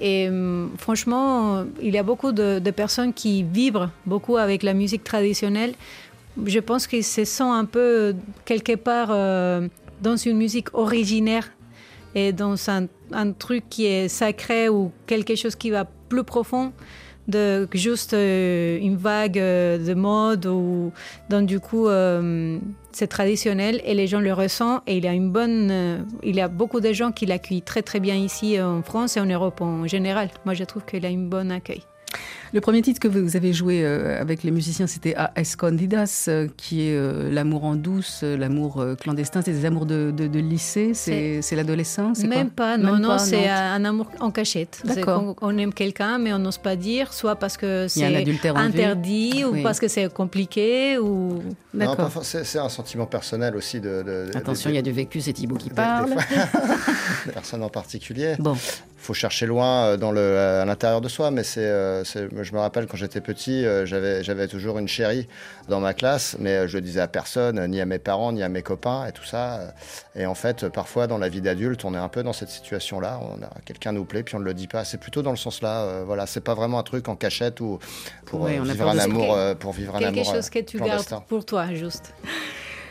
Et 0.00 0.28
hum, 0.28 0.70
franchement, 0.78 1.56
euh, 1.56 1.64
il 1.82 1.94
y 1.94 1.98
a 1.98 2.02
beaucoup 2.02 2.32
de, 2.32 2.70
personnes 2.70 3.12
qui 3.12 3.42
vibrent 3.42 3.90
beaucoup 4.06 4.36
avec 4.36 4.62
la 4.62 4.74
musique 4.74 5.04
traditionnelle. 5.04 5.74
Je 6.44 6.60
pense 6.60 6.86
qu'ils 6.86 7.04
se 7.04 7.24
sentent 7.24 7.58
un 7.58 7.64
peu 7.64 7.80
euh, 7.80 8.12
quelque 8.44 8.76
part 8.76 9.08
euh, 9.10 9.66
dans 10.00 10.16
une 10.16 10.36
musique 10.36 10.72
originaire 10.74 11.50
et 12.14 12.32
dans 12.32 12.56
un 12.70 13.32
truc 13.32 13.64
qui 13.68 13.86
est 13.86 14.08
sacré 14.08 14.68
ou 14.68 14.92
quelque 15.06 15.34
chose 15.34 15.56
qui 15.56 15.70
va 15.70 15.84
plus 15.84 16.24
profond 16.24 16.72
de 17.28 17.68
juste 17.74 18.14
euh, 18.14 18.78
une 18.80 18.96
vague 18.96 19.38
euh, 19.38 19.78
de 19.78 19.94
mode 19.94 20.46
ou 20.46 20.92
donc 21.28 21.46
du 21.46 21.60
coup 21.60 21.86
euh, 21.86 22.58
c'est 22.92 23.06
traditionnel 23.06 23.80
et 23.84 23.94
les 23.94 24.06
gens 24.06 24.20
le 24.20 24.32
ressentent 24.32 24.82
et 24.86 24.96
il 24.96 25.04
y 25.04 25.08
a 25.08 25.12
une 25.12 25.30
bonne 25.30 26.04
beaucoup 26.50 26.80
de 26.80 26.92
gens 26.92 27.12
qui 27.12 27.26
l'accueillent 27.26 27.62
très 27.62 27.82
très 27.82 28.00
bien 28.00 28.16
ici 28.16 28.60
en 28.60 28.82
France 28.82 29.16
et 29.16 29.20
en 29.20 29.26
Europe 29.26 29.60
en 29.60 29.86
général. 29.86 30.30
Moi 30.44 30.54
je 30.54 30.64
trouve 30.64 30.84
qu'il 30.84 31.04
a 31.04 31.08
un 31.08 31.18
bon 31.18 31.52
accueil 31.52 31.82
Le 32.52 32.60
premier 32.60 32.82
titre 32.82 33.00
que 33.00 33.08
vous 33.08 33.36
avez 33.36 33.52
joué 33.52 33.82
euh, 33.84 34.20
avec 34.20 34.42
les 34.42 34.50
musiciens, 34.50 34.86
c'était 34.86 35.14
A 35.16 35.32
Escondidas, 35.36 36.24
euh, 36.28 36.48
qui 36.56 36.88
est 36.88 36.94
euh, 36.96 37.30
l'amour 37.30 37.64
en 37.64 37.74
douce, 37.74 38.22
l'amour 38.22 38.84
clandestin, 39.00 39.42
c'est 39.42 39.52
des 39.52 39.64
amours 39.66 39.86
de, 39.86 40.10
de- 40.16 40.26
de 40.28 40.38
lycée, 40.38 40.92
c'est 40.94 41.56
l'adolescence 41.56 42.20
même 42.24 42.50
pas 42.50 42.76
non 42.76 42.92
Même 42.94 43.02
non 43.02 43.18
c'est 43.18 43.48
un 43.48 43.84
amour 43.84 44.10
en 44.20 44.30
cachette 44.30 44.82
D'accord. 44.84 45.34
on 45.40 45.56
aime 45.58 45.72
quelqu'un 45.72 46.18
mais 46.18 46.32
on 46.32 46.38
n'ose 46.38 46.58
pas 46.58 46.76
dire 46.76 47.12
soit 47.12 47.36
parce 47.36 47.56
que 47.56 47.86
Il 47.96 48.02
y 48.02 48.04
a 48.04 48.08
un 48.08 48.24
c'est 48.24 48.48
interdit 48.48 49.44
ou 49.44 49.52
Oui. 49.52 49.62
parce 49.62 49.80
que 49.80 49.88
c'est 49.88 50.12
compliqué 50.12 50.98
ou 50.98 51.42
D'accord. 51.74 52.10
c'est 52.22 52.58
un 52.58 52.68
sentiment 52.68 53.06
personnel 53.06 53.56
aussi 53.56 53.80
de. 53.80 54.02
de- 54.02 54.30
de- 54.32 54.36
Attention, 54.36 54.70
il 54.70 54.76
y 54.76 54.78
a 54.78 54.82
du 54.82 54.92
vécu, 54.92 55.20
c'est 55.20 55.32
Thibaut 55.32 55.56
qui 55.56 55.70
parle. 55.70 56.10
des 57.26 57.32
personnes 57.32 57.62
en 57.62 57.68
particulier. 57.68 58.34
Bon, 58.38 58.56
faut 58.98 59.14
chercher 59.14 59.46
loin 59.46 59.84
euh, 59.84 59.96
dans 59.96 60.12
le, 60.12 60.36
à 60.38 60.64
l'intérieur 60.64 61.00
de 61.00 61.08
soi, 61.08 61.30
mais 61.30 61.42
c'est, 61.44 61.64
euh, 61.64 62.04
je 62.04 62.52
me 62.52 62.58
rappelle 62.58 62.86
quand 62.86 62.96
j'étais 62.96 63.20
petit, 63.20 63.64
euh, 63.64 63.86
j'avais, 63.86 64.22
j'avais 64.22 64.48
toujours 64.48 64.78
une 64.78 64.88
chérie 64.88 65.26
dans 65.68 65.80
ma 65.80 65.94
classe, 65.94 66.36
mais 66.38 66.68
je 66.68 66.76
le 66.76 66.82
disais 66.82 67.00
à 67.00 67.08
personne, 67.08 67.64
ni 67.66 67.80
à 67.80 67.86
mes 67.86 67.98
parents, 67.98 68.32
ni 68.32 68.42
à 68.42 68.48
mes 68.48 68.62
copains, 68.62 69.06
et 69.06 69.12
tout 69.12 69.24
ça. 69.24 69.74
Et 70.14 70.26
en 70.26 70.34
fait, 70.34 70.68
parfois 70.68 71.06
dans 71.06 71.18
la 71.18 71.28
vie 71.28 71.40
d'adulte, 71.40 71.84
on 71.84 71.94
est 71.94 71.98
un 71.98 72.08
peu 72.08 72.22
dans 72.22 72.32
cette 72.32 72.48
situation-là. 72.50 73.20
On 73.22 73.42
a 73.42 73.50
quelqu'un 73.64 73.92
nous 73.92 74.04
plaît, 74.04 74.22
puis 74.22 74.34
on 74.34 74.40
ne 74.40 74.44
le 74.44 74.54
dit 74.54 74.68
pas. 74.68 74.84
C'est 74.84 74.98
plutôt 74.98 75.22
dans 75.22 75.30
le 75.30 75.36
sens-là. 75.36 75.84
euh, 75.98 76.04
voilà, 76.04 76.26
c'est 76.26 76.40
pas 76.40 76.54
vraiment 76.54 76.78
un 76.78 76.82
truc 76.82 77.08
en 77.08 77.16
cachette 77.16 77.60
ou 77.60 77.78
pour 78.24 78.46
euh, 78.46 78.60
vivre 78.62 78.88
un 78.88 78.98
amour, 78.98 79.34
euh, 79.34 79.54
pour 79.54 79.72
vivre 79.72 79.96
un 79.96 79.98
quelque 79.98 80.08
amour 80.20 80.34
chose 80.34 80.46
euh, 80.46 80.60
que 80.60 80.64
tu 80.64 80.78
gardes 80.78 81.22
pour 81.28 81.44
toi 81.44 81.66
juste 81.74 82.14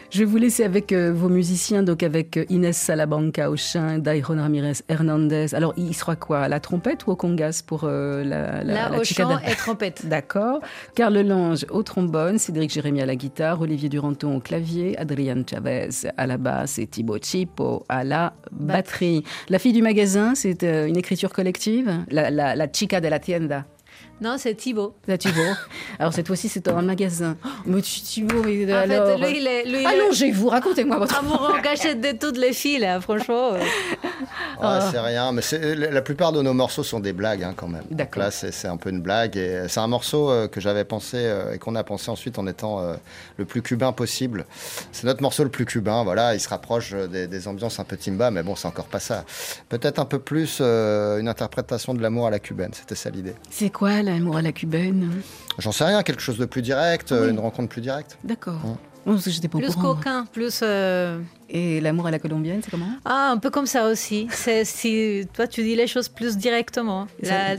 Je 0.09 0.19
vais 0.19 0.25
vous 0.25 0.37
laisser 0.37 0.63
avec 0.63 0.93
euh, 0.93 1.11
vos 1.13 1.27
musiciens, 1.27 1.83
donc 1.83 2.01
avec 2.01 2.37
euh, 2.37 2.45
Inès 2.49 2.77
Salabanca 2.77 3.49
au 3.49 3.57
chant, 3.57 3.97
Dairon 3.97 4.37
Ramirez 4.37 4.75
Hernandez. 4.87 5.53
Alors, 5.53 5.73
il 5.75 5.93
sera 5.93 6.15
quoi 6.15 6.39
À 6.39 6.47
la 6.47 6.61
trompette 6.61 7.05
ou 7.07 7.11
au 7.11 7.17
congas 7.17 7.61
pour 7.65 7.81
euh, 7.83 8.23
la, 8.23 8.63
la, 8.63 8.73
Là, 8.73 8.89
la 8.89 8.99
au 8.99 9.03
chant 9.03 9.37
et 9.39 9.55
trompette. 9.55 10.05
D'accord. 10.07 10.61
Carl 10.95 11.19
Lange 11.19 11.65
au 11.69 11.83
trombone, 11.83 12.37
Cédric 12.37 12.71
Jérémy 12.71 13.01
à 13.01 13.05
la 13.05 13.17
guitare, 13.17 13.59
Olivier 13.59 13.89
Duranton 13.89 14.37
au 14.37 14.39
clavier, 14.39 14.97
Adrian 14.97 15.43
Chavez 15.47 15.89
à 16.15 16.25
la 16.25 16.37
basse 16.37 16.79
et 16.79 16.87
Thibaut 16.87 17.19
Chipo 17.21 17.83
à 17.89 18.05
la 18.05 18.33
batterie. 18.51 19.25
La 19.49 19.59
fille 19.59 19.73
du 19.73 19.81
magasin, 19.81 20.35
c'est 20.35 20.63
euh, 20.63 20.87
une 20.87 20.97
écriture 20.97 21.33
collective? 21.33 22.05
La 22.09 22.71
chica 22.71 23.01
de 23.01 23.09
la 23.09 23.19
tienda. 23.19 23.65
Non, 24.19 24.35
c'est 24.37 24.55
Thibaut. 24.55 24.95
Là, 25.07 25.17
Thibaut. 25.17 25.41
Alors, 25.99 26.11
cette 26.11 26.25
fois-ci, 26.27 26.49
c'est 26.49 26.65
dans 26.65 26.79
le 26.79 26.85
magasin. 26.87 27.37
Oh, 27.45 27.49
mais 27.67 27.81
Thibaut, 27.81 28.41
mais 28.43 28.65
En 28.73 28.77
alors... 28.77 29.19
fait, 29.19 29.27
lui, 29.31 29.37
il 29.39 29.47
est, 29.47 29.63
lui, 29.65 29.85
Allongez-vous, 29.85 30.49
racontez-moi 30.49 30.97
votre... 30.97 31.19
amoureux 31.19 31.61
cachette 31.61 32.01
de 32.01 32.17
toutes 32.17 32.37
les 32.37 32.53
filles, 32.53 32.79
là, 32.79 32.99
franchement. 32.99 33.51
Ouais, 34.61 34.79
c'est 34.91 34.99
rien, 34.99 35.31
mais 35.31 35.41
la 35.75 36.01
plupart 36.01 36.31
de 36.31 36.41
nos 36.41 36.53
morceaux 36.53 36.83
sont 36.83 36.99
des 36.99 37.13
blagues 37.13 37.43
hein, 37.43 37.53
quand 37.55 37.67
même. 37.67 37.83
Donc 37.91 38.15
là, 38.15 38.31
c'est 38.31 38.67
un 38.67 38.77
peu 38.77 38.89
une 38.89 39.01
blague. 39.01 39.37
Et 39.37 39.67
c'est 39.67 39.79
un 39.79 39.87
morceau 39.87 40.29
euh, 40.29 40.47
que 40.47 40.59
j'avais 40.59 40.83
pensé 40.83 41.17
euh, 41.17 41.53
et 41.53 41.57
qu'on 41.59 41.75
a 41.75 41.83
pensé 41.83 42.09
ensuite 42.09 42.39
en 42.39 42.47
étant 42.47 42.79
euh, 42.81 42.95
le 43.37 43.45
plus 43.45 43.61
cubain 43.61 43.91
possible. 43.91 44.45
C'est 44.91 45.05
notre 45.05 45.21
morceau 45.21 45.43
le 45.43 45.49
plus 45.49 45.65
cubain. 45.65 46.03
Voilà, 46.03 46.33
il 46.33 46.39
se 46.39 46.49
rapproche 46.49 46.93
des, 46.93 47.27
des 47.27 47.47
ambiances 47.47 47.79
un 47.79 47.83
peu 47.83 47.97
timba, 47.97 48.31
mais 48.31 48.43
bon, 48.43 48.55
c'est 48.55 48.67
encore 48.67 48.87
pas 48.87 48.99
ça. 48.99 49.23
Peut-être 49.69 49.99
un 49.99 50.05
peu 50.05 50.19
plus 50.19 50.59
une 50.61 51.27
interprétation 51.27 51.93
de 51.93 52.01
l'amour 52.01 52.27
à 52.27 52.31
la 52.31 52.39
cubaine. 52.39 52.71
C'était 52.73 52.95
ça 52.95 53.09
l'idée. 53.09 53.35
C'est 53.49 53.69
quoi 53.69 54.01
l'amour 54.01 54.37
à 54.37 54.41
la 54.41 54.51
cubaine? 54.51 55.21
J'en 55.59 55.71
sais 55.71 55.85
rien, 55.85 56.03
quelque 56.03 56.21
chose 56.21 56.37
de 56.37 56.45
plus 56.45 56.61
direct, 56.61 57.11
Oui. 57.11 57.29
une 57.29 57.39
rencontre 57.39 57.69
plus 57.69 57.81
directe. 57.81 58.17
D'accord. 58.23 58.59
Hum. 58.63 58.77
J'étais 59.15 59.47
pas 59.47 59.57
Plus 59.59 59.73
coquin, 59.75 60.25
plus. 60.33 60.59
euh, 60.63 61.19
Et 61.49 61.79
l'amour 61.79 62.07
à 62.07 62.11
la 62.11 62.19
colombienne, 62.19 62.59
c'est 62.61 62.69
comment? 62.69 62.89
Ah, 63.05 63.31
un 63.31 63.37
peu 63.37 63.49
comme 63.49 63.65
ça 63.65 63.87
aussi. 63.87 64.27
C'est 64.31 64.65
si 64.65 65.25
toi 65.33 65.47
tu 65.47 65.63
dis 65.63 65.75
les 65.77 65.87
choses 65.87 66.09
plus 66.09 66.35
directement. 66.35 67.07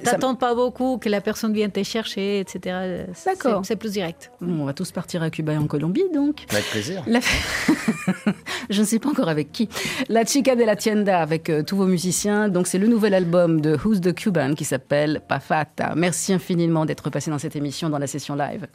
T'attends 0.05 0.35
pas 0.35 0.55
beaucoup 0.55 0.99
que 0.99 1.09
la 1.09 1.23
personne 1.23 1.55
vienne 1.55 1.71
te 1.73 1.83
chercher, 1.83 2.41
etc. 2.41 3.07
C'est- 3.15 3.31
D'accord. 3.31 3.63
C'est 3.65 3.77
plus 3.77 3.93
direct. 3.93 4.31
Bon, 4.43 4.61
On 4.63 4.65
va 4.67 4.75
tous 4.75 4.91
partir 4.93 5.23
à 5.23 5.31
Cuba 5.31 5.55
et 5.55 5.57
en 5.57 5.67
Colombie, 5.67 6.05
donc. 6.13 6.45
Avec 6.51 6.65
plaisir. 6.71 7.03
La- 7.07 7.21
Je 8.71 8.81
ne 8.83 8.87
sais 8.87 8.99
pas 8.99 9.09
encore 9.09 9.29
avec 9.31 9.51
qui. 9.51 9.71
La 10.11 10.27
Chica 10.27 10.55
de 10.55 10.65
la 10.65 10.77
Tienda 10.77 11.21
avec 11.21 11.49
euh, 11.49 11.63
tous 11.63 11.77
vos 11.77 11.87
musiciens. 11.87 12.49
Donc, 12.51 12.67
c'est 12.67 12.79
le 12.79 12.89
nouvel 12.89 13.15
album 13.15 13.63
de 13.63 13.75
Who's 13.83 14.01
the 14.03 14.15
Cuban 14.15 14.55
qui 14.55 14.65
s'appelle 14.67 15.23
Pafata. 15.27 15.95
Merci 15.97 16.35
infiniment 16.35 16.85
d'être 16.85 17.09
passé 17.09 17.31
dans 17.31 17.39
cette 17.39 17.57
émission, 17.57 17.89
dans 17.89 17.99
la 17.99 18.07
session 18.07 18.35
live. 18.37 18.67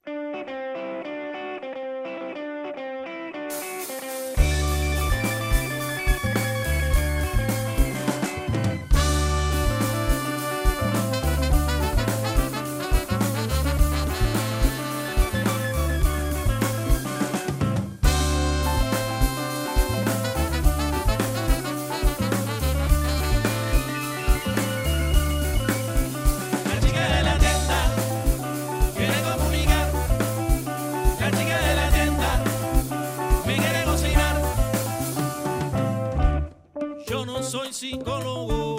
Psicólogo, 37.84 38.78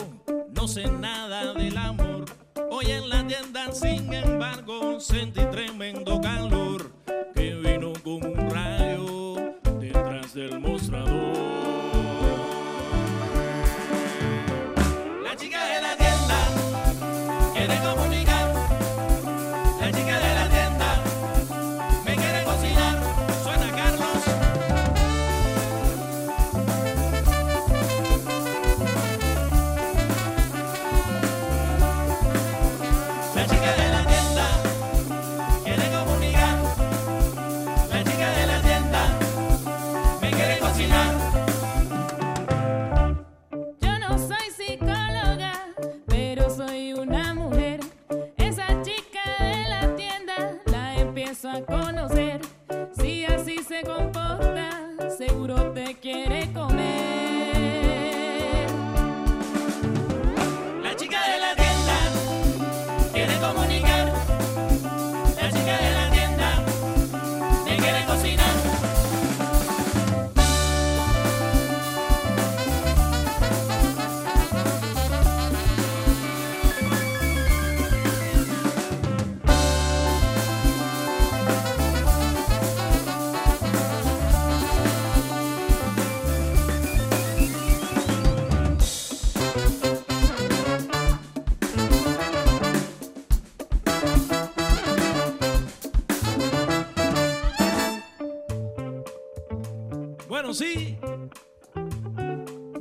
no 0.55 0.67
sé 0.67 0.87
nada 0.87 1.53
del 1.53 1.77
amor. 1.77 2.25
Hoy 2.71 2.87
en 2.87 3.11
la 3.11 3.27
tienda, 3.27 3.71
sin 3.71 4.11
embargo, 4.15 4.99
sentí 4.99 5.45
tremendo 5.51 6.19
calor 6.23 6.64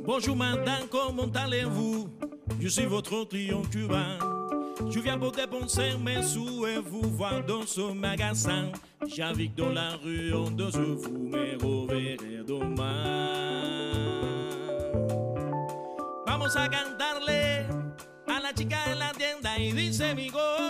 Bonjour 0.04 0.36
madame, 0.36 0.86
comment 0.88 1.30
allez-vous? 1.34 2.08
Je 2.60 2.68
suis 2.68 2.86
votre 2.86 3.24
client 3.24 3.62
cubain. 3.62 4.16
Je 4.90 5.00
viens 5.00 5.18
pour 5.18 5.32
dépenser 5.32 5.96
mes 6.00 6.22
sous 6.22 6.66
et 6.66 6.78
vous 6.78 7.10
voir 7.10 7.42
dans 7.44 7.66
ce 7.66 7.92
magasin? 7.92 8.70
J'habite 9.08 9.56
dans 9.56 9.70
la 9.70 9.96
rue, 9.96 10.32
on 10.34 10.52
de 10.52 10.70
je 10.70 10.78
vous 10.78 11.18
me 11.18 11.56
reverrez 11.56 12.44
demain. 12.46 13.32
Vamos 16.26 16.56
a 16.56 16.68
cantarle 16.68 17.66
a 18.28 18.40
la 18.40 18.52
chica 18.56 18.76
en 18.86 18.98
la 19.00 19.12
tienda 19.12 19.58
y 19.58 19.72
dice 19.72 20.14
mi 20.14 20.30
coro. 20.30 20.63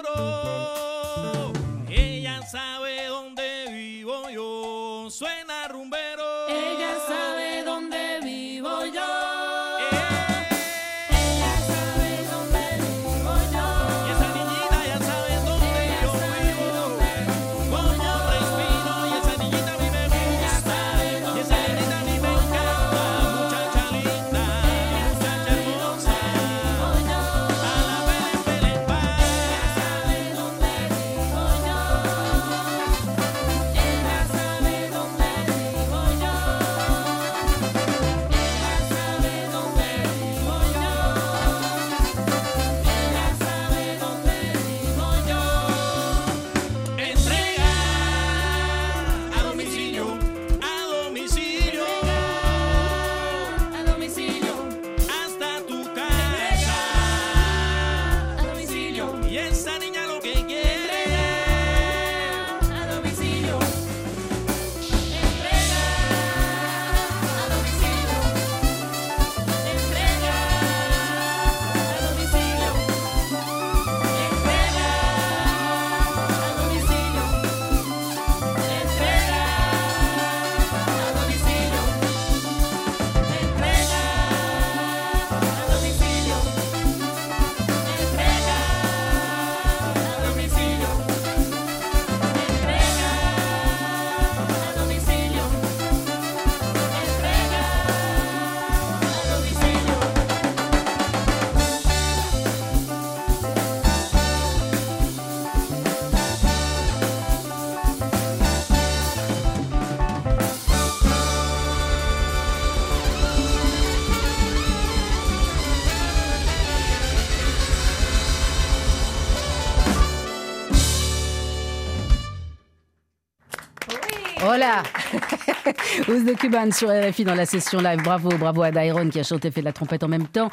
Who's 126.09 126.25
the 126.25 126.37
Cuban 126.37 126.71
sur 126.71 126.89
RFI 126.89 127.25
dans 127.25 127.35
la 127.35 127.47
session 127.47 127.81
live. 127.81 128.03
Bravo, 128.03 128.31
bravo 128.31 128.63
à 128.63 128.71
Dairon 128.71 129.09
qui 129.09 129.21
a 129.21 129.23
chanté 129.23 129.49
et 129.49 129.51
fait 129.51 129.61
de 129.61 129.67
la 129.67 129.73
trompette 129.73 130.03
en 130.05 130.09
même 130.09 130.27
temps. 130.27 130.51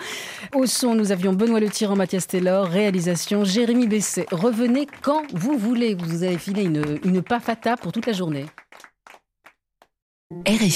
Au 0.53 0.65
son, 0.65 0.95
nous 0.95 1.11
avions 1.11 1.34
Benoît 1.34 1.59
Le 1.59 1.69
Tyran, 1.69 1.95
Mathias 1.95 2.28
Taylor, 2.28 2.67
réalisation 2.67 3.43
Jérémy 3.43 3.88
Besset. 3.88 4.26
Revenez 4.32 4.88
quand 5.01 5.24
vous 5.34 5.57
voulez. 5.57 5.95
Vous 5.95 6.24
avez 6.24 6.38
filé 6.38 6.63
une, 6.63 6.99
une 7.03 7.22
pafata 7.22 7.78
pour 7.78 7.91
toute 7.91 8.05
la 8.05 8.13
journée. 8.13 8.45
RFI. 10.47 10.72